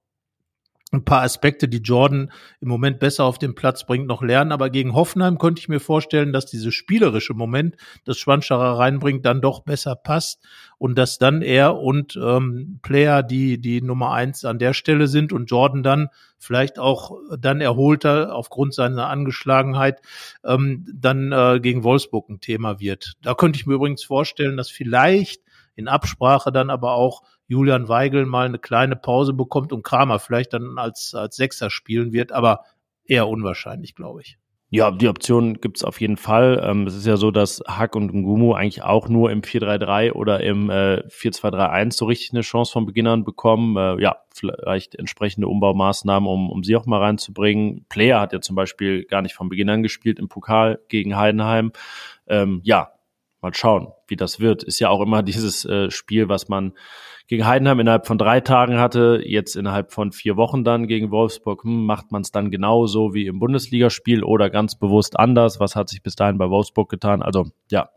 ein 0.94 1.04
paar 1.04 1.24
Aspekte, 1.24 1.68
die 1.68 1.80
Jordan 1.80 2.32
im 2.62 2.68
Moment 2.68 3.00
besser 3.00 3.26
auf 3.26 3.40
den 3.40 3.56
Platz 3.56 3.86
bringt, 3.86 4.08
noch 4.08 4.22
lernen. 4.22 4.52
Aber 4.52 4.70
gegen 4.70 4.94
Hoffenheim 4.94 5.38
könnte 5.38 5.60
ich 5.60 5.70
mir 5.70 5.80
vorstellen, 5.80 6.32
dass 6.32 6.46
dieses 6.46 6.74
spielerische 6.74 7.34
Moment, 7.34 7.76
das 8.06 8.18
Schwanscherer 8.18 8.78
reinbringt, 8.78 9.26
dann 9.26 9.42
doch 9.42 9.62
besser 9.62 9.96
passt 9.96 10.44
und 10.78 10.98
dass 10.98 11.18
dann 11.18 11.42
er 11.42 11.78
und 11.78 12.16
ähm, 12.22 12.80
Player, 12.82 13.24
die 13.24 13.60
die 13.60 13.82
Nummer 13.82 14.12
eins 14.12 14.46
an 14.46 14.60
der 14.60 14.74
Stelle 14.74 15.08
sind 15.08 15.34
und 15.34 15.50
Jordan 15.50 15.84
dann 15.84 16.10
vielleicht 16.38 16.78
auch 16.78 17.18
dann 17.40 17.62
erholter 17.62 18.36
aufgrund 18.36 18.74
seiner 18.74 19.10
Angeschlagenheit 19.10 20.02
ähm, 20.44 20.86
dann 20.94 21.32
äh, 21.32 21.60
gegen 21.62 21.84
Wolfsburg 21.84 22.30
ein 22.30 22.40
Thema 22.40 22.80
wird. 22.80 23.14
Da 23.22 23.34
könnte 23.34 23.58
ich 23.58 23.66
mir 23.66 23.76
übrigens 23.76 24.04
vorstellen, 24.04 24.58
dass 24.58 24.70
vielleicht 24.70 25.42
in 25.76 25.88
Absprache 25.88 26.52
dann 26.52 26.70
aber 26.70 26.94
auch 26.94 27.22
Julian 27.48 27.88
Weigel 27.88 28.26
mal 28.26 28.46
eine 28.46 28.60
kleine 28.60 28.96
Pause 28.96 29.34
bekommt 29.34 29.74
und 29.74 29.84
Kramer 29.84 30.20
vielleicht 30.20 30.54
dann 30.54 30.78
als, 30.78 31.14
als 31.14 31.36
Sechser 31.36 31.70
spielen 31.70 32.14
wird, 32.14 32.32
aber 32.32 32.62
eher 33.06 33.28
unwahrscheinlich, 33.28 33.96
glaube 33.96 34.22
ich. 34.22 34.38
Ja, 34.76 34.90
die 34.90 35.08
Option 35.08 35.62
gibt's 35.62 35.84
auf 35.84 36.02
jeden 36.02 36.18
Fall. 36.18 36.60
Ähm, 36.64 36.88
es 36.88 36.96
ist 36.96 37.06
ja 37.06 37.16
so, 37.16 37.30
dass 37.30 37.62
Hack 37.68 37.96
und 37.96 38.12
Ngumu 38.12 38.54
eigentlich 38.54 38.82
auch 38.82 39.08
nur 39.08 39.30
im 39.30 39.44
4-3-3 39.44 40.14
oder 40.14 40.40
im 40.40 40.72
äh, 40.72 41.04
4-2-3-1 41.10 41.94
so 41.94 42.06
richtig 42.06 42.34
eine 42.34 42.42
Chance 42.42 42.72
von 42.72 42.88
Beginn 42.88 43.06
an 43.06 43.24
bekommen. 43.24 43.78
Äh, 43.78 44.02
ja, 44.02 44.16
vielleicht 44.34 44.96
entsprechende 44.96 45.48
Umbaumaßnahmen, 45.48 46.28
um, 46.28 46.50
um 46.50 46.64
sie 46.64 46.76
auch 46.76 46.88
mal 46.88 47.02
reinzubringen. 47.02 47.86
Player 47.88 48.20
hat 48.20 48.34
ja 48.34 48.42
zum 48.42 48.56
Beispiel 48.56 49.04
gar 49.04 49.22
nicht 49.22 49.36
von 49.36 49.48
Beginn 49.48 49.70
an 49.70 49.84
gespielt 49.84 50.18
im 50.18 50.28
Pokal 50.28 50.80
gegen 50.88 51.16
Heidenheim. 51.16 51.72
Ähm, 52.26 52.60
ja, 52.64 52.94
mal 53.44 53.54
schauen, 53.54 53.90
wie 54.08 54.16
das 54.16 54.40
wird. 54.40 54.64
Ist 54.64 54.80
ja 54.80 54.90
auch 54.90 55.02
immer 55.02 55.22
dieses 55.24 55.66
äh, 55.66 55.92
Spiel, 55.92 56.30
was 56.30 56.50
man 56.50 56.74
gegen 57.28 57.46
Heidenheim 57.46 57.80
innerhalb 57.80 58.08
von 58.08 58.18
drei 58.18 58.42
Tagen 58.42 58.80
hatte, 58.80 59.22
jetzt 59.24 59.56
innerhalb 59.56 59.94
von 59.94 60.12
vier 60.12 60.36
Wochen 60.36 60.64
dann 60.64 60.88
gegen 60.88 61.12
Wolfsburg, 61.12 61.64
hm, 61.64 61.86
macht 61.86 62.12
man 62.12 62.22
es 62.22 62.32
dann 62.32 62.52
genauso 62.52 63.14
wie 63.14 63.28
im 63.28 63.40
Bundesligaspiel 63.40 64.24
oder 64.24 64.50
ganz 64.50 64.78
bewusst 64.78 65.18
anders? 65.18 65.60
Was 65.60 65.76
hat 65.76 65.90
sich 65.90 66.04
bis 66.04 66.16
dahin 66.16 66.38
bei 66.38 66.50
Wolfsburg 66.50 66.90
getan? 66.90 67.22
Also 67.22 67.46
ja, 67.72 67.90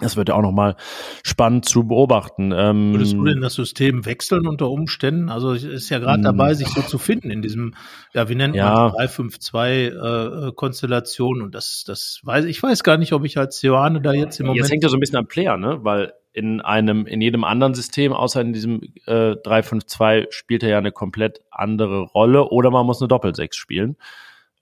das 0.00 0.16
wird 0.16 0.28
ja 0.28 0.34
auch 0.34 0.42
nochmal 0.42 0.74
spannend 1.22 1.66
zu 1.66 1.86
beobachten. 1.86 2.52
Ähm, 2.52 2.92
Würdest 2.92 3.12
du 3.12 3.24
denn 3.24 3.40
das 3.40 3.54
System 3.54 4.04
wechseln 4.06 4.44
unter 4.46 4.68
Umständen? 4.68 5.28
Also 5.28 5.52
es 5.52 5.62
ist 5.62 5.88
ja 5.88 6.00
gerade 6.00 6.22
dabei, 6.22 6.54
sich 6.54 6.66
so 6.68 6.82
zu 6.82 6.98
finden 6.98 7.30
in 7.30 7.42
diesem, 7.42 7.74
ja, 8.12 8.28
wie 8.28 8.34
nennt 8.34 8.56
ja. 8.56 8.92
man 8.96 9.06
3-5-2-Konstellation. 9.06 11.40
Äh, 11.40 11.44
und 11.44 11.54
das, 11.54 11.84
das 11.86 12.20
weiß 12.24 12.46
ich 12.46 12.60
weiß 12.62 12.82
gar 12.82 12.96
nicht, 12.96 13.12
ob 13.12 13.24
ich 13.24 13.38
als 13.38 13.62
Johanne 13.62 14.00
da 14.00 14.12
jetzt 14.12 14.40
im 14.40 14.46
Moment. 14.46 14.64
Jetzt 14.64 14.72
hängt 14.72 14.82
ja 14.82 14.88
so 14.88 14.96
ein 14.96 15.00
bisschen 15.00 15.18
am 15.18 15.26
Player, 15.26 15.56
ne? 15.56 15.78
Weil 15.82 16.12
in 16.32 16.60
einem, 16.60 17.06
in 17.06 17.20
jedem 17.20 17.44
anderen 17.44 17.74
System, 17.74 18.12
außer 18.12 18.40
in 18.40 18.52
diesem 18.52 18.80
äh, 19.06 19.36
3-5-2, 19.36 20.26
spielt 20.30 20.64
er 20.64 20.70
ja 20.70 20.78
eine 20.78 20.90
komplett 20.90 21.42
andere 21.52 22.00
Rolle 22.00 22.48
oder 22.48 22.72
man 22.72 22.84
muss 22.84 23.00
eine 23.00 23.06
Doppelsechs 23.06 23.56
spielen. 23.56 23.96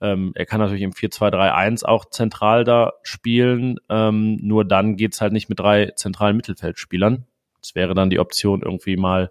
Ähm, 0.03 0.33
er 0.35 0.45
kann 0.45 0.59
natürlich 0.59 0.83
im 0.83 0.91
4-2-3-1 0.91 1.85
auch 1.85 2.05
zentral 2.05 2.65
da 2.65 2.93
spielen, 3.03 3.79
ähm, 3.89 4.37
nur 4.41 4.65
dann 4.65 4.97
geht's 4.97 5.21
halt 5.21 5.31
nicht 5.31 5.47
mit 5.47 5.59
drei 5.59 5.91
zentralen 5.95 6.35
Mittelfeldspielern. 6.35 7.25
Es 7.61 7.73
wäre 7.73 7.93
dann 7.93 8.09
die 8.09 8.19
Option, 8.19 8.61
irgendwie 8.61 8.97
mal 8.97 9.29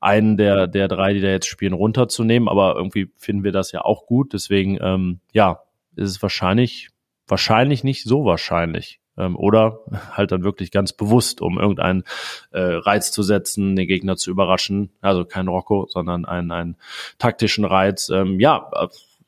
einen 0.00 0.36
der, 0.36 0.68
der 0.68 0.86
drei, 0.86 1.12
die 1.12 1.20
da 1.20 1.28
jetzt 1.28 1.48
spielen, 1.48 1.72
runterzunehmen, 1.72 2.48
aber 2.48 2.76
irgendwie 2.76 3.10
finden 3.16 3.42
wir 3.42 3.50
das 3.50 3.72
ja 3.72 3.80
auch 3.84 4.06
gut. 4.06 4.32
Deswegen, 4.32 4.78
ähm, 4.80 5.18
ja, 5.32 5.64
ist 5.96 6.10
es 6.10 6.22
wahrscheinlich, 6.22 6.90
wahrscheinlich 7.26 7.82
nicht 7.82 8.04
so 8.04 8.24
wahrscheinlich. 8.24 9.00
Ähm, 9.18 9.34
oder 9.36 9.80
halt 10.12 10.30
dann 10.30 10.44
wirklich 10.44 10.70
ganz 10.70 10.92
bewusst, 10.92 11.40
um 11.40 11.58
irgendeinen 11.58 12.04
äh, 12.52 12.60
Reiz 12.60 13.10
zu 13.10 13.24
setzen, 13.24 13.74
den 13.74 13.88
Gegner 13.88 14.16
zu 14.16 14.30
überraschen. 14.30 14.90
Also 15.00 15.24
kein 15.24 15.48
Rocco, 15.48 15.86
sondern 15.88 16.24
einen, 16.24 16.52
einen 16.52 16.76
taktischen 17.18 17.64
Reiz. 17.64 18.08
Ähm, 18.08 18.38
ja, 18.38 18.70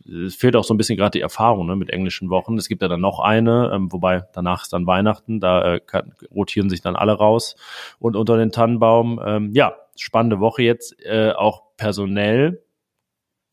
es 0.06 0.34
fehlt 0.34 0.56
auch 0.56 0.64
so 0.64 0.74
ein 0.74 0.76
bisschen 0.76 0.96
gerade 0.96 1.12
die 1.12 1.20
Erfahrung 1.20 1.66
ne, 1.66 1.76
mit 1.76 1.90
englischen 1.90 2.30
Wochen. 2.30 2.58
Es 2.58 2.68
gibt 2.68 2.82
ja 2.82 2.88
dann 2.88 3.00
noch 3.00 3.20
eine, 3.20 3.70
ähm, 3.74 3.92
wobei 3.92 4.24
danach 4.32 4.62
ist 4.62 4.72
dann 4.72 4.86
Weihnachten, 4.86 5.40
da 5.40 5.74
äh, 5.74 5.80
kann, 5.80 6.14
rotieren 6.34 6.68
sich 6.68 6.82
dann 6.82 6.96
alle 6.96 7.12
raus 7.12 7.56
und 7.98 8.16
unter 8.16 8.36
den 8.36 8.52
Tannenbaum. 8.52 9.20
Ähm, 9.24 9.50
ja, 9.52 9.74
spannende 9.96 10.40
Woche 10.40 10.62
jetzt, 10.62 10.94
äh, 11.04 11.32
auch 11.32 11.62
personell. 11.76 12.62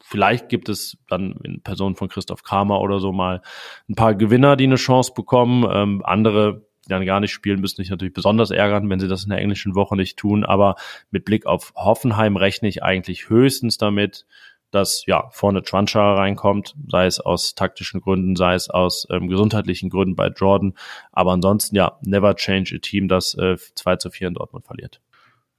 Vielleicht 0.04 0.50
gibt 0.50 0.68
es 0.68 0.98
dann 1.08 1.40
in 1.44 1.62
Person 1.62 1.96
von 1.96 2.10
Christoph 2.10 2.44
Kramer 2.44 2.82
oder 2.82 3.00
so 3.00 3.14
mal 3.14 3.42
ein 3.88 3.96
paar 3.96 4.16
Gewinner, 4.16 4.58
die 4.58 4.66
eine 4.66 4.76
Chance 4.76 5.14
bekommen. 5.16 5.66
Ähm, 5.72 6.02
andere, 6.04 6.66
die 6.86 6.90
dann 6.90 7.06
gar 7.06 7.22
nicht 7.22 7.32
spielen, 7.32 7.62
müssen 7.62 7.78
sich 7.78 7.92
natürlich 7.92 8.14
besonders 8.14 8.52
ärgern, 8.52 8.90
wenn 8.90 9.00
sie 9.00 9.08
das 9.08 9.24
in 9.24 9.30
der 9.30 9.40
englischen 9.40 9.76
Woche 9.76 9.96
nicht 9.96 10.18
tun. 10.18 10.44
Aber 10.44 10.76
mit 11.12 11.24
Blick 11.24 11.46
auf 11.46 11.72
Hoffenheim 11.76 12.36
rechne 12.36 12.68
ich 12.68 12.84
eigentlich 12.84 13.30
höchstens 13.30 13.78
damit, 13.78 14.26
dass 14.72 15.06
ja 15.06 15.30
vorne 15.32 15.62
Trancha 15.64 16.16
reinkommt, 16.16 16.76
sei 16.88 17.06
es 17.06 17.20
aus 17.20 17.56
taktischen 17.56 18.02
Gründen, 18.02 18.36
sei 18.36 18.56
es 18.56 18.70
aus 18.70 19.06
ähm, 19.10 19.28
gesundheitlichen 19.28 19.90
Gründen 19.90 20.16
bei 20.16 20.28
Jordan. 20.28 20.74
Aber 21.12 21.32
ansonsten 21.32 21.76
ja, 21.76 21.98
never 22.02 22.36
change 22.36 22.76
a 22.76 22.80
team, 22.80 23.08
das 23.08 23.34
äh, 23.36 23.58
2 23.58 23.96
zu 23.98 24.10
4 24.10 24.30
in 24.30 24.34
Dortmund 24.34 24.66
verliert. 24.66 25.02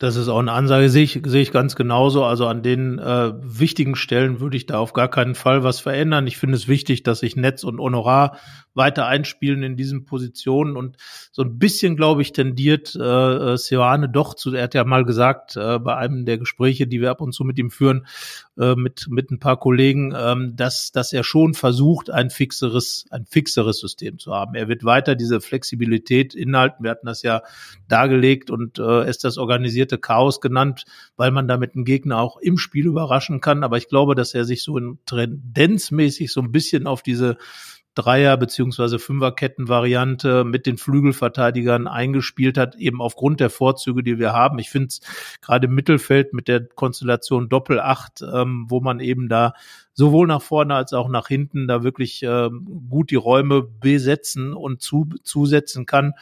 Das 0.03 0.17
ist 0.17 0.29
auch 0.29 0.41
eine 0.41 0.51
Ansage, 0.51 0.89
sehe 0.89 1.05
ich, 1.05 1.21
sehe 1.25 1.43
ich 1.43 1.53
ganz 1.53 1.77
genauso. 1.77 2.25
Also 2.25 2.49
an 2.49 2.65
den 2.65 2.99
äh, 2.99 3.35
wichtigen 3.41 3.95
Stellen 3.95 4.41
würde 4.41 4.57
ich 4.57 4.67
da 4.67 4.81
auf 4.81 4.95
gar 4.95 5.09
keinen 5.09 5.37
Fall 5.37 5.63
was 5.63 5.79
verändern. 5.79 6.27
Ich 6.27 6.39
finde 6.39 6.57
es 6.57 6.67
wichtig, 6.67 7.05
dass 7.05 7.21
sich 7.21 7.37
Netz 7.37 7.63
und 7.63 7.79
Honorar 7.79 8.37
weiter 8.75 9.07
einspielen 9.07 9.63
in 9.63 9.77
diesen 9.77 10.05
Positionen 10.05 10.77
und 10.77 10.97
so 11.31 11.43
ein 11.43 11.57
bisschen, 11.57 11.95
glaube 11.95 12.21
ich, 12.23 12.33
tendiert 12.33 12.97
äh, 12.97 13.57
Seoane 13.57 14.09
doch 14.09 14.35
zu, 14.35 14.53
er 14.53 14.65
hat 14.65 14.75
ja 14.75 14.83
mal 14.83 15.05
gesagt, 15.05 15.57
äh, 15.57 15.79
bei 15.79 15.95
einem 15.95 16.25
der 16.25 16.39
Gespräche, 16.39 16.89
die 16.89 17.01
wir 17.01 17.13
ab 17.13 17.21
und 17.21 17.33
zu 17.33 17.45
mit 17.45 17.57
ihm 17.61 17.71
führen, 17.71 18.05
äh, 18.59 18.75
mit, 18.75 19.07
mit 19.09 19.31
ein 19.31 19.39
paar 19.39 19.59
Kollegen, 19.59 20.15
ähm, 20.17 20.55
dass, 20.57 20.93
dass 20.93 21.13
er 21.13 21.25
schon 21.25 21.55
versucht, 21.55 22.11
ein 22.11 22.29
fixeres, 22.29 23.07
ein 23.11 23.25
fixeres 23.25 23.81
System 23.81 24.19
zu 24.19 24.35
haben. 24.35 24.55
Er 24.55 24.69
wird 24.69 24.85
weiter 24.85 25.15
diese 25.15 25.41
Flexibilität 25.41 26.35
inhalten. 26.35 26.85
Wir 26.85 26.91
hatten 26.91 27.07
das 27.07 27.23
ja 27.23 27.43
dargelegt 27.89 28.51
und 28.51 28.79
äh, 28.79 29.09
ist 29.09 29.25
das 29.25 29.39
organisierte 29.39 29.97
Chaos 29.97 30.41
genannt, 30.41 30.85
weil 31.17 31.31
man 31.31 31.49
damit 31.49 31.75
einen 31.75 31.87
Gegner 31.87 32.19
auch 32.19 32.37
im 32.37 32.59
Spiel 32.59 32.87
überraschen 32.87 33.41
kann. 33.41 33.65
Aber 33.65 33.79
ich 33.79 33.89
glaube, 33.89 34.15
dass 34.15 34.35
er 34.35 34.45
sich 34.45 34.63
so 34.63 34.77
in 34.77 34.99
tendenzmäßig 35.07 36.31
so 36.31 36.43
ein 36.43 36.53
bisschen 36.53 36.87
auf 36.87 37.03
diese 37.03 37.39
Dreier- 37.95 38.37
beziehungsweise 38.37 38.99
Fünferketten-Variante 38.99 40.45
mit 40.45 40.67
den 40.67 40.79
Flügelverteidigern 40.79 41.87
eingespielt 41.87 42.57
hat, 42.57 42.75
eben 42.77 43.01
aufgrund 43.01 43.41
der 43.41 43.51
Vorzüge, 43.51 44.03
die 44.03 44.19
wir 44.19 44.33
haben. 44.33 44.59
Ich 44.59 44.71
finde 44.71 44.89
es 44.89 45.01
gerade 45.41 45.67
im 45.67 45.75
Mittelfeld 45.75 46.33
mit 46.33 46.49
der 46.49 46.65
Konstellation 46.65 47.49
Doppel-Acht, 47.49 48.23
ähm, 48.23 48.67
wo 48.69 48.81
man 48.81 49.01
eben 49.01 49.29
da 49.29 49.55
sowohl 49.95 50.27
nach 50.27 50.43
vorne 50.43 50.75
als 50.75 50.93
auch 50.93 51.09
nach 51.09 51.29
hinten 51.29 51.69
da 51.69 51.83
wirklich 51.83 52.23
ähm, 52.23 52.87
gut 52.89 53.11
die 53.11 53.17
Räume 53.17 53.63
besetzen 53.63 54.55
und 54.55 54.81
zu, 54.81 55.09
zusetzen 55.23 55.87
kann. 55.87 56.15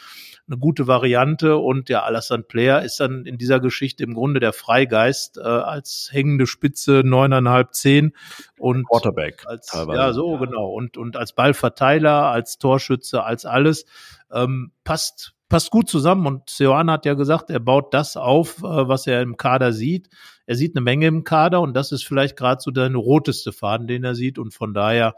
Eine 0.48 0.58
gute 0.58 0.86
Variante 0.86 1.56
und 1.56 1.88
ja, 1.88 2.02
Alassane 2.02 2.42
Player 2.42 2.82
ist 2.82 2.98
dann 2.98 3.24
in 3.26 3.38
dieser 3.38 3.60
Geschichte 3.60 4.02
im 4.02 4.14
Grunde 4.14 4.40
der 4.40 4.52
Freigeist 4.52 5.38
äh, 5.38 5.42
als 5.42 6.08
hängende 6.10 6.46
Spitze 6.46 7.02
neuneinhalb, 7.04 7.74
zehn 7.74 8.12
und 8.58 8.88
Quarterback. 8.88 9.44
Als, 9.46 9.66
teilweise. 9.66 9.98
ja, 9.98 10.12
so 10.12 10.38
genau. 10.38 10.70
Und, 10.70 10.96
und 10.96 11.16
als 11.16 11.32
Ballverteiler, 11.32 12.30
als 12.30 12.58
Torschütze, 12.58 13.22
als 13.22 13.44
alles 13.44 13.86
ähm, 14.32 14.72
passt 14.84 15.34
passt 15.50 15.70
gut 15.70 15.90
zusammen 15.90 16.26
und 16.26 16.48
Seoane 16.48 16.92
hat 16.92 17.04
ja 17.04 17.14
gesagt, 17.14 17.50
er 17.50 17.60
baut 17.60 17.92
das 17.92 18.16
auf, 18.16 18.58
äh, 18.58 18.62
was 18.62 19.06
er 19.06 19.20
im 19.20 19.36
Kader 19.36 19.72
sieht. 19.72 20.08
Er 20.50 20.56
sieht 20.56 20.74
eine 20.74 20.82
Menge 20.82 21.06
im 21.06 21.22
Kader 21.22 21.60
und 21.60 21.74
das 21.74 21.92
ist 21.92 22.04
vielleicht 22.04 22.36
gerade 22.36 22.60
so 22.60 22.72
der 22.72 22.92
roteste 22.92 23.52
Faden, 23.52 23.86
den 23.86 24.02
er 24.02 24.16
sieht 24.16 24.36
und 24.36 24.52
von 24.52 24.74
daher 24.74 25.14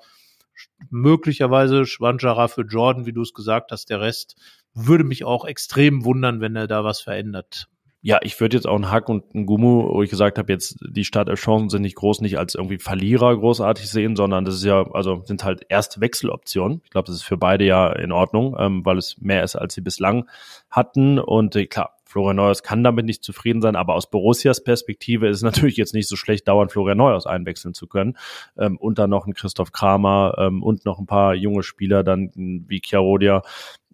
möglicherweise 0.90 1.86
Schwanschara 1.86 2.48
für 2.48 2.66
Jordan, 2.66 3.06
wie 3.06 3.14
du 3.14 3.22
es 3.22 3.32
gesagt 3.32 3.72
hast, 3.72 3.88
der 3.88 4.02
Rest 4.02 4.36
würde 4.74 5.04
mich 5.04 5.24
auch 5.24 5.46
extrem 5.46 6.04
wundern, 6.04 6.42
wenn 6.42 6.54
er 6.54 6.66
da 6.66 6.84
was 6.84 7.00
verändert 7.00 7.70
ja, 8.04 8.18
ich 8.22 8.40
würde 8.40 8.56
jetzt 8.56 8.66
auch 8.66 8.74
einen 8.74 8.90
Hack 8.90 9.08
und 9.08 9.32
einen 9.32 9.46
Gummu, 9.46 9.88
wo 9.94 10.02
ich 10.02 10.10
gesagt 10.10 10.36
habe, 10.36 10.52
jetzt 10.52 10.78
die 10.80 11.04
Startelf-Chancen 11.04 11.68
sind 11.70 11.82
nicht 11.82 11.94
groß, 11.94 12.20
nicht 12.20 12.36
als 12.36 12.56
irgendwie 12.56 12.78
Verlierer 12.78 13.36
großartig 13.36 13.88
sehen, 13.88 14.16
sondern 14.16 14.44
das 14.44 14.56
ist 14.56 14.64
ja, 14.64 14.90
also 14.92 15.22
sind 15.24 15.44
halt 15.44 15.64
erste 15.68 16.00
Wechseloptionen. 16.00 16.80
Ich 16.84 16.90
glaube, 16.90 17.06
das 17.06 17.14
ist 17.14 17.22
für 17.22 17.36
beide 17.36 17.64
ja 17.64 17.92
in 17.92 18.10
Ordnung, 18.10 18.56
ähm, 18.58 18.84
weil 18.84 18.98
es 18.98 19.18
mehr 19.20 19.44
ist, 19.44 19.54
als 19.54 19.74
sie 19.74 19.82
bislang 19.82 20.28
hatten. 20.68 21.20
Und 21.20 21.54
äh, 21.54 21.66
klar, 21.66 21.96
Florian 22.12 22.36
Neuhaus 22.36 22.62
kann 22.62 22.84
damit 22.84 23.06
nicht 23.06 23.24
zufrieden 23.24 23.62
sein, 23.62 23.74
aber 23.74 23.94
aus 23.94 24.10
Borussias 24.10 24.62
Perspektive 24.62 25.28
ist 25.28 25.38
es 25.38 25.42
natürlich 25.42 25.78
jetzt 25.78 25.94
nicht 25.94 26.08
so 26.08 26.16
schlecht, 26.16 26.46
dauernd 26.46 26.70
Florian 26.70 26.98
Neuhaus 26.98 27.26
einwechseln 27.26 27.72
zu 27.72 27.86
können. 27.86 28.18
Ähm, 28.58 28.76
und 28.76 28.98
dann 28.98 29.08
noch 29.08 29.26
ein 29.26 29.32
Christoph 29.32 29.72
Kramer 29.72 30.34
ähm, 30.38 30.62
und 30.62 30.84
noch 30.84 30.98
ein 30.98 31.06
paar 31.06 31.34
junge 31.34 31.62
Spieler, 31.62 32.04
dann 32.04 32.30
wie 32.34 32.82
Chiarodia, 32.84 33.42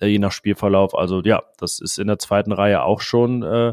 äh, 0.00 0.06
je 0.06 0.18
nach 0.18 0.32
Spielverlauf. 0.32 0.96
Also 0.96 1.22
ja, 1.22 1.42
das 1.58 1.78
ist 1.78 1.98
in 1.98 2.08
der 2.08 2.18
zweiten 2.18 2.50
Reihe 2.50 2.82
auch 2.82 3.00
schon 3.00 3.44
äh, 3.44 3.72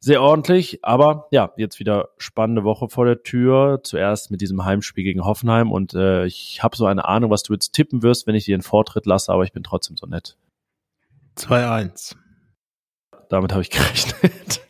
sehr 0.00 0.22
ordentlich. 0.22 0.82
Aber 0.82 1.26
ja, 1.30 1.52
jetzt 1.58 1.78
wieder 1.78 2.08
spannende 2.16 2.64
Woche 2.64 2.88
vor 2.88 3.04
der 3.04 3.22
Tür. 3.22 3.80
Zuerst 3.82 4.30
mit 4.30 4.40
diesem 4.40 4.64
Heimspiel 4.64 5.04
gegen 5.04 5.26
Hoffenheim. 5.26 5.72
Und 5.72 5.92
äh, 5.92 6.24
ich 6.24 6.62
habe 6.62 6.74
so 6.74 6.86
eine 6.86 7.06
Ahnung, 7.06 7.30
was 7.30 7.42
du 7.42 7.52
jetzt 7.52 7.72
tippen 7.72 8.02
wirst, 8.02 8.26
wenn 8.26 8.34
ich 8.34 8.46
dir 8.46 8.54
einen 8.54 8.62
Vortritt 8.62 9.04
lasse, 9.04 9.30
aber 9.30 9.44
ich 9.44 9.52
bin 9.52 9.62
trotzdem 9.62 9.98
so 9.98 10.06
nett. 10.06 10.38
2-1 11.36 12.16
damit 13.28 13.52
habe 13.52 13.62
ich 13.62 13.70
gerechnet. 13.70 14.60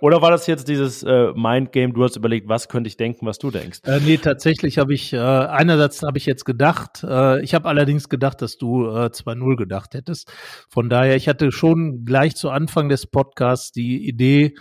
Oder 0.00 0.22
war 0.22 0.30
das 0.30 0.46
jetzt 0.46 0.68
dieses 0.68 1.02
äh, 1.02 1.32
Mindgame, 1.34 1.92
du 1.92 2.04
hast 2.04 2.16
überlegt, 2.16 2.48
was 2.48 2.68
könnte 2.68 2.88
ich 2.88 2.96
denken, 2.96 3.26
was 3.26 3.38
du 3.38 3.50
denkst? 3.50 3.80
Äh, 3.84 4.00
nee, 4.00 4.16
tatsächlich 4.16 4.78
habe 4.78 4.94
ich, 4.94 5.12
äh, 5.12 5.18
einerseits 5.18 6.02
habe 6.02 6.18
ich 6.18 6.26
jetzt 6.26 6.44
gedacht, 6.44 7.02
äh, 7.02 7.42
ich 7.42 7.54
habe 7.54 7.68
allerdings 7.68 8.08
gedacht, 8.08 8.40
dass 8.40 8.56
du 8.56 8.86
äh, 8.86 9.06
2-0 9.06 9.56
gedacht 9.56 9.94
hättest. 9.94 10.32
Von 10.68 10.88
daher, 10.88 11.16
ich 11.16 11.28
hatte 11.28 11.50
schon 11.50 12.04
gleich 12.04 12.36
zu 12.36 12.50
Anfang 12.50 12.88
des 12.88 13.06
Podcasts 13.06 13.72
die 13.72 14.06
Idee, 14.06 14.54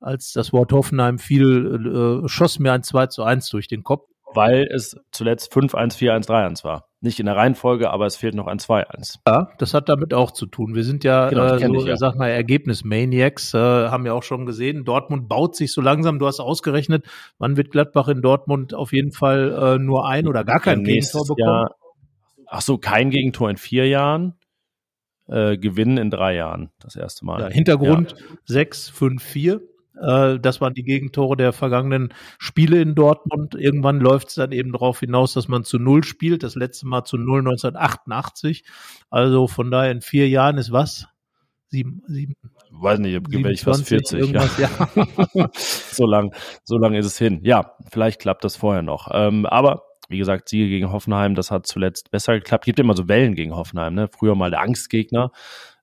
als 0.00 0.32
das 0.32 0.52
Wort 0.52 0.72
Hoffenheim 0.72 1.18
fiel, 1.18 2.22
äh, 2.24 2.28
schoss 2.28 2.58
mir 2.60 2.72
ein 2.72 2.82
2 2.84 3.06
zu 3.08 3.24
1 3.24 3.48
durch 3.48 3.66
den 3.66 3.82
Kopf 3.82 4.13
weil 4.34 4.68
es 4.72 4.96
zuletzt 5.12 5.52
5-1, 5.52 5.96
4-1, 5.96 6.26
3-1 6.26 6.64
war. 6.64 6.88
Nicht 7.00 7.20
in 7.20 7.26
der 7.26 7.36
Reihenfolge, 7.36 7.90
aber 7.90 8.06
es 8.06 8.16
fehlt 8.16 8.34
noch 8.34 8.46
ein 8.46 8.58
2-1. 8.58 9.16
Ja, 9.26 9.48
das 9.58 9.74
hat 9.74 9.88
damit 9.88 10.14
auch 10.14 10.30
zu 10.30 10.46
tun. 10.46 10.74
Wir 10.74 10.84
sind 10.84 11.04
ja, 11.04 11.28
genau, 11.28 11.54
äh, 11.54 11.58
so, 11.58 11.74
ich, 11.74 11.84
ja. 11.84 11.96
sag 11.96 12.16
mal, 12.16 12.28
Ergebnis-Maniacs, 12.28 13.54
äh, 13.54 13.58
haben 13.58 14.06
ja 14.06 14.12
auch 14.14 14.22
schon 14.22 14.46
gesehen. 14.46 14.84
Dortmund 14.84 15.28
baut 15.28 15.54
sich 15.54 15.72
so 15.72 15.80
langsam. 15.80 16.18
Du 16.18 16.26
hast 16.26 16.40
ausgerechnet, 16.40 17.04
wann 17.38 17.56
wird 17.56 17.70
Gladbach 17.70 18.08
in 18.08 18.22
Dortmund 18.22 18.72
auf 18.74 18.92
jeden 18.92 19.12
Fall 19.12 19.76
äh, 19.76 19.78
nur 19.78 20.08
ein 20.08 20.26
oder 20.26 20.44
gar 20.44 20.60
kein 20.60 20.82
Gegentor 20.82 21.22
bekommen? 21.22 21.38
Jahr, 21.38 21.74
ach 22.46 22.62
so, 22.62 22.78
kein 22.78 23.10
Gegentor 23.10 23.50
in 23.50 23.56
vier 23.56 23.86
Jahren. 23.86 24.34
Äh, 25.26 25.56
gewinnen 25.56 25.96
in 25.96 26.10
drei 26.10 26.34
Jahren, 26.34 26.70
das 26.80 26.96
erste 26.96 27.24
Mal. 27.24 27.40
Ja, 27.40 27.48
Hintergrund 27.48 28.12
ja. 28.12 28.36
6, 28.44 28.90
5, 28.90 29.22
4. 29.22 29.60
Äh, 30.00 30.38
das 30.38 30.60
waren 30.60 30.74
die 30.74 30.82
Gegentore 30.82 31.36
der 31.36 31.52
vergangenen 31.52 32.12
Spiele 32.38 32.80
in 32.80 32.94
Dortmund. 32.94 33.54
Irgendwann 33.54 34.00
läuft 34.00 34.28
es 34.28 34.34
dann 34.34 34.52
eben 34.52 34.72
darauf 34.72 35.00
hinaus, 35.00 35.34
dass 35.34 35.48
man 35.48 35.64
zu 35.64 35.78
Null 35.78 36.04
spielt. 36.04 36.42
Das 36.42 36.54
letzte 36.54 36.86
Mal 36.86 37.04
zu 37.04 37.16
Null 37.16 37.40
1988. 37.40 38.64
Also 39.10 39.46
von 39.46 39.70
daher 39.70 39.90
in 39.90 40.00
vier 40.00 40.28
Jahren 40.28 40.58
ist 40.58 40.72
was? 40.72 41.06
Sieben, 41.68 42.02
sieben. 42.06 42.36
Weiß 42.70 42.98
nicht, 42.98 43.20
wäre 43.30 43.52
ich 43.52 43.62
fast 43.62 43.86
40. 43.86 44.30
Ja. 44.30 44.48
ja. 44.58 45.50
so 45.54 46.06
lang, 46.06 46.32
so 46.62 46.76
lang 46.78 46.94
ist 46.94 47.06
es 47.06 47.18
hin. 47.18 47.40
Ja, 47.42 47.72
vielleicht 47.90 48.20
klappt 48.20 48.44
das 48.44 48.56
vorher 48.56 48.82
noch. 48.82 49.08
Ähm, 49.12 49.46
aber 49.46 49.82
wie 50.08 50.18
gesagt, 50.18 50.48
Siege 50.48 50.68
gegen 50.68 50.92
Hoffenheim, 50.92 51.34
das 51.34 51.50
hat 51.50 51.66
zuletzt 51.66 52.10
besser 52.10 52.34
geklappt. 52.34 52.64
Gibt 52.64 52.78
immer 52.78 52.96
so 52.96 53.08
Wellen 53.08 53.34
gegen 53.34 53.56
Hoffenheim, 53.56 53.94
ne? 53.94 54.08
Früher 54.08 54.34
mal 54.34 54.50
der 54.50 54.60
Angstgegner. 54.60 55.32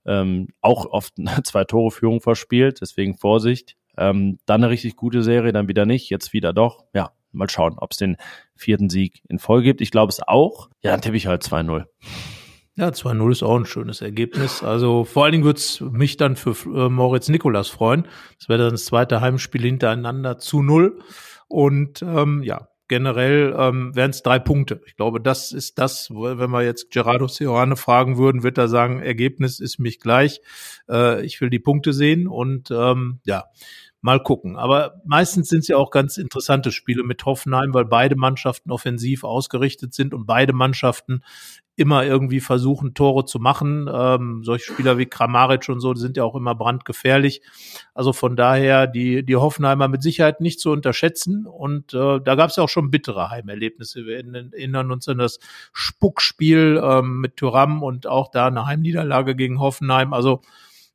Ähm, 0.06 0.48
auch 0.62 0.86
oft 0.86 1.14
zwei 1.44 1.64
Tore 1.64 1.92
Führung 1.92 2.22
verspielt, 2.22 2.82
deswegen 2.82 3.18
Vorsicht. 3.18 3.76
Ähm, 4.02 4.40
dann 4.46 4.64
eine 4.64 4.72
richtig 4.72 4.96
gute 4.96 5.24
Serie, 5.24 5.52
dann 5.52 5.68
wieder 5.68 5.86
nicht, 5.86 6.10
jetzt 6.10 6.34
wieder 6.34 6.54
doch. 6.54 6.86
Ja, 6.94 7.12
mal 7.32 7.50
schauen, 7.50 7.76
ob 7.78 7.92
es 7.92 7.98
den 7.98 8.18
vierten 8.56 8.90
Sieg 8.90 9.22
in 9.30 9.40
Folge 9.40 9.66
gibt. 9.66 9.82
Ich 9.82 9.92
glaube 9.92 10.12
es 10.12 10.22
auch. 10.26 10.70
Ja, 10.82 10.92
dann 10.92 11.02
tippe 11.02 11.18
ich 11.18 11.28
halt 11.28 11.44
2-0. 11.44 11.86
Ja, 12.76 12.88
2-0 12.88 13.32
ist 13.32 13.44
auch 13.44 13.58
ein 13.58 13.66
schönes 13.66 14.02
Ergebnis. 14.02 14.64
Also 14.64 15.04
vor 15.04 15.24
allen 15.24 15.34
Dingen 15.34 15.44
würde 15.44 15.60
es 15.60 15.82
mich 15.82 16.18
dann 16.18 16.36
für 16.36 16.56
äh, 16.66 16.90
Moritz 16.90 17.30
Nikolas 17.30 17.70
freuen. 17.70 18.08
Das 18.40 18.50
wäre 18.50 18.64
dann 18.64 18.72
das 18.72 18.86
zweite 18.86 19.22
Heimspiel 19.22 19.62
hintereinander 19.62 20.38
zu 20.38 20.64
null. 20.64 21.00
Und 21.48 22.02
ähm, 22.02 22.44
ja, 22.44 22.70
generell 22.88 23.56
ähm, 23.58 23.96
wären 23.96 24.12
es 24.12 24.22
drei 24.22 24.38
Punkte. 24.40 24.82
Ich 24.86 24.96
glaube, 24.96 25.22
das 25.22 25.52
ist 25.52 25.80
das, 25.80 26.10
wenn 26.12 26.50
wir 26.50 26.64
jetzt 26.64 26.92
Gerardo 26.92 27.28
Seoane 27.28 27.78
fragen 27.78 28.18
würden, 28.18 28.44
wird 28.44 28.58
er 28.58 28.68
sagen, 28.68 29.02
Ergebnis 29.02 29.60
ist 29.60 29.80
mich 29.80 30.00
gleich. 30.00 30.42
Äh, 30.90 31.26
ich 31.26 31.40
will 31.40 31.50
die 31.50 31.60
Punkte 31.60 31.94
sehen 31.94 32.28
und 32.28 32.70
ähm, 32.72 33.20
ja, 33.26 33.46
mal 34.02 34.22
gucken. 34.22 34.58
Aber 34.58 35.02
meistens 35.06 35.48
sind 35.48 35.60
es 35.60 35.68
ja 35.68 35.78
auch 35.78 35.92
ganz 35.92 36.18
interessante 36.18 36.72
Spiele 36.72 37.04
mit 37.04 37.24
Hoffenheim, 37.26 37.74
weil 37.74 37.86
beide 37.86 38.16
Mannschaften 38.16 38.72
offensiv 38.72 39.24
ausgerichtet 39.24 39.94
sind 39.94 40.14
und 40.14 40.26
beide 40.26 40.54
Mannschaften 40.54 41.24
immer 41.76 42.04
irgendwie 42.04 42.42
versuchen, 42.42 42.94
Tore 42.94 43.26
zu 43.26 43.40
machen. 43.40 43.90
Ähm, 43.92 44.42
solche 44.44 44.72
Spieler 44.72 44.98
wie 44.98 45.06
Kramaric 45.06 45.70
und 45.70 45.80
so, 45.80 45.94
sind 45.96 46.18
ja 46.18 46.24
auch 46.24 46.36
immer 46.36 46.54
brandgefährlich. 46.54 47.42
Also 47.94 48.14
von 48.14 48.36
daher 48.36 48.88
die, 48.88 49.26
die 49.26 49.36
Hoffenheimer 49.36 49.88
mit 49.88 50.04
Sicherheit 50.04 50.42
nicht 50.42 50.60
zu 50.60 50.72
unterschätzen. 50.72 51.46
Und 51.46 51.94
äh, 51.94 52.20
da 52.20 52.36
gab 52.36 52.50
es 52.50 52.58
ja 52.58 52.64
auch 52.64 52.70
schon 52.70 52.92
bittere 52.92 53.30
Heimerlebnisse. 53.30 54.06
Wir 54.06 54.18
erinnern 54.18 54.92
uns 54.92 55.08
an 55.08 55.20
das 55.20 55.40
Spuckspiel 55.74 56.80
ähm, 56.84 57.22
mit 57.22 57.38
Thuram 57.38 57.84
und 57.84 58.06
auch 58.06 58.30
da 58.30 58.48
eine 58.48 58.66
Heimniederlage 58.66 59.36
gegen 59.36 59.60
Hoffenheim. 59.60 60.14
Also 60.14 60.42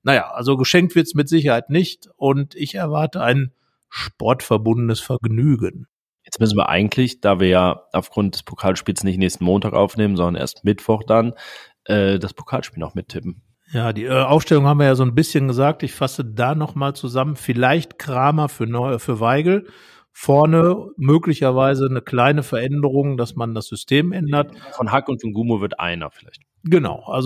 naja, 0.07 0.31
also 0.31 0.57
geschenkt 0.57 0.95
wird's 0.95 1.15
mit 1.15 1.29
Sicherheit 1.29 1.69
nicht 1.69 2.09
und 2.15 2.55
ich 2.55 2.77
erwarte 2.77 3.21
ein 3.23 3.51
sportverbundenes 3.89 5.01
Vergnügen. 5.01 5.89
Jetzt 6.23 6.39
müssen 6.39 6.57
wir 6.57 6.69
eigentlich, 6.69 7.21
da 7.21 7.41
wir 7.41 7.49
ja 7.49 7.83
aufgrund 7.93 8.37
des 8.37 8.45
Pokalspiels 8.45 9.03
nicht 9.03 9.19
nächsten 9.19 9.45
Montag 9.45 9.73
aufnehmen, 9.73 10.17
sondern 10.17 10.41
erst 10.41 10.65
Mittwoch 10.65 11.03
dann, 11.03 11.35
äh, 11.87 12.21
das 12.21 12.35
Pokalspiel 12.35 12.79
noch 12.79 12.95
mittippen. 12.95 13.43
Ja, 13.73 13.93
die 13.93 14.05
äh, 14.05 14.23
Aufstellung 14.23 14.67
haben 14.67 14.79
wir 14.79 14.87
ja 14.87 14.95
so 14.95 15.03
ein 15.03 15.17
bisschen 15.17 15.49
gesagt. 15.49 15.83
Ich 15.83 15.93
fasse 15.93 16.25
da 16.25 16.55
nochmal 16.55 16.95
zusammen. 16.95 17.35
Vielleicht 17.35 17.99
Kramer 17.99 18.49
für, 18.49 18.67
Neu 18.67 19.01
für 19.01 19.19
Weigel. 19.19 19.67
Vorne 20.13 20.87
möglicherweise 20.97 21.87
eine 21.87 22.01
kleine 22.01 22.45
Veränderung, 22.45 23.17
dass 23.17 23.35
man 23.35 23.57
das 23.57 23.67
System 23.67 24.13
ändert. 24.13 24.53
Von 24.71 24.93
Hack 24.93 25.09
und 25.09 25.21
von 25.21 25.33
Gumo 25.33 25.61
wird 25.61 25.81
einer 25.81 26.13
vielleicht. 26.13 26.43
Genau, 26.63 27.03
also 27.07 27.26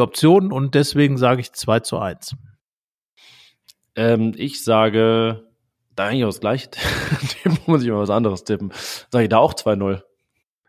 Optionen 0.00 0.52
und 0.52 0.74
deswegen 0.74 1.16
sage 1.18 1.40
ich 1.40 1.52
2 1.52 1.80
zu 1.80 1.98
1. 1.98 2.36
Ähm, 3.96 4.32
ich 4.36 4.64
sage, 4.64 5.44
da 5.96 6.06
eigentlich 6.06 6.24
auch 6.24 6.28
das 6.28 6.40
gleiche, 6.40 6.70
dem 7.44 7.58
muss 7.66 7.82
ich 7.82 7.90
mal 7.90 7.98
was 7.98 8.10
anderes 8.10 8.44
tippen. 8.44 8.72
Sage 9.10 9.24
ich 9.24 9.28
da 9.28 9.38
auch 9.38 9.54
2-0. 9.54 10.02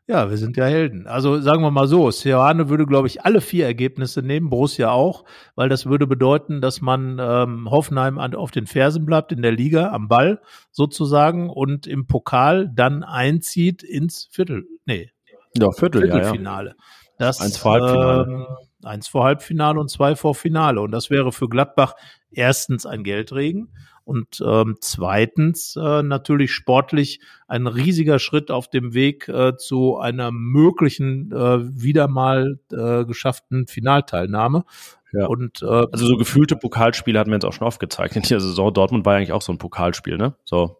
Ja, 0.07 0.29
wir 0.29 0.37
sind 0.37 0.57
ja 0.57 0.65
Helden. 0.65 1.07
Also 1.07 1.39
sagen 1.39 1.61
wir 1.61 1.71
mal 1.71 1.87
so, 1.87 2.11
Seoane 2.11 2.67
würde, 2.67 2.85
glaube 2.85 3.07
ich, 3.07 3.23
alle 3.23 3.39
vier 3.39 3.65
Ergebnisse 3.65 4.21
nehmen, 4.21 4.49
Borussia 4.49 4.91
auch, 4.91 5.23
weil 5.55 5.69
das 5.69 5.85
würde 5.85 6.05
bedeuten, 6.05 6.59
dass 6.59 6.81
man 6.81 7.17
ähm, 7.21 7.71
Hoffenheim 7.71 8.17
an, 8.17 8.35
auf 8.35 8.51
den 8.51 8.67
Fersen 8.67 9.05
bleibt 9.05 9.31
in 9.31 9.41
der 9.41 9.53
Liga, 9.53 9.91
am 9.91 10.09
Ball 10.09 10.41
sozusagen 10.71 11.49
und 11.49 11.87
im 11.87 12.07
Pokal 12.07 12.69
dann 12.73 13.03
einzieht 13.03 13.83
ins 13.83 14.27
Viertel, 14.31 14.65
nee, 14.85 15.11
ja, 15.57 15.71
Viertel, 15.71 16.01
Viertelfinale. 16.01 16.69
Ja, 16.69 16.75
ja. 16.75 16.83
Das, 17.17 17.39
eins 17.39 17.57
vor 17.57 17.73
Halbfinale. 17.73 18.23
Ähm, 18.27 18.45
eins 18.83 19.07
vor 19.07 19.23
Halbfinale 19.23 19.79
und 19.79 19.89
zwei 19.89 20.15
vor 20.15 20.35
Finale. 20.35 20.81
Und 20.81 20.91
das 20.91 21.09
wäre 21.09 21.31
für 21.31 21.49
Gladbach 21.49 21.95
erstens 22.31 22.85
ein 22.85 23.03
Geldregen 23.03 23.69
und 24.03 24.43
ähm, 24.45 24.77
zweitens 24.81 25.75
äh, 25.75 26.03
natürlich 26.03 26.51
sportlich 26.51 27.19
ein 27.47 27.67
riesiger 27.67 28.19
Schritt 28.19 28.51
auf 28.51 28.69
dem 28.69 28.93
Weg 28.93 29.27
äh, 29.27 29.55
zu 29.57 29.97
einer 29.97 30.31
möglichen 30.31 31.31
äh, 31.31 31.81
wieder 31.81 32.07
mal 32.07 32.59
äh, 32.71 33.05
geschafften 33.05 33.67
Finalteilnahme. 33.67 34.65
Ja. 35.13 35.27
Und 35.27 35.61
äh, 35.61 35.65
also 35.65 36.05
so 36.05 36.17
gefühlte 36.17 36.55
Pokalspiele 36.55 37.19
hatten 37.19 37.29
wir 37.29 37.35
jetzt 37.35 37.45
auch 37.45 37.53
schon 37.53 37.67
aufgezeigt 37.67 38.15
in 38.15 38.23
dieser 38.23 38.39
Saison. 38.39 38.73
Dortmund 38.73 39.05
war 39.05 39.15
eigentlich 39.15 39.33
auch 39.33 39.41
so 39.41 39.51
ein 39.51 39.57
Pokalspiel, 39.57 40.17
ne? 40.17 40.35
So 40.45 40.77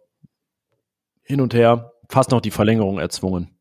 hin 1.22 1.40
und 1.40 1.54
her, 1.54 1.92
fast 2.08 2.30
noch 2.32 2.40
die 2.40 2.50
Verlängerung 2.50 2.98
erzwungen. 2.98 3.51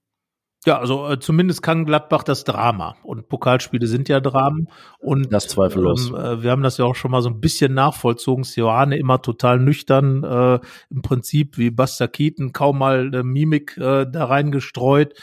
Ja, 0.65 0.77
also 0.77 1.09
äh, 1.09 1.19
zumindest 1.19 1.63
kann 1.63 1.85
Gladbach 1.85 2.21
das 2.21 2.43
Drama. 2.43 2.95
Und 3.01 3.27
Pokalspiele 3.29 3.87
sind 3.87 4.09
ja 4.09 4.19
Dramen. 4.19 4.67
Und 4.99 5.33
das 5.33 5.47
zweifellos. 5.47 6.09
Ähm, 6.09 6.15
äh, 6.15 6.43
wir 6.43 6.51
haben 6.51 6.61
das 6.61 6.77
ja 6.77 6.85
auch 6.85 6.93
schon 6.93 7.09
mal 7.09 7.23
so 7.23 7.29
ein 7.29 7.41
bisschen 7.41 7.73
nachvollzogen. 7.73 8.43
Sioane 8.43 8.97
immer 8.97 9.23
total 9.23 9.59
nüchtern, 9.59 10.23
äh, 10.23 10.59
im 10.91 11.01
Prinzip 11.01 11.57
wie 11.57 11.71
Buster 11.71 12.07
Keaton, 12.07 12.53
kaum 12.53 12.77
mal 12.77 13.07
eine 13.07 13.23
Mimik 13.23 13.75
äh, 13.77 14.05
da 14.05 14.25
reingestreut. 14.25 15.15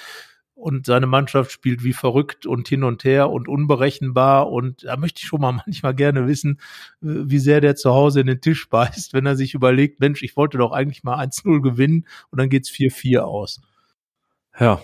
Und 0.55 0.87
seine 0.87 1.07
Mannschaft 1.07 1.53
spielt 1.53 1.85
wie 1.85 1.93
verrückt 1.93 2.45
und 2.45 2.67
hin 2.67 2.83
und 2.83 3.05
her 3.05 3.31
und 3.31 3.47
unberechenbar. 3.47 4.51
Und 4.51 4.83
da 4.87 4.97
möchte 4.97 5.21
ich 5.23 5.29
schon 5.29 5.41
mal 5.41 5.53
manchmal 5.67 5.95
gerne 5.95 6.27
wissen, 6.27 6.59
äh, 7.01 7.07
wie 7.27 7.39
sehr 7.39 7.61
der 7.61 7.77
zu 7.77 7.93
Hause 7.93 8.23
in 8.23 8.27
den 8.27 8.41
Tisch 8.41 8.69
beißt, 8.69 9.13
wenn 9.13 9.25
er 9.25 9.37
sich 9.37 9.55
überlegt, 9.55 10.01
Mensch, 10.01 10.25
ich 10.25 10.37
wollte 10.37 10.59
doch 10.59 10.73
eigentlich 10.73 11.05
mal 11.05 11.25
1-0 11.25 11.63
gewinnen 11.63 12.09
und 12.33 12.41
dann 12.41 12.49
geht's 12.49 12.71
4-4 12.71 13.21
aus. 13.21 13.61
Ja, 14.59 14.81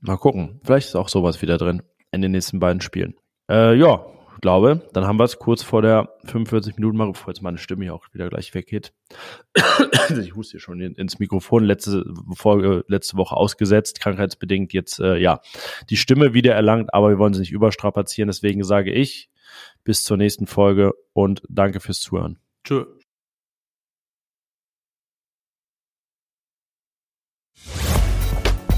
Mal 0.00 0.16
gucken. 0.16 0.60
Vielleicht 0.64 0.88
ist 0.88 0.96
auch 0.96 1.08
sowas 1.08 1.42
wieder 1.42 1.58
drin 1.58 1.82
in 2.12 2.22
den 2.22 2.32
nächsten 2.32 2.60
beiden 2.60 2.80
Spielen. 2.80 3.14
Äh, 3.50 3.74
ja, 3.76 4.04
glaube, 4.40 4.88
dann 4.92 5.06
haben 5.06 5.18
wir 5.18 5.24
es 5.24 5.38
kurz 5.38 5.62
vor 5.62 5.82
der 5.82 6.08
45 6.24 6.76
Minuten 6.76 6.96
Marke, 6.96 7.12
bevor 7.12 7.28
jetzt 7.32 7.42
meine 7.42 7.58
Stimme 7.58 7.84
hier 7.84 7.94
auch 7.94 8.06
wieder 8.12 8.28
gleich 8.28 8.54
weggeht. 8.54 8.92
ich 10.22 10.34
huste 10.34 10.52
hier 10.52 10.60
schon 10.60 10.80
ins 10.80 11.18
Mikrofon, 11.18 11.64
letzte 11.64 12.04
Folge, 12.34 12.84
letzte 12.88 13.16
Woche 13.16 13.36
ausgesetzt, 13.36 14.00
krankheitsbedingt 14.00 14.72
jetzt, 14.72 15.00
äh, 15.00 15.16
ja, 15.16 15.40
die 15.90 15.96
Stimme 15.96 16.34
wieder 16.34 16.54
erlangt, 16.54 16.92
aber 16.94 17.10
wir 17.10 17.18
wollen 17.18 17.34
sie 17.34 17.40
nicht 17.40 17.52
überstrapazieren, 17.52 18.28
deswegen 18.28 18.64
sage 18.64 18.92
ich 18.92 19.30
bis 19.84 20.04
zur 20.04 20.16
nächsten 20.16 20.46
Folge 20.46 20.92
und 21.12 21.42
danke 21.48 21.80
fürs 21.80 22.00
Zuhören. 22.00 22.38
Tschö. 22.64 22.84